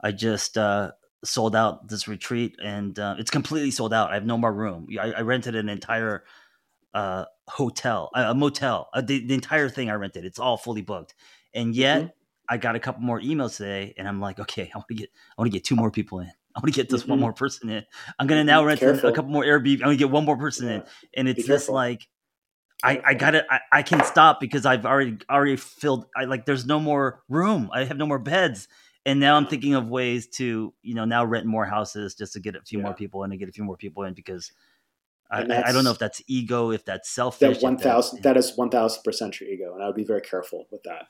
I 0.00 0.12
just 0.12 0.56
uh, 0.56 0.92
sold 1.24 1.56
out 1.56 1.88
this 1.88 2.06
retreat, 2.06 2.56
and 2.62 2.96
uh, 2.98 3.16
it's 3.18 3.30
completely 3.30 3.72
sold 3.72 3.92
out. 3.92 4.10
I 4.10 4.14
have 4.14 4.26
no 4.26 4.38
more 4.38 4.52
room. 4.52 4.86
I, 5.00 5.12
I 5.12 5.20
rented 5.22 5.56
an 5.56 5.68
entire 5.68 6.24
uh, 6.92 7.24
hotel, 7.48 8.10
a 8.14 8.34
motel, 8.34 8.88
uh, 8.94 9.00
the, 9.00 9.26
the 9.26 9.34
entire 9.34 9.68
thing 9.68 9.90
I 9.90 9.94
rented. 9.94 10.24
It's 10.24 10.38
all 10.38 10.56
fully 10.56 10.82
booked, 10.82 11.14
and 11.52 11.74
yet 11.74 12.02
mm-hmm. 12.02 12.08
I 12.48 12.56
got 12.58 12.76
a 12.76 12.80
couple 12.80 13.02
more 13.02 13.20
emails 13.20 13.56
today, 13.56 13.94
and 13.96 14.06
I'm 14.06 14.20
like, 14.20 14.38
okay, 14.38 14.70
I 14.74 14.78
want 14.78 14.88
to 14.88 14.94
get, 14.94 15.10
I 15.36 15.40
want 15.40 15.50
to 15.50 15.56
get 15.56 15.64
two 15.64 15.76
more 15.76 15.90
people 15.90 16.20
in. 16.20 16.30
I 16.54 16.60
want 16.60 16.72
to 16.72 16.78
get 16.78 16.88
this 16.88 17.02
mm-hmm. 17.02 17.10
one 17.10 17.20
more 17.20 17.32
person 17.32 17.68
in. 17.68 17.84
I'm 18.18 18.26
gonna 18.26 18.44
now 18.44 18.64
rent 18.64 18.82
a 18.82 19.12
couple 19.12 19.30
more 19.30 19.44
Airbnb. 19.44 19.74
I'm 19.74 19.78
gonna 19.80 19.96
get 19.96 20.10
one 20.10 20.24
more 20.24 20.36
person 20.36 20.68
yeah. 20.68 20.74
in, 20.74 20.82
and 21.16 21.28
it's 21.28 21.46
just 21.46 21.68
like, 21.68 22.06
I, 22.82 23.00
I 23.04 23.14
gotta, 23.14 23.44
I, 23.50 23.60
I 23.72 23.82
can 23.82 24.04
stop 24.04 24.40
because 24.40 24.66
I've 24.66 24.86
already 24.86 25.18
already 25.28 25.56
filled. 25.56 26.06
I 26.16 26.24
like, 26.24 26.46
there's 26.46 26.66
no 26.66 26.78
more 26.78 27.22
room. 27.28 27.70
I 27.72 27.84
have 27.84 27.96
no 27.96 28.06
more 28.06 28.20
beds, 28.20 28.68
and 29.04 29.18
now 29.18 29.36
I'm 29.36 29.46
thinking 29.46 29.74
of 29.74 29.88
ways 29.88 30.28
to, 30.36 30.72
you 30.82 30.94
know, 30.94 31.04
now 31.04 31.24
rent 31.24 31.46
more 31.46 31.64
houses 31.64 32.14
just 32.14 32.34
to 32.34 32.40
get 32.40 32.54
a 32.54 32.60
few 32.62 32.78
yeah. 32.78 32.84
more 32.84 32.94
people 32.94 33.24
in 33.24 33.32
and 33.32 33.40
get 33.40 33.48
a 33.48 33.52
few 33.52 33.64
more 33.64 33.76
people 33.76 34.04
in 34.04 34.14
because. 34.14 34.52
I, 35.30 35.40
I, 35.40 35.72
don't 35.72 35.82
know 35.82 35.90
if 35.90 35.98
that's 35.98 36.22
ego, 36.28 36.70
if 36.70 36.84
that's 36.84 37.10
selfish. 37.10 37.56
That 37.58 37.62
one 37.64 37.76
thousand, 37.76 38.22
that 38.22 38.36
is 38.36 38.56
one 38.56 38.70
thousand 38.70 39.02
percent 39.02 39.40
your 39.40 39.50
ego, 39.50 39.74
and 39.74 39.82
I 39.82 39.86
would 39.86 39.96
be 39.96 40.04
very 40.04 40.20
careful 40.20 40.66
with 40.70 40.82
that 40.84 41.06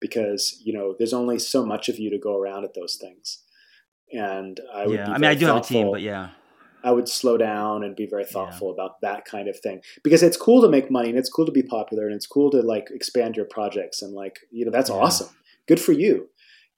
because 0.00 0.60
you 0.64 0.72
know 0.72 0.94
there's 0.98 1.12
only 1.12 1.38
so 1.38 1.64
much 1.64 1.88
of 1.88 1.98
you 1.98 2.10
to 2.10 2.18
go 2.18 2.36
around 2.36 2.64
at 2.64 2.74
those 2.74 2.96
things. 3.00 3.42
And 4.12 4.58
i 4.74 4.86
would 4.86 4.94
yeah 4.94 5.10
i 5.10 5.18
mean 5.18 5.24
i 5.24 5.34
do 5.34 5.44
thoughtful. 5.46 5.54
have 5.54 5.64
a 5.64 5.68
team 5.68 5.90
but 5.90 6.00
yeah. 6.00 6.30
I 6.84 6.92
would 6.92 7.08
slow 7.08 7.36
down 7.36 7.82
and 7.82 7.96
be 7.96 8.06
very 8.06 8.24
thoughtful 8.24 8.68
yeah. 8.68 8.74
about 8.74 9.00
that 9.02 9.24
kind 9.24 9.48
of 9.48 9.58
thing 9.58 9.80
because 10.04 10.22
it's 10.22 10.36
cool 10.36 10.62
to 10.62 10.68
make 10.68 10.90
money 10.90 11.08
and 11.08 11.18
it's 11.18 11.28
cool 11.28 11.44
to 11.46 11.52
be 11.52 11.62
popular 11.62 12.06
and 12.06 12.14
it's 12.14 12.26
cool 12.26 12.50
to 12.52 12.62
like 12.62 12.88
expand 12.90 13.36
your 13.36 13.46
projects 13.46 14.00
and 14.00 14.14
like 14.14 14.38
you 14.50 14.64
know 14.64 14.70
that's 14.70 14.90
yeah. 14.90 14.96
awesome. 14.96 15.28
Good 15.66 15.80
for 15.80 15.92
you. 15.92 16.28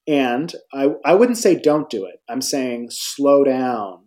And 0.06 0.54
I, 0.72 0.94
I 1.04 1.14
wouldn't 1.14 1.38
say 1.38 1.54
don't 1.54 1.88
do 1.90 2.04
it. 2.06 2.20
I'm 2.28 2.40
saying 2.40 2.88
slow 2.90 3.44
down. 3.44 4.06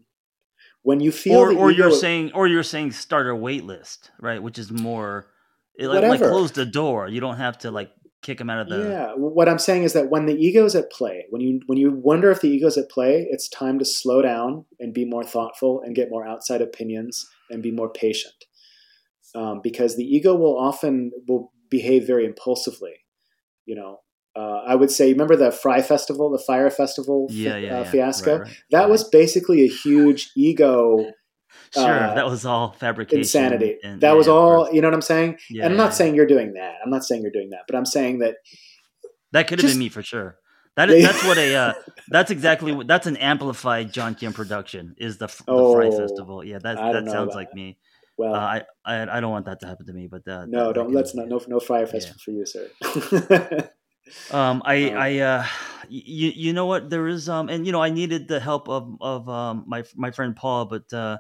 When 0.82 1.00
you 1.00 1.14
feel 1.14 1.38
or, 1.38 1.54
or 1.54 1.72
you're 1.72 1.92
saying 1.92 2.32
or 2.34 2.48
you're 2.48 2.64
saying 2.64 2.92
start 2.92 3.28
a 3.30 3.36
wait 3.36 3.64
list 3.64 4.12
right 4.20 4.44
which 4.44 4.60
is 4.60 4.70
more 4.70 5.28
like, 5.80 6.04
like 6.04 6.20
close 6.20 6.52
the 6.52 6.66
door. 6.66 7.08
You 7.08 7.22
don't 7.22 7.38
have 7.38 7.60
to 7.60 7.72
like 7.72 7.92
kick 8.24 8.42
him 8.42 8.50
out 8.50 8.60
of 8.60 8.70
the 8.70 8.90
yeah 8.90 9.12
what 9.16 9.48
i'm 9.48 9.60
saying 9.60 9.84
is 9.84 9.94
that 9.94 10.10
when 10.10 10.26
the 10.26 10.34
ego 10.34 10.66
is 10.66 10.76
at 10.76 10.92
play 10.92 11.26
when 11.30 11.42
you 11.42 11.60
when 11.68 11.78
you 11.78 11.92
wonder 11.92 12.32
if 12.32 12.42
the 12.42 12.50
ego 12.50 12.68
is 12.68 12.78
at 12.78 12.90
play 12.90 13.28
it's 13.30 13.48
time 13.50 13.78
to 13.78 13.86
slow 13.86 14.22
down 14.22 14.66
and 14.80 14.94
be 14.94 15.06
more 15.06 15.24
thoughtful 15.24 15.82
and 15.82 15.96
get 15.96 16.10
more 16.10 16.26
outside 16.26 16.62
opinions 16.62 17.28
and 17.50 17.62
be 17.62 17.72
more 17.72 17.90
patient 17.90 18.46
um, 19.36 19.62
because 19.64 19.96
the 19.96 20.04
ego 20.04 20.36
will 20.36 20.58
often 20.58 21.12
will 21.28 21.52
behave 21.70 22.08
very 22.08 22.26
impulsively 22.26 22.94
you 23.66 23.76
know 23.76 24.00
uh, 24.36 24.64
I 24.66 24.74
would 24.74 24.90
say, 24.90 25.12
remember 25.12 25.36
the 25.36 25.52
Fry 25.52 25.84
Festival, 25.84 26.32
the 26.32 26.40
Fyre 26.40 26.72
Festival 26.72 27.28
yeah, 27.30 27.56
yeah, 27.56 27.76
uh, 27.76 27.84
yeah. 27.84 27.92
fiasco? 27.92 28.32
Right, 28.32 28.42
right, 28.42 28.58
that 28.72 28.80
right. 28.80 28.90
was 28.90 29.08
basically 29.08 29.64
a 29.64 29.68
huge 29.68 30.32
ego 30.36 31.12
Sure, 31.74 31.84
uh, 31.84 32.14
that 32.14 32.26
was 32.26 32.46
all 32.46 32.74
fabrication. 32.74 33.20
Insanity. 33.20 33.78
And, 33.84 34.00
that 34.02 34.16
was 34.16 34.28
all, 34.28 34.72
you 34.72 34.82
know 34.82 34.88
what 34.88 34.94
I'm 34.94 35.02
saying? 35.02 35.40
Yeah, 35.50 35.64
and 35.64 35.74
I'm 35.74 35.78
not 35.78 35.86
yeah. 35.86 35.92
saying 35.92 36.16
you're 36.16 36.28
doing 36.28 36.54
that. 36.54 36.76
I'm 36.84 36.92
not 36.92 37.04
saying 37.04 37.24
you're 37.24 37.32
doing 37.32 37.50
that, 37.50 37.62
but 37.68 37.76
I'm 37.76 37.86
saying 37.86 38.20
that 38.20 38.36
that 39.32 39.48
could 39.48 39.60
have 39.60 39.72
been 39.72 39.80
me 39.80 39.90
for 39.90 40.04
sure. 40.04 40.38
That 40.76 40.90
is 40.90 41.04
that's 41.04 41.24
what 41.24 41.38
a 41.38 41.56
uh, 41.56 41.74
that's 42.10 42.32
exactly 42.32 42.72
what 42.72 42.88
that's 42.88 43.08
an 43.08 43.18
amplified 43.18 43.92
John 43.92 44.16
Kim 44.16 44.34
production 44.34 44.96
is 44.98 45.18
the 45.18 45.28
the 45.28 45.44
oh, 45.48 45.74
Fry 45.74 45.90
Festival. 45.90 46.44
Yeah, 46.44 46.60
that 46.60 46.78
that 46.78 47.08
sounds 47.10 47.36
like 47.36 47.54
me. 47.54 47.78
Well, 48.18 48.36
uh, 48.36 48.38
I, 48.38 48.62
I 48.86 49.18
I 49.18 49.20
don't 49.20 49.32
want 49.32 49.46
that 49.46 49.60
to 49.62 49.68
happen 49.68 49.86
to 49.88 49.94
me, 49.94 50.08
but 50.08 50.28
uh, 50.28 50.46
no, 50.48 50.68
that, 50.68 50.74
don't. 50.76 50.92
let's 50.92 51.16
not. 51.16 51.28
No, 51.28 51.42
no 51.48 51.60
Fyre 51.60 51.88
Festival 51.88 52.18
yeah. 52.20 52.24
for 52.24 52.32
you, 52.32 52.46
sir. 52.46 53.70
um, 54.36 54.62
I 54.66 54.90
um, 54.90 54.98
I 54.98 55.20
uh, 55.20 55.46
you 55.90 56.32
you 56.36 56.54
know 56.54 56.66
what 56.66 56.90
there 56.90 57.08
is 57.08 57.30
um, 57.30 57.50
and 57.50 57.66
you 57.66 57.72
know 57.72 57.82
I 57.82 57.90
needed 57.90 58.28
the 58.28 58.40
help 58.40 58.70
of 58.70 58.96
of 59.02 59.28
um 59.30 59.66
my 59.68 59.84
my 59.96 60.12
friend 60.12 60.36
Paul, 60.36 60.66
but 60.66 60.92
uh 60.94 61.18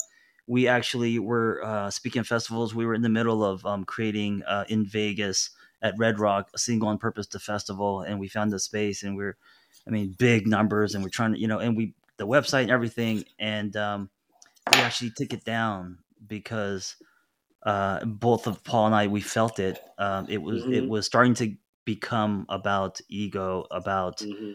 we 0.47 0.67
actually 0.67 1.19
were 1.19 1.63
uh, 1.63 1.89
speaking 1.89 2.19
of 2.19 2.27
festivals. 2.27 2.75
We 2.75 2.85
were 2.85 2.93
in 2.93 3.01
the 3.01 3.09
middle 3.09 3.43
of 3.43 3.65
um, 3.65 3.85
creating 3.85 4.43
uh, 4.43 4.65
in 4.67 4.85
Vegas 4.85 5.49
at 5.81 5.95
Red 5.97 6.19
Rock 6.19 6.49
a 6.53 6.57
single 6.57 6.89
on 6.89 6.97
purpose 6.97 7.27
to 7.27 7.39
festival, 7.39 8.01
and 8.01 8.19
we 8.19 8.27
found 8.27 8.51
the 8.51 8.59
space, 8.59 9.03
and 9.03 9.15
we're, 9.15 9.37
I 9.87 9.91
mean, 9.91 10.15
big 10.17 10.47
numbers, 10.47 10.95
and 10.95 11.03
we're 11.03 11.09
trying 11.09 11.33
to, 11.33 11.39
you 11.39 11.47
know, 11.47 11.59
and 11.59 11.77
we 11.77 11.93
the 12.17 12.27
website 12.27 12.63
and 12.63 12.71
everything, 12.71 13.23
and 13.39 13.75
um, 13.75 14.09
we 14.71 14.79
actually 14.79 15.11
took 15.11 15.33
it 15.33 15.43
down 15.43 15.99
because 16.25 16.95
uh, 17.63 18.03
both 18.05 18.47
of 18.47 18.63
Paul 18.63 18.87
and 18.87 18.95
I 18.95 19.07
we 19.07 19.21
felt 19.21 19.59
it. 19.59 19.79
Um, 19.97 20.27
it 20.29 20.41
was 20.41 20.63
mm-hmm. 20.63 20.73
it 20.73 20.89
was 20.89 21.05
starting 21.05 21.35
to 21.35 21.55
become 21.85 22.45
about 22.49 22.99
ego, 23.09 23.65
about. 23.71 24.19
Mm-hmm. 24.19 24.51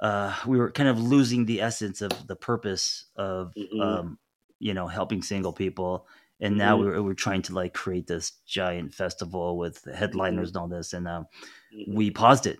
Uh, 0.00 0.32
we 0.46 0.58
were 0.58 0.70
kind 0.70 0.88
of 0.88 1.00
losing 1.00 1.44
the 1.44 1.60
essence 1.60 2.02
of 2.02 2.28
the 2.28 2.36
purpose 2.36 3.06
of 3.16 3.52
mm-hmm. 3.58 3.80
um, 3.80 4.18
you 4.58 4.74
know 4.74 4.86
helping 4.86 5.22
single 5.22 5.52
people 5.52 6.06
and 6.40 6.56
now 6.56 6.76
mm-hmm. 6.76 6.86
we're, 6.86 7.02
we're 7.02 7.14
trying 7.14 7.42
to 7.42 7.54
like 7.54 7.74
create 7.74 8.06
this 8.06 8.32
giant 8.46 8.94
festival 8.94 9.58
with 9.58 9.84
headliners 9.94 10.50
mm-hmm. 10.50 10.58
and 10.58 10.72
all 10.72 10.76
this 10.76 10.92
and 10.92 11.08
um, 11.08 11.26
mm-hmm. 11.74 11.94
we 11.94 12.10
paused 12.10 12.46
it 12.46 12.58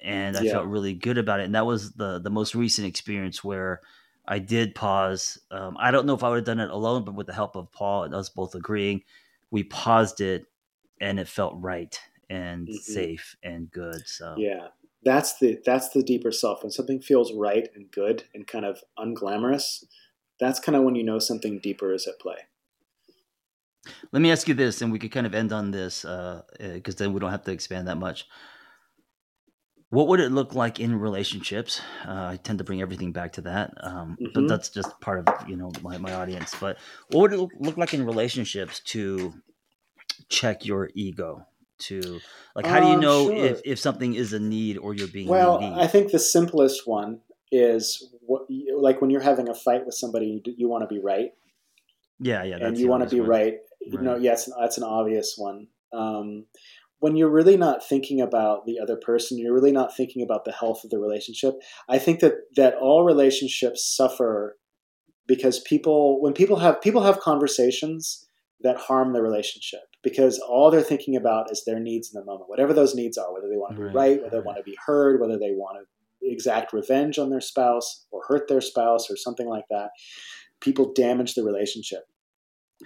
and 0.00 0.36
i 0.36 0.42
yeah. 0.42 0.52
felt 0.52 0.66
really 0.66 0.94
good 0.94 1.18
about 1.18 1.40
it 1.40 1.44
and 1.44 1.54
that 1.54 1.66
was 1.66 1.92
the 1.92 2.18
the 2.20 2.30
most 2.30 2.54
recent 2.54 2.86
experience 2.86 3.44
where 3.44 3.80
i 4.26 4.38
did 4.38 4.74
pause 4.74 5.38
um, 5.50 5.76
i 5.78 5.90
don't 5.90 6.06
know 6.06 6.14
if 6.14 6.24
i 6.24 6.28
would 6.28 6.36
have 6.36 6.44
done 6.44 6.60
it 6.60 6.70
alone 6.70 7.04
but 7.04 7.14
with 7.14 7.26
the 7.26 7.34
help 7.34 7.56
of 7.56 7.70
paul 7.72 8.04
and 8.04 8.14
us 8.14 8.28
both 8.28 8.54
agreeing 8.54 9.02
we 9.50 9.62
paused 9.62 10.20
it 10.20 10.44
and 11.00 11.18
it 11.18 11.28
felt 11.28 11.54
right 11.58 12.00
and 12.28 12.68
mm-hmm. 12.68 12.76
safe 12.76 13.36
and 13.42 13.70
good 13.70 14.06
so 14.06 14.34
yeah 14.38 14.68
that's 15.02 15.38
the 15.38 15.58
that's 15.64 15.90
the 15.90 16.02
deeper 16.02 16.30
self 16.30 16.62
when 16.62 16.70
something 16.70 17.00
feels 17.00 17.32
right 17.32 17.68
and 17.74 17.90
good 17.90 18.24
and 18.34 18.46
kind 18.46 18.64
of 18.64 18.82
unglamorous 18.98 19.84
that's 20.40 20.58
kind 20.58 20.76
of 20.76 20.82
when 20.82 20.94
you 20.94 21.04
know 21.04 21.18
something 21.18 21.58
deeper 21.58 21.92
is 21.92 22.06
at 22.06 22.18
play. 22.18 22.36
Let 24.12 24.20
me 24.20 24.30
ask 24.30 24.48
you 24.48 24.54
this, 24.54 24.82
and 24.82 24.92
we 24.92 24.98
could 24.98 25.12
kind 25.12 25.26
of 25.26 25.34
end 25.34 25.52
on 25.52 25.70
this 25.70 26.02
because 26.02 26.44
uh, 26.60 26.90
uh 26.90 26.92
then 26.96 27.12
we 27.12 27.20
don't 27.20 27.30
have 27.30 27.44
to 27.44 27.52
expand 27.52 27.88
that 27.88 27.96
much. 27.96 28.26
What 29.90 30.06
would 30.06 30.20
it 30.20 30.30
look 30.30 30.54
like 30.54 30.78
in 30.78 30.94
relationships? 30.94 31.80
Uh, 32.06 32.28
I 32.32 32.36
tend 32.36 32.58
to 32.58 32.64
bring 32.64 32.80
everything 32.80 33.12
back 33.12 33.32
to 33.34 33.40
that, 33.42 33.72
um, 33.80 34.16
mm-hmm. 34.20 34.26
but 34.34 34.48
that's 34.48 34.68
just 34.68 35.00
part 35.00 35.26
of 35.26 35.48
you 35.48 35.56
know 35.56 35.72
my, 35.82 35.98
my 35.98 36.14
audience. 36.14 36.54
But 36.60 36.78
what 37.10 37.22
would 37.22 37.32
it 37.32 37.60
look 37.60 37.76
like 37.76 37.92
in 37.92 38.06
relationships 38.06 38.80
to 38.86 39.34
check 40.28 40.64
your 40.64 40.90
ego? 40.94 41.46
To 41.84 42.20
like, 42.54 42.66
how 42.66 42.78
do 42.78 42.86
you 42.88 42.94
um, 42.94 43.00
know 43.00 43.28
sure. 43.28 43.36
if, 43.36 43.60
if 43.64 43.78
something 43.78 44.14
is 44.14 44.34
a 44.34 44.38
need 44.38 44.76
or 44.76 44.94
you're 44.94 45.08
being 45.08 45.28
well? 45.28 45.64
I 45.64 45.86
think 45.86 46.12
the 46.12 46.18
simplest 46.18 46.86
one 46.86 47.20
is 47.50 48.14
what 48.30 48.42
like 48.76 49.00
when 49.00 49.10
you're 49.10 49.20
having 49.20 49.48
a 49.48 49.54
fight 49.54 49.84
with 49.84 49.94
somebody, 49.94 50.40
you, 50.44 50.54
you 50.56 50.68
want 50.68 50.88
to 50.88 50.94
be 50.94 51.00
right. 51.02 51.30
Yeah, 52.20 52.44
yeah, 52.44 52.58
and 52.60 52.78
you 52.78 52.86
want 52.86 53.02
to 53.02 53.08
be 53.08 53.20
right. 53.20 53.28
right. 53.28 53.54
You 53.80 54.00
know, 54.00 54.16
yes, 54.16 54.48
that's 54.60 54.78
an 54.78 54.84
obvious 54.84 55.34
one. 55.36 55.66
Um, 55.92 56.46
when 57.00 57.16
you're 57.16 57.30
really 57.30 57.56
not 57.56 57.84
thinking 57.84 58.20
about 58.20 58.66
the 58.66 58.78
other 58.78 58.96
person, 58.96 59.38
you're 59.38 59.54
really 59.54 59.72
not 59.72 59.96
thinking 59.96 60.22
about 60.22 60.44
the 60.44 60.52
health 60.52 60.84
of 60.84 60.90
the 60.90 60.98
relationship. 60.98 61.54
I 61.88 61.98
think 61.98 62.20
that 62.20 62.34
that 62.54 62.74
all 62.74 63.04
relationships 63.04 63.84
suffer 63.84 64.58
because 65.26 65.58
people 65.60 66.22
when 66.22 66.32
people 66.32 66.60
have 66.60 66.80
people 66.80 67.02
have 67.02 67.18
conversations 67.18 68.28
that 68.60 68.76
harm 68.76 69.12
the 69.12 69.22
relationship 69.22 69.80
because 70.04 70.38
all 70.38 70.70
they're 70.70 70.82
thinking 70.82 71.16
about 71.16 71.50
is 71.50 71.64
their 71.64 71.80
needs 71.80 72.14
in 72.14 72.20
the 72.20 72.24
moment, 72.24 72.48
whatever 72.48 72.72
those 72.72 72.94
needs 72.94 73.18
are, 73.18 73.32
whether 73.32 73.48
they 73.48 73.56
want 73.56 73.74
to 73.74 73.78
be 73.78 73.84
right, 73.86 73.94
right 73.94 74.22
whether 74.22 74.36
they 74.36 74.46
want 74.46 74.58
to 74.58 74.62
be 74.62 74.76
heard, 74.86 75.20
whether 75.20 75.38
they 75.38 75.52
want 75.52 75.78
to 75.80 75.86
exact 76.22 76.72
revenge 76.72 77.18
on 77.18 77.30
their 77.30 77.40
spouse 77.40 78.06
or 78.10 78.22
hurt 78.26 78.48
their 78.48 78.60
spouse 78.60 79.10
or 79.10 79.16
something 79.16 79.48
like 79.48 79.64
that, 79.70 79.90
people 80.60 80.92
damage 80.92 81.34
the 81.34 81.42
relationship. 81.42 82.04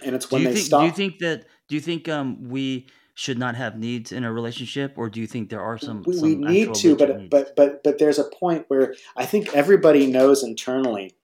And 0.03 0.15
it's 0.15 0.29
when 0.29 0.43
they 0.43 0.53
think, 0.53 0.65
stop. 0.65 0.81
Do 0.81 0.85
you 0.87 0.91
think 0.91 1.19
that? 1.19 1.45
Do 1.69 1.75
you 1.75 1.81
think 1.81 2.09
um, 2.09 2.49
we 2.49 2.87
should 3.13 3.37
not 3.37 3.55
have 3.55 3.77
needs 3.77 4.11
in 4.11 4.25
a 4.25 4.31
relationship, 4.31 4.93
or 4.97 5.09
do 5.09 5.21
you 5.21 5.27
think 5.27 5.49
there 5.49 5.61
are 5.61 5.77
some? 5.77 6.03
We, 6.05 6.13
some 6.13 6.21
we 6.23 6.35
need 6.35 6.73
to, 6.75 6.95
but 6.97 7.17
needs? 7.17 7.29
but 7.29 7.55
but 7.55 7.83
but 7.83 7.97
there's 7.97 8.19
a 8.19 8.25
point 8.25 8.65
where 8.67 8.93
I 9.15 9.25
think 9.25 9.55
everybody 9.55 10.07
knows 10.07 10.43
internally 10.43 11.15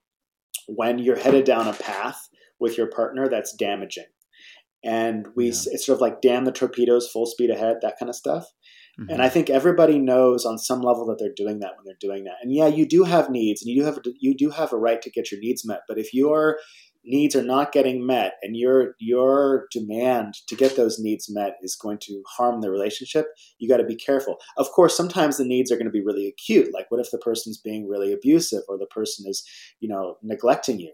when 0.68 1.00
you're 1.00 1.20
headed 1.20 1.44
down 1.44 1.68
a 1.68 1.74
path 1.74 2.30
with 2.60 2.78
your 2.78 2.88
partner 2.88 3.28
that's 3.28 3.54
damaging, 3.54 4.06
and 4.86 5.28
we 5.36 5.48
yeah. 5.48 5.52
it's 5.66 5.86
sort 5.86 5.98
of 5.98 6.02
like 6.02 6.22
damn 6.22 6.46
the 6.46 6.54
torpedoes, 6.54 7.10
full 7.10 7.26
speed 7.26 7.50
ahead, 7.50 7.78
that 7.82 8.00
kind 8.00 8.10
of 8.10 8.16
stuff. 8.16 8.46
Mm-hmm. 9.02 9.14
And 9.14 9.22
I 9.22 9.30
think 9.30 9.50
everybody 9.50 9.98
knows 9.98 10.46
on 10.46 10.60
some 10.60 10.82
level 10.82 11.06
that 11.08 11.18
they're 11.18 11.34
doing 11.36 11.60
that 11.60 11.72
when 11.76 11.86
they're 11.86 11.96
doing 12.00 12.26
that. 12.26 12.36
And 12.44 12.54
yeah, 12.54 12.68
you 12.68 12.86
do 12.86 13.04
have 13.04 13.32
needs, 13.32 13.62
and 13.62 13.70
you 13.70 13.82
do 13.82 13.86
have 13.86 14.00
you 14.20 14.36
do 14.36 14.52
have 14.52 14.72
a 14.74 14.78
right 14.78 15.02
to 15.02 15.10
get 15.10 15.32
your 15.32 15.40
needs 15.40 15.66
met. 15.66 15.82
But 15.88 15.98
if 15.98 16.14
your 16.14 16.60
needs 17.04 17.36
are 17.36 17.42
not 17.42 17.72
getting 17.72 18.06
met, 18.06 18.34
and 18.44 18.56
your 18.56 18.96
your 19.00 19.66
demand 19.72 20.36
to 20.48 20.56
get 20.56 20.76
those 20.76 21.00
needs 21.00 21.34
met 21.34 21.56
is 21.64 21.76
going 21.76 21.98
to 22.04 22.22
harm 22.38 22.62
the 22.62 22.70
relationship, 22.70 23.26
you 23.58 23.68
got 23.68 23.78
to 23.78 23.86
be 23.86 23.96
careful. 23.96 24.38
Of 24.58 24.70
course, 24.72 24.96
sometimes 24.96 25.38
the 25.38 25.46
needs 25.46 25.72
are 25.72 25.78
going 25.78 25.86
to 25.86 25.92
be 25.92 26.06
really 26.06 26.28
acute. 26.28 26.72
Like, 26.72 26.86
what 26.90 27.02
if 27.02 27.10
the 27.10 27.18
person's 27.18 27.58
being 27.58 27.90
really 27.90 28.14
abusive, 28.14 28.64
or 28.70 28.78
the 28.78 28.86
person 28.86 29.26
is, 29.28 29.44
you 29.80 29.90
know, 29.90 30.18
neglecting 30.22 30.80
you? 30.80 30.94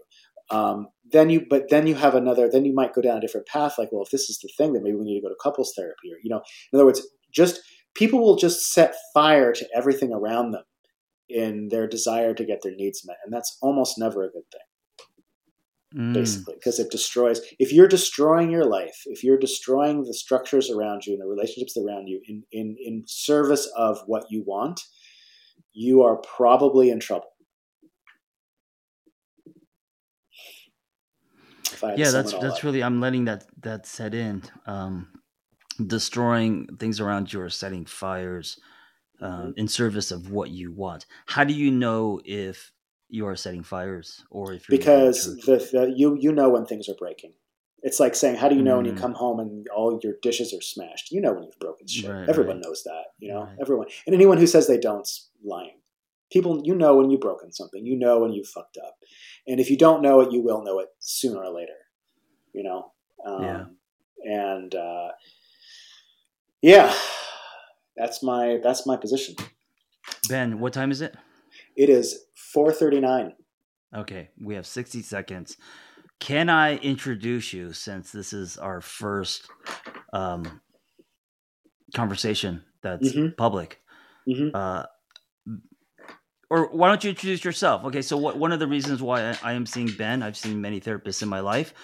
Um, 0.50 0.88
then 1.12 1.28
you 1.28 1.44
but 1.48 1.68
then 1.68 1.86
you 1.86 1.94
have 1.94 2.14
another 2.14 2.48
then 2.50 2.64
you 2.64 2.74
might 2.74 2.94
go 2.94 3.02
down 3.02 3.18
a 3.18 3.20
different 3.20 3.46
path 3.46 3.74
like 3.78 3.90
well 3.92 4.02
if 4.02 4.10
this 4.10 4.30
is 4.30 4.38
the 4.38 4.48
thing 4.56 4.72
then 4.72 4.82
maybe 4.82 4.96
we 4.96 5.04
need 5.04 5.20
to 5.20 5.26
go 5.26 5.28
to 5.28 5.36
couples 5.42 5.74
therapy 5.76 6.10
or 6.10 6.16
you 6.22 6.30
know 6.30 6.40
in 6.72 6.78
other 6.78 6.86
words 6.86 7.06
just 7.32 7.60
people 7.94 8.20
will 8.20 8.36
just 8.36 8.72
set 8.72 8.94
fire 9.12 9.52
to 9.52 9.68
everything 9.74 10.12
around 10.12 10.52
them 10.52 10.64
in 11.28 11.68
their 11.68 11.86
desire 11.86 12.34
to 12.34 12.44
get 12.44 12.62
their 12.62 12.74
needs 12.74 13.04
met. 13.06 13.16
And 13.24 13.32
that's 13.32 13.58
almost 13.60 13.98
never 13.98 14.24
a 14.24 14.30
good 14.30 14.44
thing, 14.50 16.00
mm. 16.00 16.14
basically, 16.14 16.54
because 16.54 16.78
it 16.78 16.90
destroys. 16.90 17.40
If 17.58 17.72
you're 17.72 17.88
destroying 17.88 18.50
your 18.50 18.64
life, 18.64 19.02
if 19.06 19.22
you're 19.22 19.38
destroying 19.38 20.04
the 20.04 20.14
structures 20.14 20.70
around 20.70 21.06
you 21.06 21.14
and 21.14 21.22
the 21.22 21.26
relationships 21.26 21.76
around 21.76 22.06
you 22.06 22.20
in, 22.26 22.44
in, 22.52 22.76
in 22.78 23.04
service 23.06 23.70
of 23.76 24.00
what 24.06 24.26
you 24.30 24.42
want, 24.46 24.80
you 25.72 26.02
are 26.02 26.16
probably 26.16 26.90
in 26.90 27.00
trouble. 27.00 27.28
yeah 31.96 32.10
that's 32.10 32.32
that's 32.34 32.64
really 32.64 32.82
i'm 32.82 33.00
letting 33.00 33.24
that 33.24 33.44
that 33.60 33.86
set 33.86 34.14
in 34.14 34.42
um 34.66 35.06
destroying 35.86 36.66
things 36.78 37.00
around 37.00 37.32
you 37.32 37.40
or 37.40 37.50
setting 37.50 37.84
fires 37.84 38.58
um, 39.20 39.54
in 39.56 39.68
service 39.68 40.10
of 40.10 40.30
what 40.30 40.50
you 40.50 40.72
want. 40.72 41.06
How 41.26 41.44
do 41.44 41.54
you 41.54 41.70
know 41.70 42.20
if 42.24 42.72
you 43.08 43.26
are 43.26 43.36
setting 43.36 43.62
fires 43.62 44.24
or 44.30 44.52
if 44.52 44.66
because 44.68 45.24
the, 45.46 45.56
the, 45.72 45.94
you 45.96 46.16
you 46.20 46.32
know 46.32 46.50
when 46.50 46.66
things 46.66 46.88
are 46.88 46.94
breaking. 46.94 47.32
It's 47.80 48.00
like 48.00 48.16
saying, 48.16 48.36
how 48.36 48.48
do 48.48 48.56
you 48.56 48.62
know 48.62 48.74
mm. 48.74 48.76
when 48.78 48.86
you 48.86 48.92
mm. 48.92 49.00
come 49.00 49.14
home 49.14 49.38
and 49.38 49.68
all 49.68 50.00
your 50.02 50.14
dishes 50.20 50.52
are 50.52 50.60
smashed? 50.60 51.12
You 51.12 51.20
know 51.20 51.32
when 51.32 51.44
you've 51.44 51.60
broken 51.60 51.86
shit. 51.86 52.10
Right, 52.10 52.28
Everyone 52.28 52.56
right. 52.56 52.64
knows 52.64 52.82
that. 52.82 53.04
You 53.20 53.32
know, 53.32 53.44
right. 53.44 53.56
everyone, 53.60 53.86
and 54.04 54.14
anyone 54.14 54.38
who 54.38 54.48
says 54.48 54.66
they 54.66 54.78
don't's 54.78 55.30
lying. 55.44 55.76
People, 56.30 56.60
you 56.64 56.74
know 56.74 56.96
when 56.96 57.08
you've 57.08 57.20
broken 57.20 57.52
something. 57.52 57.86
You 57.86 57.96
know 57.96 58.18
when 58.18 58.32
you've 58.32 58.48
fucked 58.48 58.78
up, 58.84 58.96
and 59.46 59.60
if 59.60 59.70
you 59.70 59.78
don't 59.78 60.02
know 60.02 60.20
it, 60.20 60.32
you 60.32 60.42
will 60.42 60.62
know 60.62 60.80
it 60.80 60.88
sooner 60.98 61.40
or 61.40 61.50
later. 61.50 61.72
You 62.52 62.64
know, 62.64 62.92
um, 63.24 63.42
yeah. 63.42 63.64
and 64.24 64.74
uh, 64.74 65.08
yeah, 66.62 66.94
that's 67.96 68.22
my 68.22 68.58
that's 68.62 68.86
my 68.86 68.96
position. 68.96 69.36
Ben, 70.28 70.60
what 70.60 70.72
time 70.72 70.90
is 70.90 71.00
it? 71.00 71.16
It 71.76 71.88
is 71.88 72.26
four 72.34 72.72
thirty 72.72 73.00
nine. 73.00 73.34
Okay, 73.94 74.30
we 74.40 74.54
have 74.54 74.66
sixty 74.66 75.02
seconds. 75.02 75.56
Can 76.20 76.48
I 76.48 76.76
introduce 76.78 77.52
you 77.52 77.72
since 77.72 78.10
this 78.10 78.32
is 78.32 78.58
our 78.58 78.80
first 78.80 79.48
um, 80.12 80.60
conversation 81.94 82.64
that's 82.82 83.12
mm-hmm. 83.12 83.34
public? 83.36 83.80
Mm-hmm. 84.28 84.54
Uh, 84.54 84.84
or 86.50 86.68
why 86.70 86.88
don't 86.88 87.04
you 87.04 87.10
introduce 87.10 87.44
yourself? 87.44 87.84
Okay, 87.84 88.02
so 88.02 88.16
what, 88.16 88.36
one 88.36 88.52
of 88.52 88.58
the 88.58 88.66
reasons 88.66 89.02
why 89.02 89.30
I, 89.30 89.38
I, 89.42 89.52
am 89.52 89.66
seeing 89.66 89.90
Ben, 89.92 90.22
I've 90.22 90.36
seen 90.36 90.60
many 90.60 90.80
therapists 90.80 91.22
in 91.22 91.28
my 91.28 91.40
life, 91.40 91.74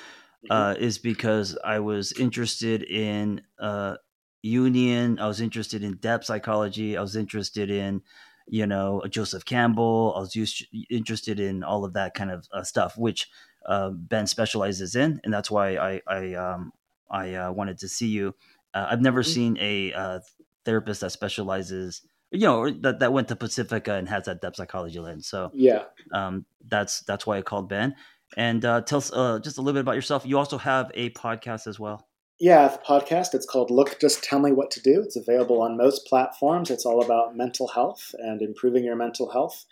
mm-hmm. 0.44 0.52
uh, 0.52 0.74
is 0.78 0.98
because 0.98 1.56
I 1.64 1.78
was 1.78 2.12
interested 2.12 2.82
in 2.82 3.42
uh, 3.60 3.96
Jungian. 4.44 5.18
I 5.18 5.26
was 5.26 5.40
interested 5.40 5.82
in 5.82 5.96
depth 5.96 6.26
psychology. 6.26 6.96
I 6.96 7.00
was 7.00 7.16
interested 7.16 7.70
in, 7.70 8.02
you 8.46 8.66
know, 8.66 9.02
Joseph 9.08 9.44
Campbell. 9.44 10.14
I 10.16 10.20
was 10.20 10.36
used, 10.36 10.66
interested 10.90 11.40
in 11.40 11.64
all 11.64 11.84
of 11.84 11.94
that 11.94 12.14
kind 12.14 12.30
of 12.30 12.46
uh, 12.52 12.62
stuff, 12.62 12.96
which 12.98 13.30
uh, 13.66 13.90
Ben 13.90 14.26
specializes 14.26 14.94
in, 14.94 15.20
and 15.24 15.32
that's 15.32 15.50
why 15.50 15.76
I 15.76 16.00
I 16.06 16.34
um, 16.34 16.72
I 17.10 17.34
uh, 17.34 17.52
wanted 17.52 17.78
to 17.78 17.88
see 17.88 18.08
you. 18.08 18.34
Uh, 18.74 18.86
I've 18.90 19.00
never 19.00 19.22
mm-hmm. 19.22 19.32
seen 19.32 19.58
a 19.60 19.92
uh, 19.92 20.20
therapist 20.64 21.00
that 21.00 21.10
specializes, 21.10 22.02
you 22.30 22.40
know, 22.40 22.70
that, 22.70 22.98
that 22.98 23.12
went 23.12 23.28
to 23.28 23.36
Pacifica 23.36 23.94
and 23.94 24.08
has 24.08 24.24
that 24.24 24.42
depth 24.42 24.56
psychology 24.56 24.98
lens. 24.98 25.26
So 25.26 25.50
yeah, 25.54 25.84
um, 26.12 26.44
that's 26.68 27.00
that's 27.00 27.26
why 27.26 27.38
I 27.38 27.42
called 27.42 27.68
Ben. 27.68 27.94
And 28.36 28.64
uh, 28.64 28.80
tell 28.82 28.98
us 28.98 29.10
just 29.44 29.58
a 29.58 29.60
little 29.60 29.74
bit 29.74 29.82
about 29.82 29.94
yourself. 29.94 30.26
You 30.26 30.38
also 30.38 30.58
have 30.58 30.90
a 30.94 31.10
podcast 31.10 31.66
as 31.66 31.78
well. 31.78 32.06
Yeah, 32.40 32.68
the 32.68 32.78
podcast. 32.78 33.34
It's 33.34 33.46
called 33.46 33.70
Look, 33.70 34.00
Just 34.00 34.24
Tell 34.24 34.40
Me 34.40 34.50
What 34.50 34.70
to 34.72 34.80
Do. 34.80 35.02
It's 35.02 35.16
available 35.16 35.62
on 35.62 35.76
most 35.76 36.06
platforms. 36.06 36.70
It's 36.70 36.84
all 36.84 37.02
about 37.02 37.36
mental 37.36 37.68
health 37.68 38.14
and 38.18 38.42
improving 38.42 38.84
your 38.84 38.96
mental 38.96 39.30
health. 39.30 39.64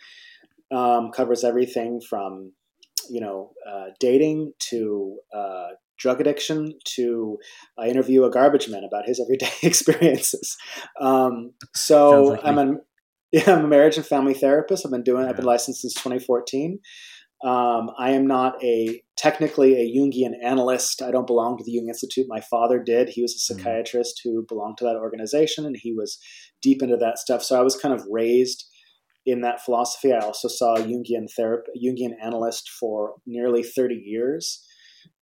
Um, 0.71 1.11
covers 1.11 1.43
everything 1.43 2.01
from, 2.01 2.53
you 3.09 3.19
know, 3.19 3.51
uh, 3.69 3.87
dating 3.99 4.53
to 4.69 5.19
uh, 5.35 5.67
drug 5.97 6.21
addiction 6.21 6.73
to 6.95 7.37
I 7.77 7.87
interview 7.87 8.23
a 8.23 8.31
garbage 8.31 8.69
man 8.69 8.83
about 8.83 9.05
his 9.05 9.19
everyday 9.19 9.51
experiences. 9.67 10.57
Um, 10.99 11.53
so 11.75 12.23
like 12.23 12.41
I'm 12.43 12.57
a 12.57 12.75
yeah, 13.33 13.55
I'm 13.55 13.65
a 13.65 13.67
marriage 13.67 13.97
and 13.97 14.05
family 14.05 14.33
therapist. 14.33 14.85
I've 14.85 14.91
been 14.91 15.03
doing. 15.03 15.23
Yeah. 15.23 15.31
I've 15.31 15.35
been 15.35 15.45
licensed 15.45 15.81
since 15.81 15.93
2014. 15.95 16.79
Um, 17.43 17.91
I 17.97 18.11
am 18.11 18.25
not 18.25 18.63
a 18.63 19.01
technically 19.17 19.75
a 19.75 19.97
Jungian 19.97 20.31
analyst. 20.41 21.01
I 21.01 21.11
don't 21.11 21.27
belong 21.27 21.57
to 21.57 21.63
the 21.63 21.71
Jung 21.71 21.89
Institute. 21.89 22.25
My 22.29 22.39
father 22.39 22.81
did. 22.81 23.09
He 23.09 23.21
was 23.21 23.33
a 23.33 23.53
hmm. 23.53 23.59
psychiatrist 23.59 24.21
who 24.23 24.45
belonged 24.47 24.77
to 24.77 24.85
that 24.85 24.95
organization, 24.95 25.65
and 25.65 25.75
he 25.77 25.93
was 25.93 26.17
deep 26.61 26.81
into 26.81 26.97
that 26.97 27.17
stuff. 27.17 27.43
So 27.43 27.59
I 27.59 27.63
was 27.63 27.75
kind 27.75 27.93
of 27.93 28.05
raised 28.09 28.65
in 29.25 29.41
that 29.41 29.63
philosophy. 29.63 30.13
I 30.13 30.19
also 30.19 30.47
saw 30.47 30.75
a 30.75 30.81
Jungian 30.81 31.27
therapy, 31.35 31.71
Jungian 31.83 32.11
analyst 32.21 32.69
for 32.79 33.15
nearly 33.25 33.63
30 33.63 33.95
years, 33.95 34.65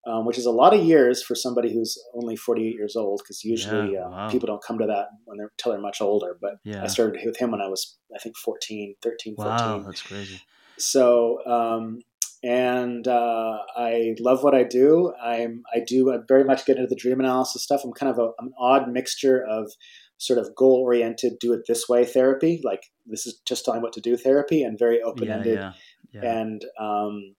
um, 0.06 0.24
which 0.24 0.38
is 0.38 0.46
a 0.46 0.50
lot 0.50 0.74
of 0.74 0.84
years 0.84 1.22
for 1.22 1.34
somebody 1.34 1.72
who's 1.72 2.00
only 2.14 2.36
48 2.36 2.74
years 2.74 2.94
old, 2.96 3.20
because 3.22 3.42
usually 3.42 3.94
yeah, 3.94 4.06
uh, 4.06 4.10
wow. 4.10 4.30
people 4.30 4.46
don't 4.46 4.62
come 4.62 4.78
to 4.78 4.86
that 4.86 5.06
when 5.24 5.38
they're 5.38 5.50
until 5.58 5.72
they're 5.72 5.80
much 5.80 6.00
older. 6.00 6.36
But 6.40 6.54
yeah. 6.64 6.84
I 6.84 6.86
started 6.86 7.20
with 7.24 7.36
him 7.36 7.50
when 7.50 7.60
I 7.60 7.68
was, 7.68 7.98
I 8.14 8.18
think, 8.18 8.36
14, 8.36 8.94
13, 9.02 9.36
14. 9.36 9.54
Wow, 9.54 9.78
that's 9.84 10.02
crazy. 10.02 10.40
So 10.78 11.44
um, 11.46 12.00
and 12.42 13.06
uh, 13.06 13.58
I 13.76 14.14
love 14.20 14.42
what 14.42 14.54
I 14.54 14.64
do. 14.64 15.12
I'm 15.22 15.62
I 15.74 15.80
do 15.86 16.12
I 16.12 16.18
very 16.26 16.44
much 16.44 16.66
get 16.66 16.76
into 16.76 16.88
the 16.88 16.96
dream 16.96 17.20
analysis 17.20 17.62
stuff. 17.62 17.82
I'm 17.84 17.92
kind 17.92 18.10
of 18.10 18.18
a, 18.18 18.30
an 18.42 18.52
odd 18.58 18.90
mixture 18.90 19.44
of 19.48 19.72
sort 20.18 20.38
of 20.38 20.54
goal 20.54 20.80
oriented, 20.84 21.32
do 21.40 21.52
it 21.52 21.62
this 21.66 21.88
way 21.88 22.04
therapy, 22.04 22.60
like 22.64 22.84
this 23.06 23.26
is 23.26 23.40
just 23.44 23.64
telling 23.64 23.82
what 23.82 23.92
to 23.92 24.00
do 24.00 24.16
therapy, 24.16 24.62
and 24.62 24.78
very 24.78 25.02
open 25.02 25.28
ended, 25.28 25.58
yeah, 25.58 25.72
yeah, 26.12 26.20
yeah. 26.22 26.40
and 26.40 26.64
um, 26.78 27.34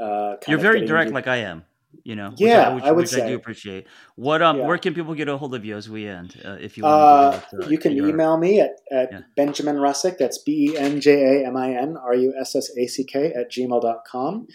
uh, 0.00 0.34
you're 0.48 0.58
very 0.58 0.84
direct, 0.84 1.08
into, 1.08 1.14
like 1.14 1.28
I 1.28 1.36
am 1.36 1.64
you 2.04 2.14
know 2.16 2.32
yeah 2.36 2.74
which 2.74 2.84
I, 2.84 2.84
which, 2.84 2.84
I 2.84 2.92
would 2.92 3.02
which 3.02 3.10
say. 3.10 3.22
I 3.22 3.28
do 3.28 3.36
appreciate 3.36 3.86
what 4.16 4.40
um 4.42 4.58
yeah. 4.58 4.66
where 4.66 4.76
can 4.78 4.94
people 4.94 5.14
get 5.14 5.28
a 5.28 5.36
hold 5.36 5.54
of 5.54 5.64
you 5.64 5.76
as 5.76 5.90
we 5.90 6.08
end 6.08 6.40
uh, 6.44 6.56
if 6.60 6.76
you 6.76 6.82
want 6.84 7.44
uh, 7.52 7.66
you 7.68 7.78
can 7.78 7.92
your... 7.92 8.08
email 8.08 8.36
me 8.36 8.60
at, 8.60 8.80
at 8.90 9.12
yeah. 9.12 9.20
benjamin 9.36 9.76
russack 9.76 10.18
that's 10.18 10.38
b-e-n-j-a-m-i-n-r-u-s-s-a-c-k 10.38 13.32
at 13.34 13.50
gmail.com 13.50 14.48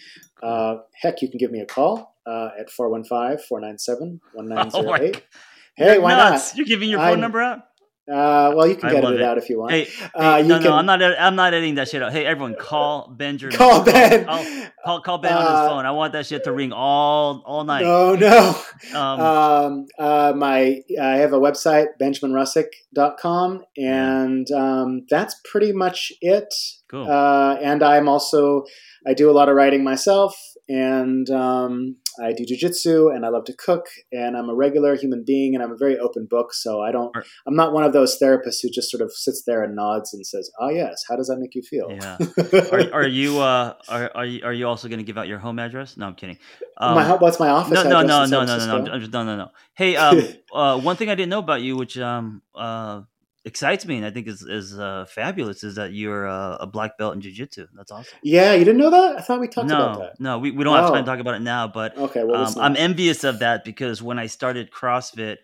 uh, 0.43 0.75
heck 1.01 1.21
you 1.21 1.29
can 1.29 1.37
give 1.37 1.51
me 1.51 1.59
a 1.59 1.65
call 1.65 2.15
uh, 2.25 2.49
at 2.59 2.69
415-497-1908 2.69 5.21
hey 5.75 5.99
why 5.99 6.15
nuts. 6.15 6.51
not 6.51 6.57
you're 6.57 6.65
giving 6.65 6.89
your 6.89 6.99
phone 6.99 7.13
I'm, 7.13 7.21
number 7.21 7.41
out 7.41 7.59
uh, 8.07 8.53
well, 8.55 8.67
you 8.67 8.75
can 8.75 8.91
get 8.91 9.03
it, 9.03 9.13
it, 9.13 9.21
out 9.23 9.39
if 9.39 9.49
you 9.49 9.57
want. 9.59 9.71
Hey, 9.71 9.87
uh, 10.13 10.43
no, 10.45 10.59
can... 10.59 10.65
no, 10.65 10.73
I'm 10.73 10.85
not. 10.85 11.01
I'm 11.01 11.35
not 11.35 11.55
editing 11.55 11.75
that 11.75 11.89
shit 11.89 12.03
out. 12.03 12.11
Hey, 12.11 12.23
everyone, 12.23 12.53
call 12.53 13.07
Ben. 13.07 13.39
Jordan. 13.39 13.57
Call 13.57 13.83
Ben. 13.83 14.25
Call, 14.25 14.45
call, 14.85 15.01
call 15.01 15.17
Ben 15.17 15.33
uh, 15.33 15.37
on 15.37 15.41
his 15.41 15.51
uh, 15.51 15.67
phone. 15.69 15.85
I 15.87 15.91
want 15.91 16.13
that 16.13 16.27
shit 16.27 16.43
to 16.43 16.51
ring 16.51 16.71
all 16.71 17.41
all 17.47 17.63
night. 17.63 17.81
No, 17.81 18.13
no. 18.13 18.55
Um, 18.93 19.19
um 19.19 19.87
uh, 19.97 20.33
my 20.35 20.81
I 21.01 21.15
have 21.17 21.33
a 21.33 21.39
website, 21.39 21.87
benjaminrussack.com, 21.99 23.63
and 23.75 24.51
um, 24.51 25.05
that's 25.09 25.41
pretty 25.49 25.71
much 25.71 26.11
it. 26.21 26.53
Cool. 26.87 27.09
Uh, 27.09 27.55
and 27.55 27.81
I'm 27.81 28.07
also 28.07 28.65
I 29.07 29.15
do 29.15 29.31
a 29.31 29.33
lot 29.33 29.49
of 29.49 29.55
writing 29.55 29.83
myself, 29.83 30.35
and 30.69 31.27
um, 31.31 31.95
I 32.21 32.33
do 32.33 32.45
jujitsu 32.45 33.13
and 33.13 33.25
I 33.25 33.29
love 33.29 33.45
to 33.45 33.53
cook 33.53 33.85
and 34.11 34.37
I'm 34.37 34.49
a 34.49 34.55
regular 34.55 34.95
human 34.95 35.23
being 35.25 35.55
and 35.55 35.63
I'm 35.63 35.71
a 35.71 35.77
very 35.77 35.97
open 35.97 36.27
book. 36.29 36.53
So 36.53 36.81
I 36.81 36.91
don't, 36.91 37.15
I'm 37.47 37.55
not 37.55 37.73
one 37.73 37.83
of 37.83 37.93
those 37.93 38.17
therapists 38.21 38.61
who 38.61 38.69
just 38.69 38.89
sort 38.89 39.01
of 39.01 39.11
sits 39.11 39.43
there 39.45 39.63
and 39.63 39.75
nods 39.75 40.13
and 40.13 40.25
says, 40.25 40.49
"Oh 40.59 40.69
yes, 40.69 41.03
how 41.09 41.15
does 41.15 41.27
that 41.27 41.37
make 41.37 41.55
you 41.55 41.61
feel?" 41.61 41.91
Yeah. 41.91 42.17
are, 42.71 43.01
are, 43.01 43.07
you 43.07 43.39
uh 43.39 43.73
are 43.89 44.11
are 44.15 44.25
you, 44.25 44.43
are 44.43 44.53
you 44.53 44.67
also 44.67 44.87
going 44.87 44.99
to 44.99 45.05
give 45.05 45.17
out 45.17 45.27
your 45.27 45.39
home 45.39 45.59
address? 45.59 45.97
No, 45.97 46.07
I'm 46.07 46.15
kidding. 46.15 46.37
Um, 46.77 46.95
my, 46.95 47.15
what's 47.15 47.39
my 47.39 47.49
office? 47.49 47.73
No, 47.73 47.83
no, 47.83 48.01
no, 48.01 48.25
no, 48.25 48.45
no, 48.45 48.57
no, 48.57 48.57
no, 48.57 48.97
no, 48.97 48.97
no, 48.97 49.23
no, 49.23 49.35
no. 49.35 49.51
Hey, 49.75 49.95
um, 49.95 50.23
uh, 50.53 50.79
one 50.79 50.95
thing 50.95 51.09
I 51.09 51.15
didn't 51.15 51.29
know 51.29 51.39
about 51.39 51.61
you, 51.61 51.75
which 51.75 51.97
um 51.97 52.41
uh 52.53 53.01
excites 53.45 53.85
me 53.85 53.97
and 53.97 54.05
I 54.05 54.11
think 54.11 54.27
is 54.27 54.41
is 54.41 54.77
uh, 54.77 55.05
fabulous 55.07 55.63
is 55.63 55.75
that 55.75 55.93
you're 55.93 56.27
uh, 56.27 56.57
a 56.59 56.67
black 56.67 56.97
belt 56.97 57.13
in 57.13 57.21
jiu-jitsu. 57.21 57.67
That's 57.75 57.91
awesome. 57.91 58.17
Yeah, 58.23 58.53
you 58.53 58.65
didn't 58.65 58.79
know 58.79 58.89
that? 58.89 59.19
I 59.19 59.21
thought 59.21 59.39
we 59.39 59.47
talked 59.47 59.69
no, 59.69 59.75
about 59.75 59.99
that. 59.99 60.19
No, 60.19 60.39
we, 60.39 60.51
we 60.51 60.63
don't 60.63 60.75
oh. 60.75 60.81
have 60.81 60.91
time 60.91 61.05
to 61.05 61.09
talk 61.09 61.19
about 61.19 61.35
it 61.35 61.41
now, 61.41 61.67
but 61.67 61.97
okay, 61.97 62.23
well, 62.23 62.45
um, 62.45 62.53
I'm 62.59 62.75
envious 62.75 63.23
of 63.23 63.39
that 63.39 63.63
because 63.63 64.01
when 64.01 64.19
I 64.19 64.25
started 64.25 64.71
CrossFit, 64.71 65.37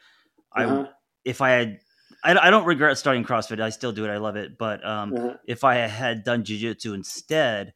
uh-huh. 0.56 0.86
I 0.88 0.89
if 1.24 1.41
I 1.41 1.52
had 1.52 1.80
I, 2.24 2.36
I 2.38 2.49
don't 2.49 2.66
regret 2.66 2.97
starting 2.97 3.24
CrossFit. 3.24 3.62
I 3.62 3.70
still 3.70 3.91
do 3.91 4.06
it. 4.06 4.10
I 4.10 4.18
love 4.18 4.36
it. 4.36 4.58
But 4.58 4.86
um, 4.86 5.14
uh-huh. 5.14 5.38
if 5.47 5.64
I 5.64 5.76
had 5.76 6.24
done 6.24 6.43
jiu-jitsu 6.43 6.93
instead, 6.93 7.74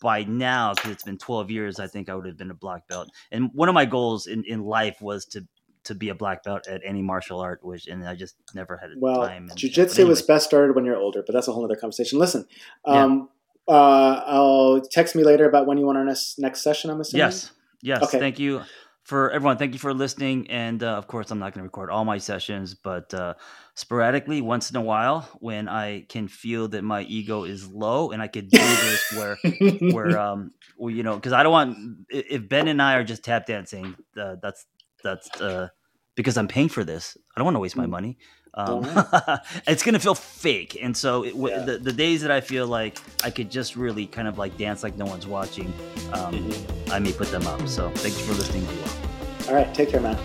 by 0.00 0.22
now, 0.22 0.74
because 0.74 0.92
it's 0.92 1.02
been 1.02 1.18
12 1.18 1.50
years, 1.50 1.80
I 1.80 1.88
think 1.88 2.08
I 2.08 2.14
would 2.14 2.26
have 2.26 2.36
been 2.36 2.50
a 2.50 2.54
black 2.54 2.86
belt. 2.86 3.10
And 3.32 3.50
one 3.52 3.68
of 3.68 3.74
my 3.74 3.84
goals 3.84 4.26
in, 4.26 4.44
in 4.44 4.62
life 4.62 5.00
was 5.02 5.24
to 5.26 5.46
to 5.84 5.94
be 5.94 6.08
a 6.08 6.14
black 6.14 6.42
belt 6.42 6.66
at 6.66 6.80
any 6.84 7.02
martial 7.02 7.40
art, 7.40 7.60
which 7.62 7.86
and 7.86 8.06
I 8.06 8.14
just 8.14 8.36
never 8.54 8.76
had 8.76 8.90
well, 8.96 9.26
time. 9.26 9.46
Well, 9.48 9.56
jujitsu 9.56 9.96
anyway. 9.96 10.10
was 10.10 10.22
best 10.22 10.46
started 10.46 10.74
when 10.74 10.84
you're 10.84 10.96
older, 10.96 11.22
but 11.26 11.32
that's 11.32 11.48
a 11.48 11.52
whole 11.52 11.64
other 11.64 11.76
conversation. 11.76 12.18
Listen, 12.18 12.46
um, 12.84 13.28
yeah. 13.68 13.74
uh, 13.74 14.24
I'll 14.26 14.80
text 14.80 15.14
me 15.14 15.24
later 15.24 15.48
about 15.48 15.66
when 15.66 15.78
you 15.78 15.86
want 15.86 15.98
our 15.98 16.04
next 16.04 16.38
next 16.38 16.62
session. 16.62 16.90
I'm 16.90 17.00
assuming. 17.00 17.26
Yes. 17.26 17.52
Yes. 17.82 18.02
Okay. 18.02 18.18
Thank 18.18 18.38
you 18.38 18.62
for 19.04 19.30
everyone. 19.30 19.56
Thank 19.58 19.72
you 19.72 19.78
for 19.78 19.92
listening. 19.92 20.48
And 20.48 20.82
uh, 20.82 20.92
of 20.92 21.06
course, 21.06 21.30
I'm 21.30 21.38
not 21.38 21.52
going 21.52 21.60
to 21.60 21.64
record 21.64 21.90
all 21.90 22.04
my 22.04 22.18
sessions, 22.18 22.74
but 22.74 23.12
uh, 23.12 23.34
sporadically, 23.74 24.40
once 24.40 24.70
in 24.70 24.76
a 24.76 24.80
while, 24.80 25.28
when 25.40 25.68
I 25.68 26.06
can 26.08 26.28
feel 26.28 26.68
that 26.68 26.82
my 26.82 27.02
ego 27.02 27.44
is 27.44 27.66
low 27.68 28.12
and 28.12 28.22
I 28.22 28.28
could 28.28 28.48
do 28.48 28.58
this, 28.58 29.12
where 29.12 29.36
where 29.92 30.18
um, 30.18 30.52
you 30.78 31.02
know, 31.02 31.16
because 31.16 31.32
I 31.32 31.42
don't 31.42 31.52
want 31.52 31.76
if 32.08 32.48
Ben 32.48 32.68
and 32.68 32.80
I 32.80 32.94
are 32.94 33.04
just 33.04 33.24
tap 33.24 33.46
dancing, 33.46 33.96
uh, 34.16 34.36
that's 34.40 34.66
that's 35.02 35.40
uh, 35.40 35.68
because 36.14 36.36
I'm 36.36 36.48
paying 36.48 36.68
for 36.68 36.84
this. 36.84 37.16
I 37.34 37.40
don't 37.40 37.44
want 37.44 37.56
to 37.56 37.60
waste 37.60 37.76
my 37.76 37.86
mm. 37.86 37.90
money. 37.90 38.18
Um, 38.54 38.84
it's 39.66 39.82
gonna 39.82 39.98
feel 39.98 40.14
fake, 40.14 40.76
and 40.80 40.94
so 40.96 41.24
it, 41.24 41.34
yeah. 41.34 41.60
the, 41.60 41.78
the 41.78 41.92
days 41.92 42.20
that 42.20 42.30
I 42.30 42.42
feel 42.42 42.66
like 42.66 42.98
I 43.24 43.30
could 43.30 43.50
just 43.50 43.76
really 43.76 44.06
kind 44.06 44.28
of 44.28 44.36
like 44.36 44.58
dance 44.58 44.82
like 44.82 44.96
no 44.96 45.06
one's 45.06 45.26
watching, 45.26 45.72
um, 46.12 46.34
mm-hmm. 46.34 46.92
I 46.92 46.98
may 46.98 47.12
put 47.12 47.28
them 47.28 47.46
up. 47.46 47.66
So 47.66 47.90
thank 47.90 48.18
you 48.18 48.24
for 48.24 48.34
listening. 48.34 48.66
To 48.66 48.74
you. 48.74 49.48
All 49.48 49.54
right, 49.54 49.72
take 49.74 49.88
care, 49.88 50.00
man. 50.00 50.18